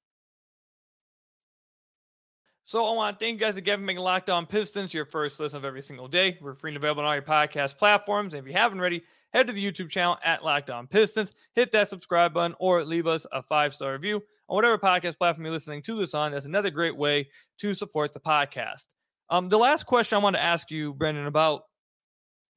So 2.67 2.84
I 2.84 2.93
want 2.93 3.19
to 3.19 3.23
thank 3.23 3.39
you 3.39 3.45
guys 3.45 3.58
again 3.58 3.78
for 3.78 3.86
making 3.86 4.01
Locked 4.01 4.28
On 4.32 4.47
Pistons 4.47 4.91
your 4.91 5.06
first 5.06 5.39
listen 5.39 5.58
of 5.58 5.65
every 5.65 5.84
single 5.84 6.08
day. 6.08 6.39
We're 6.41 6.56
free 6.56 6.71
and 6.71 6.78
available 6.78 7.04
on 7.04 7.08
all 7.08 7.13
your 7.13 7.21
podcast 7.21 7.78
platforms. 7.78 8.34
And 8.34 8.41
if 8.41 8.47
you 8.47 8.58
haven't 8.58 8.80
already, 8.80 9.04
head 9.34 9.45
to 9.45 9.54
the 9.54 9.63
YouTube 9.63 9.91
channel 9.91 10.17
at 10.23 10.43
Locked 10.43 10.71
On 10.71 10.88
Pistons, 10.88 11.32
hit 11.54 11.71
that 11.73 11.89
subscribe 11.89 12.34
button, 12.34 12.56
or 12.60 12.84
leave 12.84 13.06
us 13.06 13.28
a 13.32 13.43
five 13.43 13.71
star 13.71 13.91
review 13.93 14.15
on 14.49 14.56
whatever 14.56 14.80
podcast 14.80 15.19
platform 15.19 15.45
you're 15.45 15.54
listening 15.54 15.84
to 15.84 15.95
this 15.95 16.15
on. 16.15 16.32
That's 16.32 16.47
another 16.47 16.71
great 16.71 16.97
way 16.97 17.30
to 17.60 17.75
support 17.75 18.13
the 18.13 18.19
podcast. 18.19 18.88
Um, 19.30 19.47
the 19.47 19.60
last 19.60 19.86
question 19.86 20.17
I 20.17 20.21
want 20.21 20.36
to 20.36 20.41
ask 20.41 20.71
you, 20.71 20.95
Brendan, 20.95 21.28
about 21.28 21.65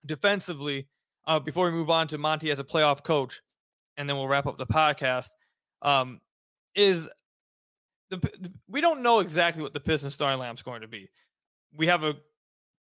defensively, 0.06 0.88
uh, 1.26 1.38
before 1.38 1.66
we 1.66 1.72
move 1.72 1.90
on 1.90 2.08
to 2.08 2.16
Monty 2.16 2.50
as 2.50 2.60
a 2.60 2.64
playoff 2.64 3.04
coach, 3.04 3.42
and 3.98 4.08
then 4.08 4.16
we'll 4.16 4.26
wrap 4.26 4.46
up 4.46 4.56
the 4.56 4.66
podcast, 4.66 5.28
um, 5.82 6.22
is 6.74 7.10
the, 8.10 8.52
we 8.68 8.80
don't 8.80 9.02
know 9.02 9.20
exactly 9.20 9.62
what 9.62 9.74
the 9.74 9.80
Pistons 9.80 10.14
starting 10.14 10.40
lineup's 10.40 10.62
going 10.62 10.82
to 10.82 10.88
be. 10.88 11.08
We 11.76 11.86
have 11.86 12.04
a 12.04 12.16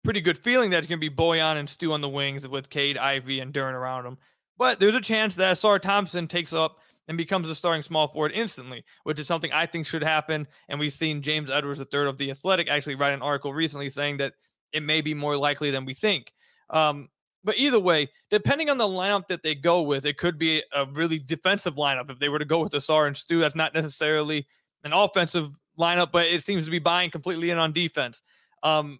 pretty 0.04 0.22
good 0.22 0.38
feeling 0.38 0.70
that 0.70 0.78
it's 0.78 0.88
going 0.88 1.00
to 1.00 1.10
be 1.10 1.16
Bojan 1.16 1.58
and 1.58 1.70
Stu 1.70 1.92
on 1.94 2.02
the 2.02 2.10
wings 2.10 2.48
with 2.48 2.70
Cade, 2.70 2.98
Ivey, 2.98 3.40
and 3.40 3.54
Duren 3.54 3.74
around 3.74 4.04
them. 4.04 4.18
But 4.58 4.80
there's 4.80 4.96
a 4.96 5.02
chance 5.02 5.36
that 5.36 5.58
Ausar 5.58 5.82
Thompson 5.82 6.28
takes 6.28 6.54
up 6.54 6.78
and 7.08 7.18
becomes 7.18 7.50
a 7.50 7.56
starting 7.56 7.84
small 7.84 8.08
forward 8.08 8.32
instantly, 8.34 8.84
which 9.04 9.20
is 9.20 9.28
something 9.28 9.52
I 9.52 9.66
think 9.66 9.86
should 9.86 10.04
happen. 10.04 10.48
And 10.70 10.80
we've 10.80 10.94
seen 10.94 11.22
James 11.22 11.52
Edwards, 11.52 11.80
the 11.80 11.86
third 11.86 12.08
of 12.08 12.18
the 12.18 12.32
Athletic, 12.32 12.70
actually 12.70 12.96
write 12.96 13.14
an 13.14 13.22
article 13.22 13.54
recently 13.54 13.90
saying 13.90 14.18
that 14.18 14.34
it 14.72 14.84
may 14.84 15.02
be 15.02 15.14
more 15.14 15.38
likely 15.38 15.72
than 15.72 15.86
we 15.86 15.94
think. 15.94 16.32
Um, 16.70 17.10
but 17.44 17.58
either 17.58 17.80
way, 17.80 18.10
depending 18.32 18.72
on 18.72 18.78
the 18.78 18.88
lineup 18.88 19.28
that 19.28 19.44
they 19.44 19.54
go 19.54 19.84
with, 19.84 20.06
it 20.06 20.18
could 20.18 20.40
be 20.40 20.64
a 20.74 20.86
really 20.94 21.20
defensive 21.20 21.76
lineup. 21.76 22.10
If 22.10 22.18
they 22.18 22.30
were 22.30 22.40
to 22.40 22.46
go 22.46 22.60
with 22.60 22.72
Ausar 22.72 23.06
and 23.06 23.16
Stu, 23.16 23.40
that's 23.40 23.56
not 23.56 23.76
necessarily 23.76 24.48
an 24.86 24.94
offensive 24.94 25.50
lineup, 25.78 26.12
but 26.12 26.28
it 26.28 26.44
seems 26.44 26.64
to 26.66 26.72
be 26.72 26.80
buying 26.80 27.10
completely 27.10 27.50
in 27.50 27.58
on 27.58 27.74
defense. 27.74 28.22
Um, 28.64 29.00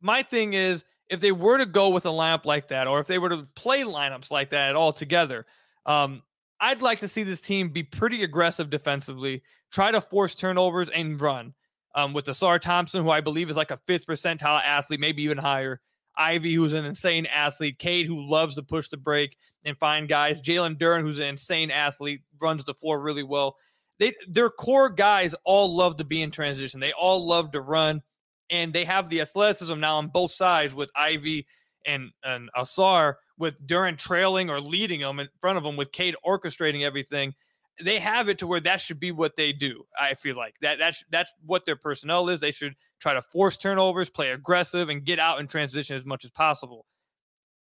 my 0.00 0.22
thing 0.22 0.52
is, 0.52 0.84
if 1.08 1.20
they 1.20 1.32
were 1.32 1.58
to 1.58 1.66
go 1.66 1.88
with 1.88 2.04
a 2.06 2.10
lineup 2.10 2.44
like 2.44 2.68
that, 2.68 2.86
or 2.86 3.00
if 3.00 3.06
they 3.06 3.18
were 3.18 3.28
to 3.28 3.46
play 3.54 3.82
lineups 3.82 4.30
like 4.30 4.50
that 4.50 4.74
all 4.74 4.92
together, 4.92 5.46
um, 5.86 6.22
I'd 6.60 6.82
like 6.82 7.00
to 7.00 7.08
see 7.08 7.22
this 7.22 7.40
team 7.40 7.68
be 7.68 7.82
pretty 7.82 8.22
aggressive 8.24 8.68
defensively, 8.68 9.42
try 9.70 9.90
to 9.90 10.00
force 10.00 10.34
turnovers 10.34 10.88
and 10.90 11.20
run. 11.20 11.54
Um, 11.94 12.14
with 12.14 12.24
Ausar 12.24 12.58
Thompson, 12.58 13.02
who 13.02 13.10
I 13.10 13.20
believe 13.20 13.50
is 13.50 13.56
like 13.56 13.70
a 13.70 13.78
fifth 13.86 14.06
percentile 14.06 14.62
athlete, 14.62 14.98
maybe 14.98 15.24
even 15.24 15.36
higher. 15.36 15.82
Ivey, 16.16 16.54
who's 16.54 16.72
an 16.72 16.86
insane 16.86 17.26
athlete. 17.26 17.78
Cade, 17.78 18.06
who 18.06 18.26
loves 18.26 18.54
to 18.54 18.62
push 18.62 18.88
the 18.88 18.96
break 18.96 19.36
and 19.64 19.76
find 19.76 20.08
guys. 20.08 20.40
Jalen 20.40 20.78
Duren, 20.78 21.02
who's 21.02 21.18
an 21.18 21.26
insane 21.26 21.70
athlete, 21.70 22.22
runs 22.40 22.64
the 22.64 22.72
floor 22.72 22.98
really 22.98 23.22
well 23.22 23.56
they 23.98 24.14
their 24.28 24.50
core 24.50 24.88
guys 24.88 25.34
all 25.44 25.74
love 25.74 25.96
to 25.98 26.04
be 26.04 26.22
in 26.22 26.30
transition. 26.30 26.80
They 26.80 26.92
all 26.92 27.26
love 27.26 27.52
to 27.52 27.60
run, 27.60 28.02
and 28.50 28.72
they 28.72 28.84
have 28.84 29.08
the 29.08 29.20
athleticism 29.20 29.78
now 29.78 29.96
on 29.96 30.08
both 30.08 30.32
sides 30.32 30.74
with 30.74 30.90
Ivey 30.96 31.46
and 31.86 32.10
and 32.24 32.50
Ausar 32.56 33.14
with 33.38 33.64
Duren 33.66 33.98
trailing 33.98 34.50
or 34.50 34.60
leading 34.60 35.00
them 35.00 35.18
in 35.18 35.28
front 35.40 35.58
of 35.58 35.64
them 35.64 35.76
with 35.76 35.92
Cade 35.92 36.16
orchestrating 36.26 36.82
everything. 36.84 37.34
They 37.82 37.98
have 37.98 38.28
it 38.28 38.38
to 38.38 38.46
where 38.46 38.60
that 38.60 38.80
should 38.80 39.00
be 39.00 39.12
what 39.12 39.34
they 39.34 39.52
do. 39.52 39.84
I 39.98 40.14
feel 40.14 40.36
like 40.36 40.54
that 40.62 40.78
that's 40.78 41.04
that's 41.10 41.32
what 41.44 41.64
their 41.64 41.76
personnel 41.76 42.28
is. 42.28 42.40
They 42.40 42.50
should 42.50 42.74
try 43.00 43.14
to 43.14 43.22
force 43.22 43.56
turnovers, 43.56 44.10
play 44.10 44.30
aggressive, 44.30 44.88
and 44.88 45.04
get 45.04 45.18
out 45.18 45.40
in 45.40 45.46
transition 45.46 45.96
as 45.96 46.06
much 46.06 46.24
as 46.24 46.30
possible. 46.30 46.86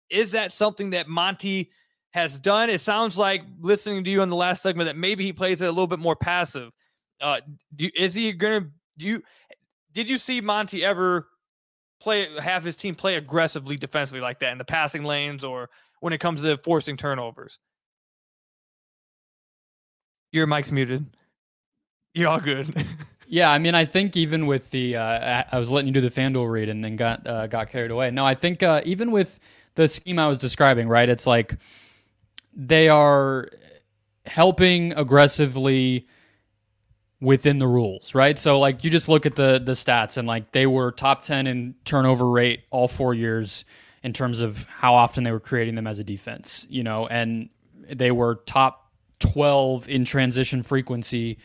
Is 0.10 0.32
that 0.32 0.52
something 0.52 0.92
that 0.92 1.08
Monty 1.08 1.72
has 2.14 2.40
done. 2.40 2.70
It 2.70 2.82
sounds 2.82 3.18
like 3.18 3.44
listening 3.60 4.04
to 4.04 4.10
you 4.10 4.22
in 4.22 4.30
the 4.30 4.36
last 4.36 4.62
segment 4.62 4.88
that 4.88 4.98
maybe 4.98 5.24
he 5.24 5.34
plays 5.34 5.62
it 5.62 5.66
a 5.66 5.72
little 5.72 5.88
bit 5.88 6.00
more 6.00 6.16
passive. 6.16 6.72
Uh, 7.20 7.40
do, 7.76 7.90
is 7.96 8.14
he 8.14 8.32
gonna? 8.34 8.68
Do 8.98 9.06
you 9.06 9.24
did 9.94 10.10
you 10.10 10.18
see 10.18 10.42
Monty 10.42 10.84
ever 10.84 11.28
play 12.02 12.28
have 12.40 12.64
his 12.64 12.76
team 12.76 12.96
play 12.96 13.16
aggressively 13.16 13.78
defensively 13.78 14.22
like 14.22 14.40
that 14.40 14.52
in 14.52 14.58
the 14.58 14.66
passing 14.66 15.04
lanes 15.04 15.44
or 15.44 15.70
when 16.00 16.14
it 16.14 16.20
comes 16.20 16.42
to 16.42 16.58
forcing 16.58 16.98
turnovers? 16.98 17.60
Your 20.32 20.48
mic's 20.48 20.72
muted. 20.72 21.06
You're 22.14 22.30
all 22.30 22.40
good. 22.40 22.86
yeah, 23.28 23.52
I 23.52 23.60
mean, 23.60 23.76
I 23.76 23.86
think 23.86 24.18
even 24.18 24.46
with 24.46 24.72
the, 24.72 24.96
uh, 24.96 25.44
I 25.52 25.60
was 25.60 25.72
letting 25.72 25.88
you 25.88 25.94
do 25.94 26.02
the 26.02 26.10
Fanduel 26.10 26.50
read 26.50 26.70
and 26.70 26.84
then 26.84 26.96
got 26.96 27.26
uh, 27.28 27.48
got 27.48 27.70
carried 27.70 27.92
away. 27.92 28.12
No, 28.12 28.26
I 28.26 28.36
think 28.36 28.64
uh, 28.64 28.82
even 28.86 29.12
with 29.12 29.40
the 29.76 29.88
scheme 29.88 30.20
I 30.20 30.28
was 30.28 30.38
describing, 30.38 30.88
right? 30.88 31.08
It's 31.08 31.28
like 31.28 31.58
they 32.54 32.90
are 32.90 33.48
helping 34.26 34.94
aggressively 34.94 36.08
within 37.20 37.60
the 37.60 37.68
rules, 37.68 38.16
right? 38.16 38.38
So 38.38 38.60
like 38.60 38.84
you 38.84 38.90
just 38.90 39.08
look 39.08 39.26
at 39.26 39.36
the 39.36 39.62
the 39.64 39.74
stats 39.74 40.18
and 40.18 40.28
like 40.28 40.52
they 40.52 40.66
were 40.66 40.92
top 40.92 41.22
10 41.22 41.48
in 41.48 41.76
turnover 41.86 42.30
rate 42.30 42.64
all 42.72 42.88
4 42.88 43.14
years 43.14 43.66
in 44.04 44.14
terms 44.14 44.42
of 44.42 44.66
how 44.66 44.96
often 44.96 45.24
they 45.24 45.32
were 45.32 45.40
creating 45.40 45.76
them 45.76 45.86
as 45.86 46.00
a 46.00 46.04
defense, 46.04 46.66
you 46.70 46.84
know, 46.84 47.08
and 47.08 47.50
they 47.88 48.12
were 48.12 48.36
top 48.46 48.92
12 49.20 49.88
in 49.88 50.04
transition 50.04 50.64
frequency 50.64 51.38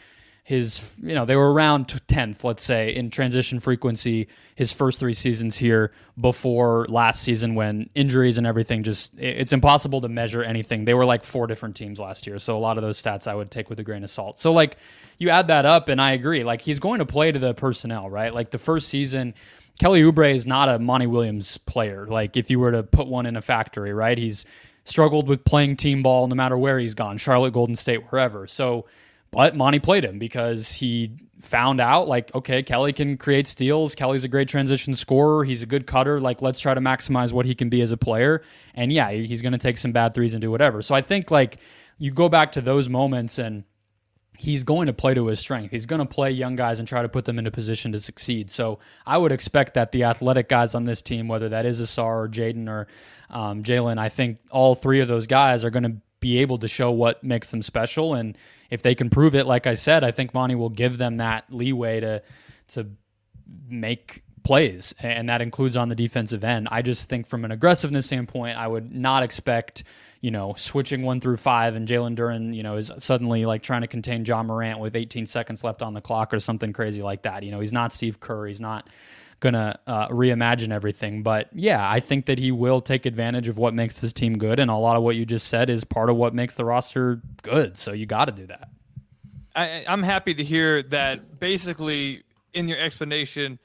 his 0.46 0.96
you 1.02 1.12
know 1.12 1.24
they 1.24 1.34
were 1.34 1.52
around 1.52 1.88
10th 1.88 2.44
let's 2.44 2.62
say 2.62 2.94
in 2.94 3.10
transition 3.10 3.58
frequency 3.58 4.28
his 4.54 4.72
first 4.72 5.00
three 5.00 5.12
seasons 5.12 5.56
here 5.56 5.90
before 6.20 6.86
last 6.88 7.20
season 7.20 7.56
when 7.56 7.90
injuries 7.96 8.38
and 8.38 8.46
everything 8.46 8.84
just 8.84 9.12
it's 9.18 9.52
impossible 9.52 10.00
to 10.00 10.08
measure 10.08 10.44
anything. 10.44 10.84
They 10.84 10.94
were 10.94 11.04
like 11.04 11.24
four 11.24 11.48
different 11.48 11.74
teams 11.74 11.98
last 11.98 12.28
year. 12.28 12.38
So 12.38 12.56
a 12.56 12.60
lot 12.60 12.78
of 12.78 12.84
those 12.84 13.02
stats 13.02 13.26
i 13.26 13.34
would 13.34 13.50
take 13.50 13.68
with 13.68 13.80
a 13.80 13.82
grain 13.82 14.04
of 14.04 14.10
salt. 14.10 14.38
So 14.38 14.52
like 14.52 14.76
you 15.18 15.30
add 15.30 15.48
that 15.48 15.64
up 15.64 15.88
and 15.88 16.00
i 16.00 16.12
agree. 16.12 16.44
Like 16.44 16.60
he's 16.60 16.78
going 16.78 17.00
to 17.00 17.06
play 17.06 17.32
to 17.32 17.40
the 17.40 17.52
personnel 17.52 18.08
right? 18.08 18.32
Like 18.32 18.50
the 18.52 18.58
first 18.58 18.88
season 18.88 19.34
kelly 19.80 20.00
oubre 20.04 20.32
is 20.32 20.46
not 20.46 20.68
a 20.68 20.78
monty 20.78 21.08
williams 21.08 21.58
player. 21.58 22.06
Like 22.06 22.36
if 22.36 22.50
you 22.50 22.60
were 22.60 22.70
to 22.70 22.84
put 22.84 23.08
one 23.08 23.26
in 23.26 23.34
a 23.34 23.42
factory 23.42 23.92
right? 23.92 24.16
He's 24.16 24.46
struggled 24.84 25.26
with 25.26 25.44
playing 25.44 25.76
team 25.76 26.04
ball 26.04 26.28
no 26.28 26.36
matter 26.36 26.56
where 26.56 26.78
he's 26.78 26.94
gone 26.94 27.18
charlotte 27.18 27.52
golden 27.52 27.74
state 27.74 28.12
wherever. 28.12 28.46
So 28.46 28.86
but 29.36 29.54
Monty 29.54 29.80
played 29.80 30.02
him 30.02 30.18
because 30.18 30.72
he 30.72 31.12
found 31.42 31.78
out 31.78 32.08
like, 32.08 32.34
okay, 32.34 32.62
Kelly 32.62 32.94
can 32.94 33.18
create 33.18 33.46
steals. 33.46 33.94
Kelly's 33.94 34.24
a 34.24 34.28
great 34.28 34.48
transition 34.48 34.94
scorer. 34.94 35.44
He's 35.44 35.62
a 35.62 35.66
good 35.66 35.86
cutter. 35.86 36.20
Like, 36.20 36.40
let's 36.40 36.58
try 36.58 36.72
to 36.72 36.80
maximize 36.80 37.34
what 37.34 37.44
he 37.44 37.54
can 37.54 37.68
be 37.68 37.82
as 37.82 37.92
a 37.92 37.98
player. 37.98 38.40
And 38.72 38.90
yeah, 38.90 39.10
he's 39.10 39.42
going 39.42 39.52
to 39.52 39.58
take 39.58 39.76
some 39.76 39.92
bad 39.92 40.14
threes 40.14 40.32
and 40.32 40.40
do 40.40 40.50
whatever. 40.50 40.80
So 40.80 40.94
I 40.94 41.02
think 41.02 41.30
like 41.30 41.58
you 41.98 42.12
go 42.12 42.30
back 42.30 42.52
to 42.52 42.62
those 42.62 42.88
moments 42.88 43.38
and 43.38 43.64
he's 44.38 44.64
going 44.64 44.86
to 44.86 44.94
play 44.94 45.12
to 45.12 45.26
his 45.26 45.38
strength. 45.38 45.70
He's 45.70 45.84
going 45.84 46.00
to 46.00 46.06
play 46.06 46.30
young 46.30 46.56
guys 46.56 46.78
and 46.78 46.88
try 46.88 47.02
to 47.02 47.08
put 47.10 47.26
them 47.26 47.38
in 47.38 47.46
a 47.46 47.50
position 47.50 47.92
to 47.92 47.98
succeed. 47.98 48.50
So 48.50 48.78
I 49.04 49.18
would 49.18 49.32
expect 49.32 49.74
that 49.74 49.92
the 49.92 50.04
athletic 50.04 50.48
guys 50.48 50.74
on 50.74 50.84
this 50.84 51.02
team, 51.02 51.28
whether 51.28 51.50
that 51.50 51.66
is 51.66 51.82
Ausar 51.82 52.24
or 52.24 52.28
Jaden 52.30 52.70
or 52.70 52.86
um, 53.28 53.62
Jalen, 53.62 53.98
I 53.98 54.08
think 54.08 54.38
all 54.50 54.74
three 54.74 55.00
of 55.00 55.08
those 55.08 55.26
guys 55.26 55.62
are 55.62 55.70
going 55.70 55.82
to 55.82 55.96
be 56.20 56.38
able 56.38 56.56
to 56.60 56.68
show 56.68 56.90
what 56.90 57.22
makes 57.22 57.50
them 57.50 57.60
special. 57.60 58.14
And 58.14 58.38
if 58.70 58.82
they 58.82 58.94
can 58.94 59.10
prove 59.10 59.34
it, 59.34 59.46
like 59.46 59.66
I 59.66 59.74
said, 59.74 60.04
I 60.04 60.10
think 60.10 60.34
Monty 60.34 60.54
will 60.54 60.70
give 60.70 60.98
them 60.98 61.18
that 61.18 61.44
leeway 61.50 62.00
to 62.00 62.22
to 62.68 62.88
make 63.68 64.22
plays, 64.42 64.94
and 65.00 65.28
that 65.28 65.40
includes 65.40 65.76
on 65.76 65.88
the 65.88 65.94
defensive 65.94 66.44
end. 66.44 66.68
I 66.70 66.82
just 66.82 67.08
think 67.08 67.26
from 67.26 67.44
an 67.44 67.50
aggressiveness 67.50 68.06
standpoint, 68.06 68.58
I 68.58 68.66
would 68.66 68.92
not 68.94 69.22
expect 69.22 69.84
you 70.20 70.30
know 70.30 70.54
switching 70.56 71.02
one 71.02 71.20
through 71.20 71.36
five 71.36 71.74
and 71.74 71.86
Jalen 71.86 72.16
Duren 72.16 72.54
you 72.54 72.62
know 72.62 72.76
is 72.76 72.90
suddenly 72.98 73.44
like 73.44 73.62
trying 73.62 73.82
to 73.82 73.86
contain 73.86 74.24
Ja 74.24 74.42
Morant 74.42 74.80
with 74.80 74.96
18 74.96 75.26
seconds 75.26 75.62
left 75.62 75.82
on 75.82 75.94
the 75.94 76.00
clock 76.00 76.32
or 76.32 76.40
something 76.40 76.72
crazy 76.72 77.02
like 77.02 77.22
that. 77.22 77.42
You 77.42 77.50
know 77.50 77.60
he's 77.60 77.72
not 77.72 77.92
Steve 77.92 78.20
Kerr. 78.20 78.46
He's 78.46 78.60
not 78.60 78.88
gonna 79.40 79.78
uh, 79.86 80.08
reimagine 80.08 80.70
everything. 80.70 81.22
But 81.22 81.48
yeah, 81.52 81.88
I 81.88 82.00
think 82.00 82.26
that 82.26 82.38
he 82.38 82.52
will 82.52 82.80
take 82.80 83.06
advantage 83.06 83.48
of 83.48 83.58
what 83.58 83.74
makes 83.74 84.00
his 84.00 84.12
team 84.12 84.38
good, 84.38 84.58
and 84.58 84.70
a 84.70 84.76
lot 84.76 84.96
of 84.96 85.02
what 85.02 85.16
you 85.16 85.26
just 85.26 85.48
said 85.48 85.70
is 85.70 85.84
part 85.84 86.10
of 86.10 86.16
what 86.16 86.34
makes 86.34 86.54
the 86.54 86.64
roster 86.64 87.20
good. 87.42 87.76
So 87.76 87.92
you 87.92 88.06
got 88.06 88.26
to 88.26 88.32
do 88.32 88.46
that. 88.46 88.68
I, 89.54 89.84
I'm 89.88 90.02
happy 90.02 90.34
to 90.34 90.44
hear 90.44 90.82
that. 90.84 91.38
Basically, 91.40 92.22
in 92.52 92.68
your 92.68 92.78
explanation, 92.78 93.58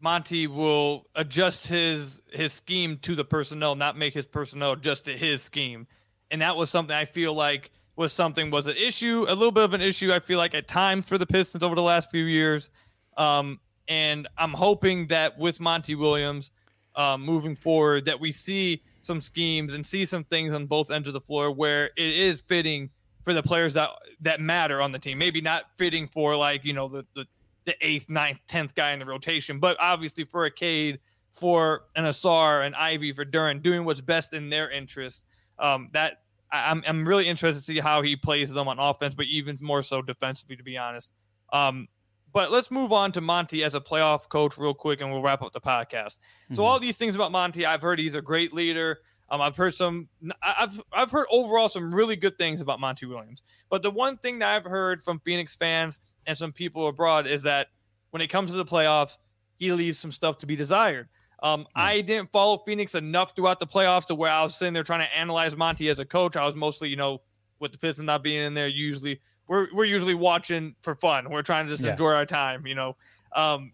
Monty 0.00 0.46
will 0.46 1.06
adjust 1.14 1.66
his 1.68 2.20
his 2.32 2.52
scheme 2.52 2.98
to 3.02 3.14
the 3.14 3.24
personnel, 3.24 3.74
not 3.74 3.96
make 3.96 4.14
his 4.14 4.26
personnel 4.26 4.72
adjust 4.72 5.06
to 5.06 5.16
his 5.16 5.42
scheme. 5.42 5.86
And 6.30 6.42
that 6.42 6.56
was 6.56 6.70
something 6.70 6.96
I 6.96 7.04
feel 7.04 7.34
like 7.34 7.70
was 7.94 8.12
something 8.12 8.50
was 8.50 8.66
an 8.66 8.76
issue, 8.76 9.24
a 9.28 9.34
little 9.34 9.52
bit 9.52 9.64
of 9.64 9.74
an 9.74 9.80
issue. 9.80 10.12
I 10.12 10.18
feel 10.18 10.38
like 10.38 10.54
at 10.54 10.68
times 10.68 11.08
for 11.08 11.16
the 11.16 11.26
Pistons 11.26 11.64
over 11.64 11.74
the 11.74 11.82
last 11.82 12.10
few 12.10 12.24
years. 12.24 12.68
Um, 13.16 13.60
and 13.88 14.28
I'm 14.38 14.52
hoping 14.52 15.06
that 15.08 15.38
with 15.38 15.60
Monty 15.60 15.94
Williams 15.94 16.50
um, 16.96 17.22
moving 17.22 17.54
forward, 17.54 18.06
that 18.06 18.18
we 18.18 18.32
see 18.32 18.82
some 19.02 19.20
schemes 19.20 19.74
and 19.74 19.86
see 19.86 20.04
some 20.04 20.24
things 20.24 20.52
on 20.52 20.66
both 20.66 20.90
ends 20.90 21.06
of 21.06 21.14
the 21.14 21.20
floor 21.20 21.50
where 21.50 21.86
it 21.96 22.08
is 22.08 22.42
fitting 22.48 22.90
for 23.22 23.34
the 23.34 23.42
players 23.42 23.74
that 23.74 23.90
that 24.20 24.40
matter 24.40 24.80
on 24.80 24.92
the 24.92 24.98
team. 24.98 25.18
Maybe 25.18 25.40
not 25.40 25.64
fitting 25.76 26.08
for 26.08 26.36
like 26.36 26.64
you 26.64 26.72
know 26.72 26.88
the 26.88 27.06
the, 27.14 27.26
the 27.64 27.74
eighth, 27.80 28.08
ninth, 28.08 28.40
tenth 28.46 28.74
guy 28.74 28.92
in 28.92 28.98
the 28.98 29.06
rotation, 29.06 29.58
but 29.58 29.76
obviously 29.80 30.24
for 30.24 30.46
a 30.46 30.50
Cade, 30.50 31.00
for 31.32 31.82
an 31.96 32.04
Ausar, 32.04 32.66
an 32.66 32.74
Ivey, 32.74 33.12
for 33.12 33.24
Duren, 33.24 33.62
doing 33.62 33.84
what's 33.84 34.00
best 34.00 34.32
in 34.32 34.48
their 34.48 34.70
interest. 34.70 35.24
Um, 35.58 35.90
that 35.92 36.22
I'm 36.50 36.82
I'm 36.86 37.06
really 37.06 37.28
interested 37.28 37.60
to 37.60 37.64
see 37.64 37.78
how 37.80 38.02
he 38.02 38.16
plays 38.16 38.52
them 38.52 38.68
on 38.68 38.78
offense, 38.78 39.14
but 39.14 39.26
even 39.26 39.58
more 39.60 39.82
so 39.82 40.02
defensively, 40.02 40.56
to 40.56 40.62
be 40.62 40.76
honest. 40.76 41.12
Um, 41.52 41.88
but 42.36 42.52
let's 42.52 42.70
move 42.70 42.92
on 42.92 43.12
to 43.12 43.22
Monty 43.22 43.64
as 43.64 43.74
a 43.74 43.80
playoff 43.80 44.28
coach 44.28 44.58
real 44.58 44.74
quick, 44.74 45.00
and 45.00 45.10
we'll 45.10 45.22
wrap 45.22 45.40
up 45.40 45.54
the 45.54 45.60
podcast. 45.60 46.18
Mm-hmm. 46.18 46.54
So 46.56 46.66
all 46.66 46.78
these 46.78 46.98
things 46.98 47.16
about 47.16 47.32
Monty, 47.32 47.64
I've 47.64 47.80
heard 47.80 47.98
he's 47.98 48.14
a 48.14 48.20
great 48.20 48.52
leader. 48.52 48.98
Um, 49.30 49.40
I've 49.40 49.56
heard 49.56 49.74
some. 49.74 50.10
I've 50.42 50.78
I've 50.92 51.10
heard 51.10 51.28
overall 51.30 51.70
some 51.70 51.94
really 51.94 52.14
good 52.14 52.36
things 52.36 52.60
about 52.60 52.78
Monty 52.78 53.06
Williams. 53.06 53.42
But 53.70 53.80
the 53.80 53.90
one 53.90 54.18
thing 54.18 54.40
that 54.40 54.54
I've 54.54 54.70
heard 54.70 55.02
from 55.02 55.18
Phoenix 55.20 55.56
fans 55.56 55.98
and 56.26 56.36
some 56.36 56.52
people 56.52 56.88
abroad 56.88 57.26
is 57.26 57.40
that 57.44 57.68
when 58.10 58.20
it 58.20 58.28
comes 58.28 58.50
to 58.50 58.58
the 58.58 58.66
playoffs, 58.66 59.16
he 59.56 59.72
leaves 59.72 59.98
some 59.98 60.12
stuff 60.12 60.36
to 60.38 60.46
be 60.46 60.56
desired. 60.56 61.08
Um, 61.42 61.60
mm-hmm. 61.60 61.70
I 61.74 62.02
didn't 62.02 62.32
follow 62.32 62.58
Phoenix 62.58 62.94
enough 62.94 63.34
throughout 63.34 63.60
the 63.60 63.66
playoffs 63.66 64.08
to 64.08 64.14
where 64.14 64.30
I 64.30 64.42
was 64.42 64.54
sitting 64.54 64.74
there 64.74 64.82
trying 64.82 65.06
to 65.06 65.16
analyze 65.16 65.56
Monty 65.56 65.88
as 65.88 66.00
a 66.00 66.04
coach. 66.04 66.36
I 66.36 66.44
was 66.44 66.54
mostly, 66.54 66.90
you 66.90 66.96
know, 66.96 67.22
with 67.60 67.72
the 67.72 67.78
Pistons 67.78 68.04
not 68.04 68.22
being 68.22 68.42
in 68.42 68.52
there, 68.52 68.68
usually 68.68 69.22
we're 69.48 69.68
we're 69.72 69.84
usually 69.84 70.14
watching 70.14 70.74
for 70.82 70.94
fun. 70.94 71.30
We're 71.30 71.42
trying 71.42 71.66
to 71.66 71.72
just 71.72 71.84
yeah. 71.84 71.92
enjoy 71.92 72.12
our 72.12 72.26
time, 72.26 72.66
you 72.66 72.74
know. 72.74 72.96
Um, 73.34 73.72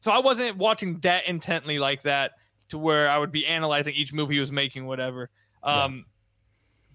so 0.00 0.10
I 0.10 0.18
wasn't 0.18 0.56
watching 0.56 0.98
that 1.00 1.28
intently 1.28 1.78
like 1.78 2.02
that 2.02 2.32
to 2.70 2.78
where 2.78 3.08
I 3.08 3.18
would 3.18 3.32
be 3.32 3.46
analyzing 3.46 3.94
each 3.94 4.12
move 4.12 4.30
he 4.30 4.40
was 4.40 4.50
making, 4.50 4.86
whatever. 4.86 5.30
Um, 5.62 5.94
yeah. 5.94 6.02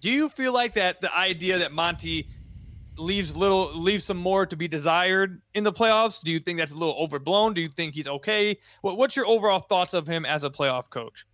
Do 0.00 0.10
you 0.10 0.28
feel 0.28 0.52
like 0.52 0.74
that 0.74 1.00
the 1.00 1.14
idea 1.16 1.58
that 1.58 1.72
Monty 1.72 2.28
leaves 2.98 3.36
little 3.36 3.72
leaves 3.74 4.04
some 4.04 4.16
more 4.16 4.44
to 4.46 4.56
be 4.56 4.68
desired 4.68 5.40
in 5.54 5.64
the 5.64 5.72
playoffs? 5.72 6.22
Do 6.22 6.30
you 6.30 6.40
think 6.40 6.58
that's 6.58 6.72
a 6.72 6.76
little 6.76 6.96
overblown? 6.96 7.54
Do 7.54 7.60
you 7.60 7.68
think 7.68 7.94
he's 7.94 8.06
okay? 8.06 8.58
What, 8.82 8.98
what's 8.98 9.16
your 9.16 9.26
overall 9.26 9.60
thoughts 9.60 9.94
of 9.94 10.06
him 10.06 10.26
as 10.26 10.44
a 10.44 10.50
playoff 10.50 10.90
coach? 10.90 11.24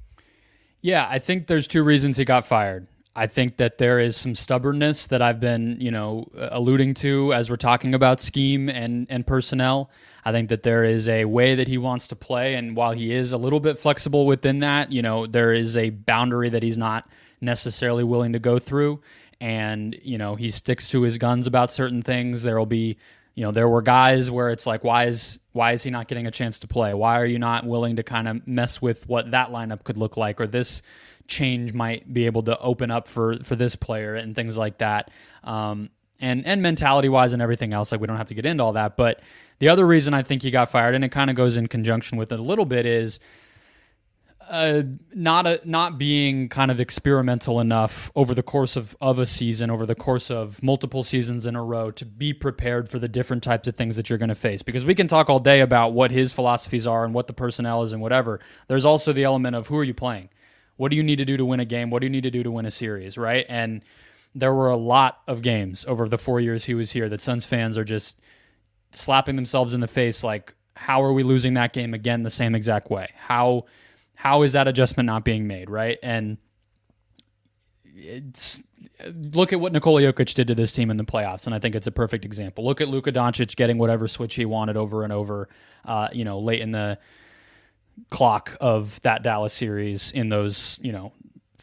Yeah, 0.80 1.06
I 1.10 1.18
think 1.18 1.46
there's 1.46 1.66
two 1.66 1.82
reasons 1.82 2.18
he 2.18 2.24
got 2.24 2.46
fired. 2.46 2.86
I 3.16 3.28
think 3.28 3.58
that 3.58 3.78
there 3.78 4.00
is 4.00 4.16
some 4.16 4.34
stubbornness 4.34 5.06
that 5.06 5.22
I've 5.22 5.38
been, 5.38 5.80
you 5.80 5.92
know, 5.92 6.28
alluding 6.36 6.94
to 6.94 7.32
as 7.32 7.48
we're 7.48 7.56
talking 7.56 7.94
about 7.94 8.20
scheme 8.20 8.68
and 8.68 9.06
and 9.08 9.24
personnel. 9.26 9.90
I 10.24 10.32
think 10.32 10.48
that 10.48 10.64
there 10.64 10.82
is 10.82 11.08
a 11.08 11.24
way 11.24 11.54
that 11.54 11.68
he 11.68 11.78
wants 11.78 12.08
to 12.08 12.16
play, 12.16 12.54
and 12.54 12.74
while 12.74 12.92
he 12.92 13.12
is 13.12 13.32
a 13.32 13.36
little 13.36 13.60
bit 13.60 13.78
flexible 13.78 14.26
within 14.26 14.60
that, 14.60 14.90
you 14.90 15.02
know, 15.02 15.26
there 15.26 15.52
is 15.52 15.76
a 15.76 15.90
boundary 15.90 16.48
that 16.50 16.62
he's 16.62 16.78
not 16.78 17.08
necessarily 17.40 18.02
willing 18.02 18.32
to 18.32 18.40
go 18.40 18.58
through, 18.58 19.00
and 19.40 19.96
you 20.02 20.18
know, 20.18 20.34
he 20.34 20.50
sticks 20.50 20.88
to 20.90 21.02
his 21.02 21.16
guns 21.16 21.46
about 21.46 21.72
certain 21.72 22.02
things. 22.02 22.42
There 22.42 22.58
will 22.58 22.66
be, 22.66 22.96
you 23.36 23.44
know, 23.44 23.52
there 23.52 23.68
were 23.68 23.82
guys 23.82 24.28
where 24.28 24.50
it's 24.50 24.66
like, 24.66 24.82
why 24.82 25.06
is 25.06 25.38
why 25.52 25.70
is 25.70 25.84
he 25.84 25.90
not 25.90 26.08
getting 26.08 26.26
a 26.26 26.32
chance 26.32 26.58
to 26.60 26.66
play? 26.66 26.94
Why 26.94 27.20
are 27.20 27.26
you 27.26 27.38
not 27.38 27.64
willing 27.64 27.94
to 27.96 28.02
kind 28.02 28.26
of 28.26 28.44
mess 28.44 28.82
with 28.82 29.06
what 29.08 29.30
that 29.30 29.50
lineup 29.50 29.84
could 29.84 29.98
look 29.98 30.16
like, 30.16 30.40
or 30.40 30.48
this 30.48 30.82
change 31.26 31.72
might 31.72 32.12
be 32.12 32.26
able 32.26 32.42
to 32.44 32.58
open 32.58 32.90
up 32.90 33.08
for 33.08 33.38
for 33.42 33.56
this 33.56 33.76
player 33.76 34.14
and 34.14 34.34
things 34.34 34.56
like 34.56 34.78
that. 34.78 35.10
Um, 35.42 35.90
and 36.20 36.46
and 36.46 36.62
mentality 36.62 37.08
wise 37.08 37.32
and 37.32 37.42
everything 37.42 37.72
else, 37.72 37.92
like 37.92 38.00
we 38.00 38.06
don't 38.06 38.16
have 38.16 38.28
to 38.28 38.34
get 38.34 38.46
into 38.46 38.62
all 38.62 38.72
that. 38.74 38.96
But 38.96 39.20
the 39.58 39.68
other 39.68 39.86
reason 39.86 40.14
I 40.14 40.22
think 40.22 40.42
he 40.42 40.50
got 40.50 40.70
fired, 40.70 40.94
and 40.94 41.04
it 41.04 41.10
kind 41.10 41.30
of 41.30 41.36
goes 41.36 41.56
in 41.56 41.66
conjunction 41.66 42.18
with 42.18 42.32
it 42.32 42.38
a 42.38 42.42
little 42.42 42.64
bit, 42.64 42.86
is 42.86 43.20
uh, 44.48 44.82
not 45.14 45.46
a, 45.46 45.60
not 45.64 45.98
being 45.98 46.48
kind 46.48 46.70
of 46.70 46.80
experimental 46.80 47.60
enough 47.60 48.10
over 48.14 48.34
the 48.34 48.42
course 48.42 48.76
of, 48.76 48.96
of 49.00 49.18
a 49.18 49.26
season, 49.26 49.70
over 49.70 49.86
the 49.86 49.94
course 49.94 50.30
of 50.30 50.62
multiple 50.62 51.02
seasons 51.02 51.46
in 51.46 51.56
a 51.56 51.64
row, 51.64 51.90
to 51.90 52.04
be 52.04 52.32
prepared 52.32 52.88
for 52.88 52.98
the 52.98 53.08
different 53.08 53.42
types 53.42 53.66
of 53.68 53.74
things 53.74 53.96
that 53.96 54.10
you're 54.10 54.18
going 54.18 54.28
to 54.28 54.34
face. 54.34 54.62
Because 54.62 54.84
we 54.84 54.94
can 54.94 55.08
talk 55.08 55.30
all 55.30 55.38
day 55.38 55.60
about 55.60 55.92
what 55.92 56.10
his 56.10 56.32
philosophies 56.32 56.86
are 56.86 57.04
and 57.04 57.14
what 57.14 57.26
the 57.26 57.32
personnel 57.32 57.82
is 57.82 57.92
and 57.92 58.02
whatever. 58.02 58.40
There's 58.68 58.84
also 58.84 59.12
the 59.12 59.24
element 59.24 59.56
of 59.56 59.68
who 59.68 59.78
are 59.78 59.84
you 59.84 59.94
playing. 59.94 60.28
What 60.76 60.90
do 60.90 60.96
you 60.96 61.02
need 61.02 61.16
to 61.16 61.24
do 61.24 61.36
to 61.36 61.44
win 61.44 61.60
a 61.60 61.64
game? 61.64 61.90
What 61.90 62.00
do 62.00 62.06
you 62.06 62.10
need 62.10 62.24
to 62.24 62.30
do 62.30 62.42
to 62.42 62.50
win 62.50 62.66
a 62.66 62.70
series, 62.70 63.16
right? 63.16 63.46
And 63.48 63.84
there 64.34 64.52
were 64.52 64.68
a 64.68 64.76
lot 64.76 65.20
of 65.28 65.42
games 65.42 65.84
over 65.86 66.08
the 66.08 66.18
four 66.18 66.40
years 66.40 66.64
he 66.64 66.74
was 66.74 66.92
here 66.92 67.08
that 67.08 67.20
Suns 67.20 67.46
fans 67.46 67.78
are 67.78 67.84
just 67.84 68.20
slapping 68.90 69.36
themselves 69.36 69.74
in 69.74 69.80
the 69.80 69.88
face 69.88 70.24
like, 70.24 70.54
how 70.76 71.02
are 71.02 71.12
we 71.12 71.22
losing 71.22 71.54
that 71.54 71.72
game 71.72 71.94
again 71.94 72.22
the 72.22 72.30
same 72.30 72.54
exact 72.54 72.90
way? 72.90 73.08
How 73.14 73.66
how 74.16 74.42
is 74.42 74.52
that 74.54 74.66
adjustment 74.68 75.06
not 75.06 75.24
being 75.24 75.46
made, 75.46 75.68
right? 75.68 75.98
And 76.02 76.38
look 79.32 79.52
at 79.52 79.60
what 79.60 79.72
Nikola 79.72 80.02
Jokic 80.02 80.34
did 80.34 80.48
to 80.48 80.54
this 80.54 80.72
team 80.72 80.90
in 80.90 80.96
the 80.96 81.04
playoffs, 81.04 81.46
and 81.46 81.54
I 81.54 81.58
think 81.58 81.74
it's 81.74 81.86
a 81.86 81.92
perfect 81.92 82.24
example. 82.24 82.64
Look 82.64 82.80
at 82.80 82.88
Luka 82.88 83.12
Doncic 83.12 83.54
getting 83.56 83.78
whatever 83.78 84.08
switch 84.08 84.34
he 84.34 84.44
wanted 84.44 84.76
over 84.76 85.04
and 85.04 85.12
over, 85.12 85.48
uh, 85.84 86.08
you 86.12 86.24
know, 86.24 86.38
late 86.38 86.60
in 86.60 86.70
the 86.70 86.98
clock 88.10 88.56
of 88.60 89.00
that 89.02 89.22
Dallas 89.22 89.52
series 89.52 90.10
in 90.12 90.28
those, 90.28 90.78
you 90.82 90.92
know, 90.92 91.12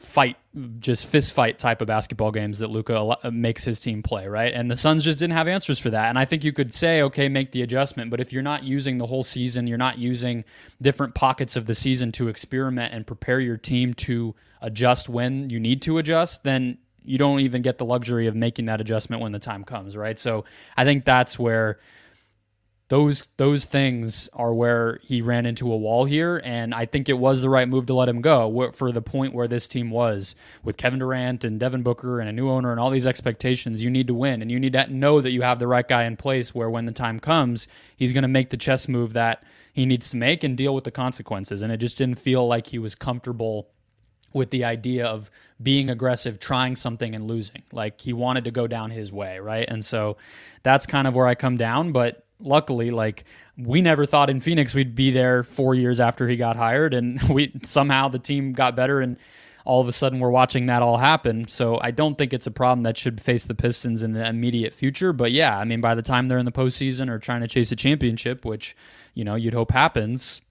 fight, 0.01 0.37
just 0.79 1.05
fist 1.05 1.33
fight 1.33 1.59
type 1.59 1.81
of 1.81 1.87
basketball 1.87 2.31
games 2.31 2.59
that 2.59 2.69
Luka 2.69 2.97
uh, 2.97 3.31
makes 3.31 3.63
his 3.63 3.79
team 3.79 4.01
play, 4.01 4.27
right? 4.27 4.51
And 4.51 4.69
the 4.69 4.75
Suns 4.75 5.03
just 5.03 5.19
didn't 5.19 5.33
have 5.33 5.47
answers 5.47 5.79
for 5.79 5.89
that. 5.91 6.09
And 6.09 6.17
I 6.17 6.25
think 6.25 6.43
you 6.43 6.51
could 6.51 6.73
say, 6.73 7.01
okay, 7.03 7.29
make 7.29 7.51
the 7.51 7.61
adjustment, 7.61 8.09
but 8.09 8.19
if 8.19 8.33
you're 8.33 8.41
not 8.41 8.63
using 8.63 8.97
the 8.97 9.05
whole 9.05 9.23
season, 9.23 9.67
you're 9.67 9.77
not 9.77 9.97
using 9.97 10.43
different 10.81 11.13
pockets 11.13 11.55
of 11.55 11.67
the 11.67 11.75
season 11.75 12.11
to 12.13 12.27
experiment 12.27 12.93
and 12.93 13.05
prepare 13.05 13.39
your 13.39 13.57
team 13.57 13.93
to 13.93 14.35
adjust 14.61 15.07
when 15.07 15.49
you 15.49 15.59
need 15.59 15.81
to 15.83 15.97
adjust, 15.97 16.43
then 16.43 16.77
you 17.03 17.17
don't 17.17 17.39
even 17.39 17.61
get 17.61 17.77
the 17.77 17.85
luxury 17.85 18.27
of 18.27 18.35
making 18.35 18.65
that 18.65 18.81
adjustment 18.81 19.21
when 19.21 19.31
the 19.31 19.39
time 19.39 19.63
comes, 19.63 19.97
right? 19.97 20.19
So 20.19 20.45
I 20.77 20.83
think 20.83 21.05
that's 21.05 21.37
where 21.37 21.79
those 22.91 23.25
those 23.37 23.63
things 23.63 24.27
are 24.33 24.53
where 24.53 24.99
he 25.01 25.21
ran 25.21 25.45
into 25.45 25.71
a 25.71 25.77
wall 25.77 26.03
here 26.03 26.41
and 26.43 26.75
I 26.75 26.85
think 26.85 27.07
it 27.07 27.17
was 27.17 27.41
the 27.41 27.49
right 27.49 27.65
move 27.67 27.85
to 27.85 27.93
let 27.93 28.09
him 28.09 28.19
go 28.19 28.69
for 28.73 28.91
the 28.91 29.01
point 29.01 29.33
where 29.33 29.47
this 29.47 29.65
team 29.65 29.91
was 29.91 30.35
with 30.61 30.75
Kevin 30.75 30.99
Durant 30.99 31.45
and 31.45 31.57
Devin 31.57 31.83
Booker 31.83 32.19
and 32.19 32.27
a 32.27 32.33
new 32.33 32.49
owner 32.49 32.69
and 32.69 32.81
all 32.81 32.89
these 32.89 33.07
expectations 33.07 33.81
you 33.81 33.89
need 33.89 34.07
to 34.07 34.13
win 34.13 34.41
and 34.41 34.51
you 34.51 34.59
need 34.59 34.73
to 34.73 34.93
know 34.93 35.21
that 35.21 35.31
you 35.31 35.41
have 35.41 35.57
the 35.57 35.69
right 35.69 35.87
guy 35.87 36.03
in 36.03 36.17
place 36.17 36.53
where 36.53 36.69
when 36.69 36.83
the 36.83 36.91
time 36.91 37.21
comes 37.21 37.69
he's 37.95 38.11
going 38.11 38.23
to 38.23 38.27
make 38.27 38.49
the 38.49 38.57
chess 38.57 38.89
move 38.89 39.13
that 39.13 39.41
he 39.71 39.85
needs 39.85 40.09
to 40.09 40.17
make 40.17 40.43
and 40.43 40.57
deal 40.57 40.75
with 40.75 40.83
the 40.83 40.91
consequences 40.91 41.61
and 41.61 41.71
it 41.71 41.77
just 41.77 41.97
didn't 41.97 42.19
feel 42.19 42.45
like 42.45 42.67
he 42.67 42.77
was 42.77 42.93
comfortable 42.93 43.69
with 44.33 44.49
the 44.49 44.63
idea 44.63 45.05
of 45.05 45.29
being 45.61 45.89
aggressive, 45.89 46.39
trying 46.39 46.73
something 46.77 47.13
and 47.13 47.27
losing. 47.27 47.63
Like 47.73 47.99
he 47.99 48.13
wanted 48.13 48.45
to 48.45 48.51
go 48.51 48.65
down 48.65 48.89
his 48.89 49.11
way, 49.11 49.39
right? 49.39 49.65
And 49.67 49.83
so 49.83 50.15
that's 50.63 50.85
kind 50.85 51.05
of 51.05 51.15
where 51.15 51.27
I 51.27 51.35
come 51.35 51.57
down. 51.57 51.91
But 51.91 52.25
luckily, 52.43 52.91
like 52.91 53.23
we 53.57 53.81
never 53.81 54.05
thought 54.05 54.29
in 54.29 54.39
Phoenix 54.39 54.73
we'd 54.73 54.95
be 54.95 55.11
there 55.11 55.43
four 55.43 55.75
years 55.75 55.99
after 55.99 56.27
he 56.27 56.37
got 56.37 56.55
hired, 56.55 56.93
and 56.93 57.21
we 57.29 57.53
somehow 57.63 58.07
the 58.07 58.19
team 58.19 58.53
got 58.53 58.75
better, 58.75 58.99
and 58.99 59.17
all 59.65 59.81
of 59.81 59.87
a 59.87 59.91
sudden 59.91 60.19
we're 60.19 60.31
watching 60.31 60.65
that 60.65 60.81
all 60.81 60.97
happen. 60.97 61.47
So 61.47 61.79
I 61.81 61.91
don't 61.91 62.17
think 62.17 62.33
it's 62.33 62.47
a 62.47 62.51
problem 62.51 62.83
that 62.83 62.97
should 62.97 63.21
face 63.21 63.45
the 63.45 63.55
Pistons 63.55 64.03
in 64.03 64.13
the 64.13 64.27
immediate 64.27 64.73
future. 64.73 65.13
But 65.13 65.31
yeah, 65.31 65.57
I 65.57 65.65
mean, 65.65 65.81
by 65.81 65.95
the 65.95 66.01
time 66.01 66.27
they're 66.27 66.37
in 66.37 66.45
the 66.45 66.51
postseason 66.51 67.09
or 67.09 67.19
trying 67.19 67.41
to 67.41 67.47
chase 67.47 67.71
a 67.71 67.75
championship, 67.75 68.45
which 68.45 68.75
you 69.13 69.23
know 69.23 69.35
you'd 69.35 69.53
hope 69.53 69.71
happens, 69.71 70.41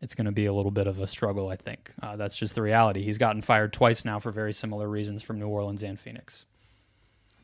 it's 0.00 0.14
going 0.14 0.26
to 0.26 0.32
be 0.32 0.46
a 0.46 0.52
little 0.52 0.70
bit 0.70 0.86
of 0.86 0.98
a 1.00 1.06
struggle. 1.06 1.48
I 1.48 1.56
think 1.56 1.90
uh, 2.02 2.16
that's 2.16 2.36
just 2.36 2.54
the 2.54 2.62
reality. 2.62 3.02
He's 3.02 3.18
gotten 3.18 3.42
fired 3.42 3.72
twice 3.72 4.04
now 4.04 4.18
for 4.18 4.30
very 4.30 4.52
similar 4.52 4.88
reasons 4.88 5.22
from 5.22 5.38
New 5.38 5.48
Orleans 5.48 5.82
and 5.82 5.98
Phoenix. 5.98 6.46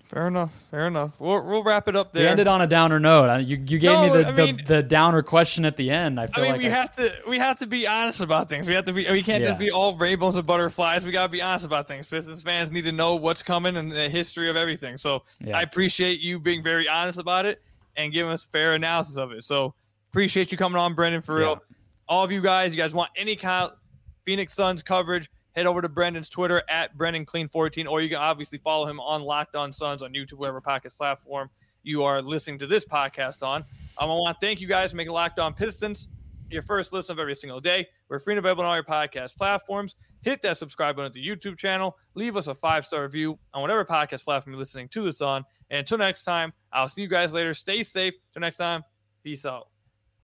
Fair 0.08 0.28
enough. 0.28 0.52
Fair 0.70 0.86
enough. 0.86 1.18
We'll, 1.18 1.42
we'll 1.42 1.64
wrap 1.64 1.88
it 1.88 1.96
up 1.96 2.12
there. 2.12 2.22
We 2.22 2.28
ended 2.28 2.46
on 2.46 2.60
a 2.60 2.66
downer 2.66 3.00
note. 3.00 3.40
You, 3.40 3.56
you 3.56 3.78
gave 3.78 3.90
no, 3.90 4.02
me 4.02 4.22
the, 4.22 4.32
mean, 4.32 4.56
the, 4.58 4.62
the, 4.62 4.82
downer 4.82 5.22
question 5.22 5.64
at 5.64 5.76
the 5.76 5.90
end. 5.90 6.20
I 6.20 6.26
feel 6.26 6.34
I 6.36 6.42
mean, 6.42 6.52
like 6.52 6.60
we 6.60 6.66
I, 6.68 6.70
have 6.70 6.96
to 6.96 7.12
we 7.26 7.38
have 7.38 7.58
to 7.58 7.66
be 7.66 7.88
honest 7.88 8.20
about 8.20 8.48
things. 8.48 8.68
We 8.68 8.74
have 8.74 8.84
to 8.84 8.92
be. 8.92 9.10
We 9.10 9.22
can't 9.22 9.42
yeah. 9.42 9.50
just 9.50 9.58
be 9.58 9.72
all 9.72 9.96
rainbows 9.96 10.36
and 10.36 10.46
butterflies. 10.46 11.04
We 11.04 11.10
gotta 11.10 11.30
be 11.30 11.42
honest 11.42 11.66
about 11.66 11.88
things. 11.88 12.06
Pistons 12.06 12.42
fans 12.42 12.70
need 12.70 12.84
to 12.84 12.92
know 12.92 13.16
what's 13.16 13.42
coming 13.42 13.76
and 13.76 13.90
the 13.90 14.08
history 14.08 14.48
of 14.48 14.56
everything. 14.56 14.96
So 14.96 15.24
yeah. 15.40 15.58
I 15.58 15.62
appreciate 15.62 16.20
you 16.20 16.38
being 16.38 16.62
very 16.62 16.88
honest 16.88 17.18
about 17.18 17.44
it 17.44 17.60
and 17.96 18.12
giving 18.12 18.30
us 18.30 18.44
fair 18.44 18.74
analysis 18.74 19.16
of 19.16 19.32
it. 19.32 19.42
So 19.42 19.74
appreciate 20.12 20.52
you 20.52 20.58
coming 20.58 20.78
on, 20.78 20.94
Brendan. 20.94 21.22
For 21.22 21.34
real. 21.34 21.50
Yeah. 21.50 21.76
All 22.08 22.24
of 22.24 22.30
you 22.30 22.40
guys, 22.40 22.72
you 22.72 22.80
guys 22.80 22.94
want 22.94 23.10
any 23.16 23.34
kind 23.34 23.72
of 23.72 23.78
Phoenix 24.24 24.54
Suns 24.54 24.84
coverage? 24.84 25.28
Head 25.56 25.66
over 25.66 25.82
to 25.82 25.88
Brendan's 25.88 26.28
Twitter 26.28 26.62
at 26.68 26.96
Brendan 26.96 27.24
Clean 27.24 27.48
14, 27.48 27.86
or 27.86 28.00
you 28.00 28.08
can 28.08 28.18
obviously 28.18 28.58
follow 28.58 28.86
him 28.86 29.00
on 29.00 29.22
Locked 29.22 29.56
On 29.56 29.72
Suns 29.72 30.02
on 30.02 30.12
YouTube, 30.12 30.34
whatever 30.34 30.60
podcast 30.60 30.96
platform 30.96 31.50
you 31.82 32.04
are 32.04 32.20
listening 32.22 32.58
to 32.58 32.66
this 32.66 32.84
podcast 32.84 33.44
on. 33.44 33.62
Um, 33.98 34.10
I 34.10 34.14
want 34.14 34.38
to 34.38 34.46
thank 34.46 34.60
you 34.60 34.68
guys 34.68 34.90
for 34.90 34.96
making 34.98 35.12
Locked 35.12 35.38
On 35.38 35.54
Pistons 35.54 36.08
your 36.50 36.62
first 36.62 36.92
listen 36.92 37.14
of 37.14 37.18
every 37.18 37.34
single 37.34 37.60
day. 37.60 37.86
We're 38.08 38.18
free 38.18 38.34
and 38.34 38.38
available 38.38 38.62
on 38.62 38.68
all 38.68 38.74
your 38.74 38.84
podcast 38.84 39.36
platforms. 39.36 39.96
Hit 40.22 40.42
that 40.42 40.56
subscribe 40.58 40.96
button 40.96 41.06
at 41.06 41.12
the 41.12 41.26
YouTube 41.26 41.58
channel. 41.58 41.96
Leave 42.14 42.36
us 42.36 42.46
a 42.46 42.54
five 42.54 42.84
star 42.84 43.02
review 43.02 43.38
on 43.54 43.62
whatever 43.62 43.84
podcast 43.84 44.24
platform 44.24 44.54
you're 44.54 44.58
listening 44.58 44.88
to 44.88 45.04
this 45.04 45.20
on. 45.20 45.44
And 45.70 45.80
until 45.80 45.98
next 45.98 46.24
time, 46.24 46.52
I'll 46.72 46.88
see 46.88 47.02
you 47.02 47.08
guys 47.08 47.32
later. 47.32 47.54
Stay 47.54 47.82
safe. 47.82 48.14
Until 48.28 48.40
next 48.40 48.58
time, 48.58 48.82
peace 49.24 49.44
out. 49.44 49.75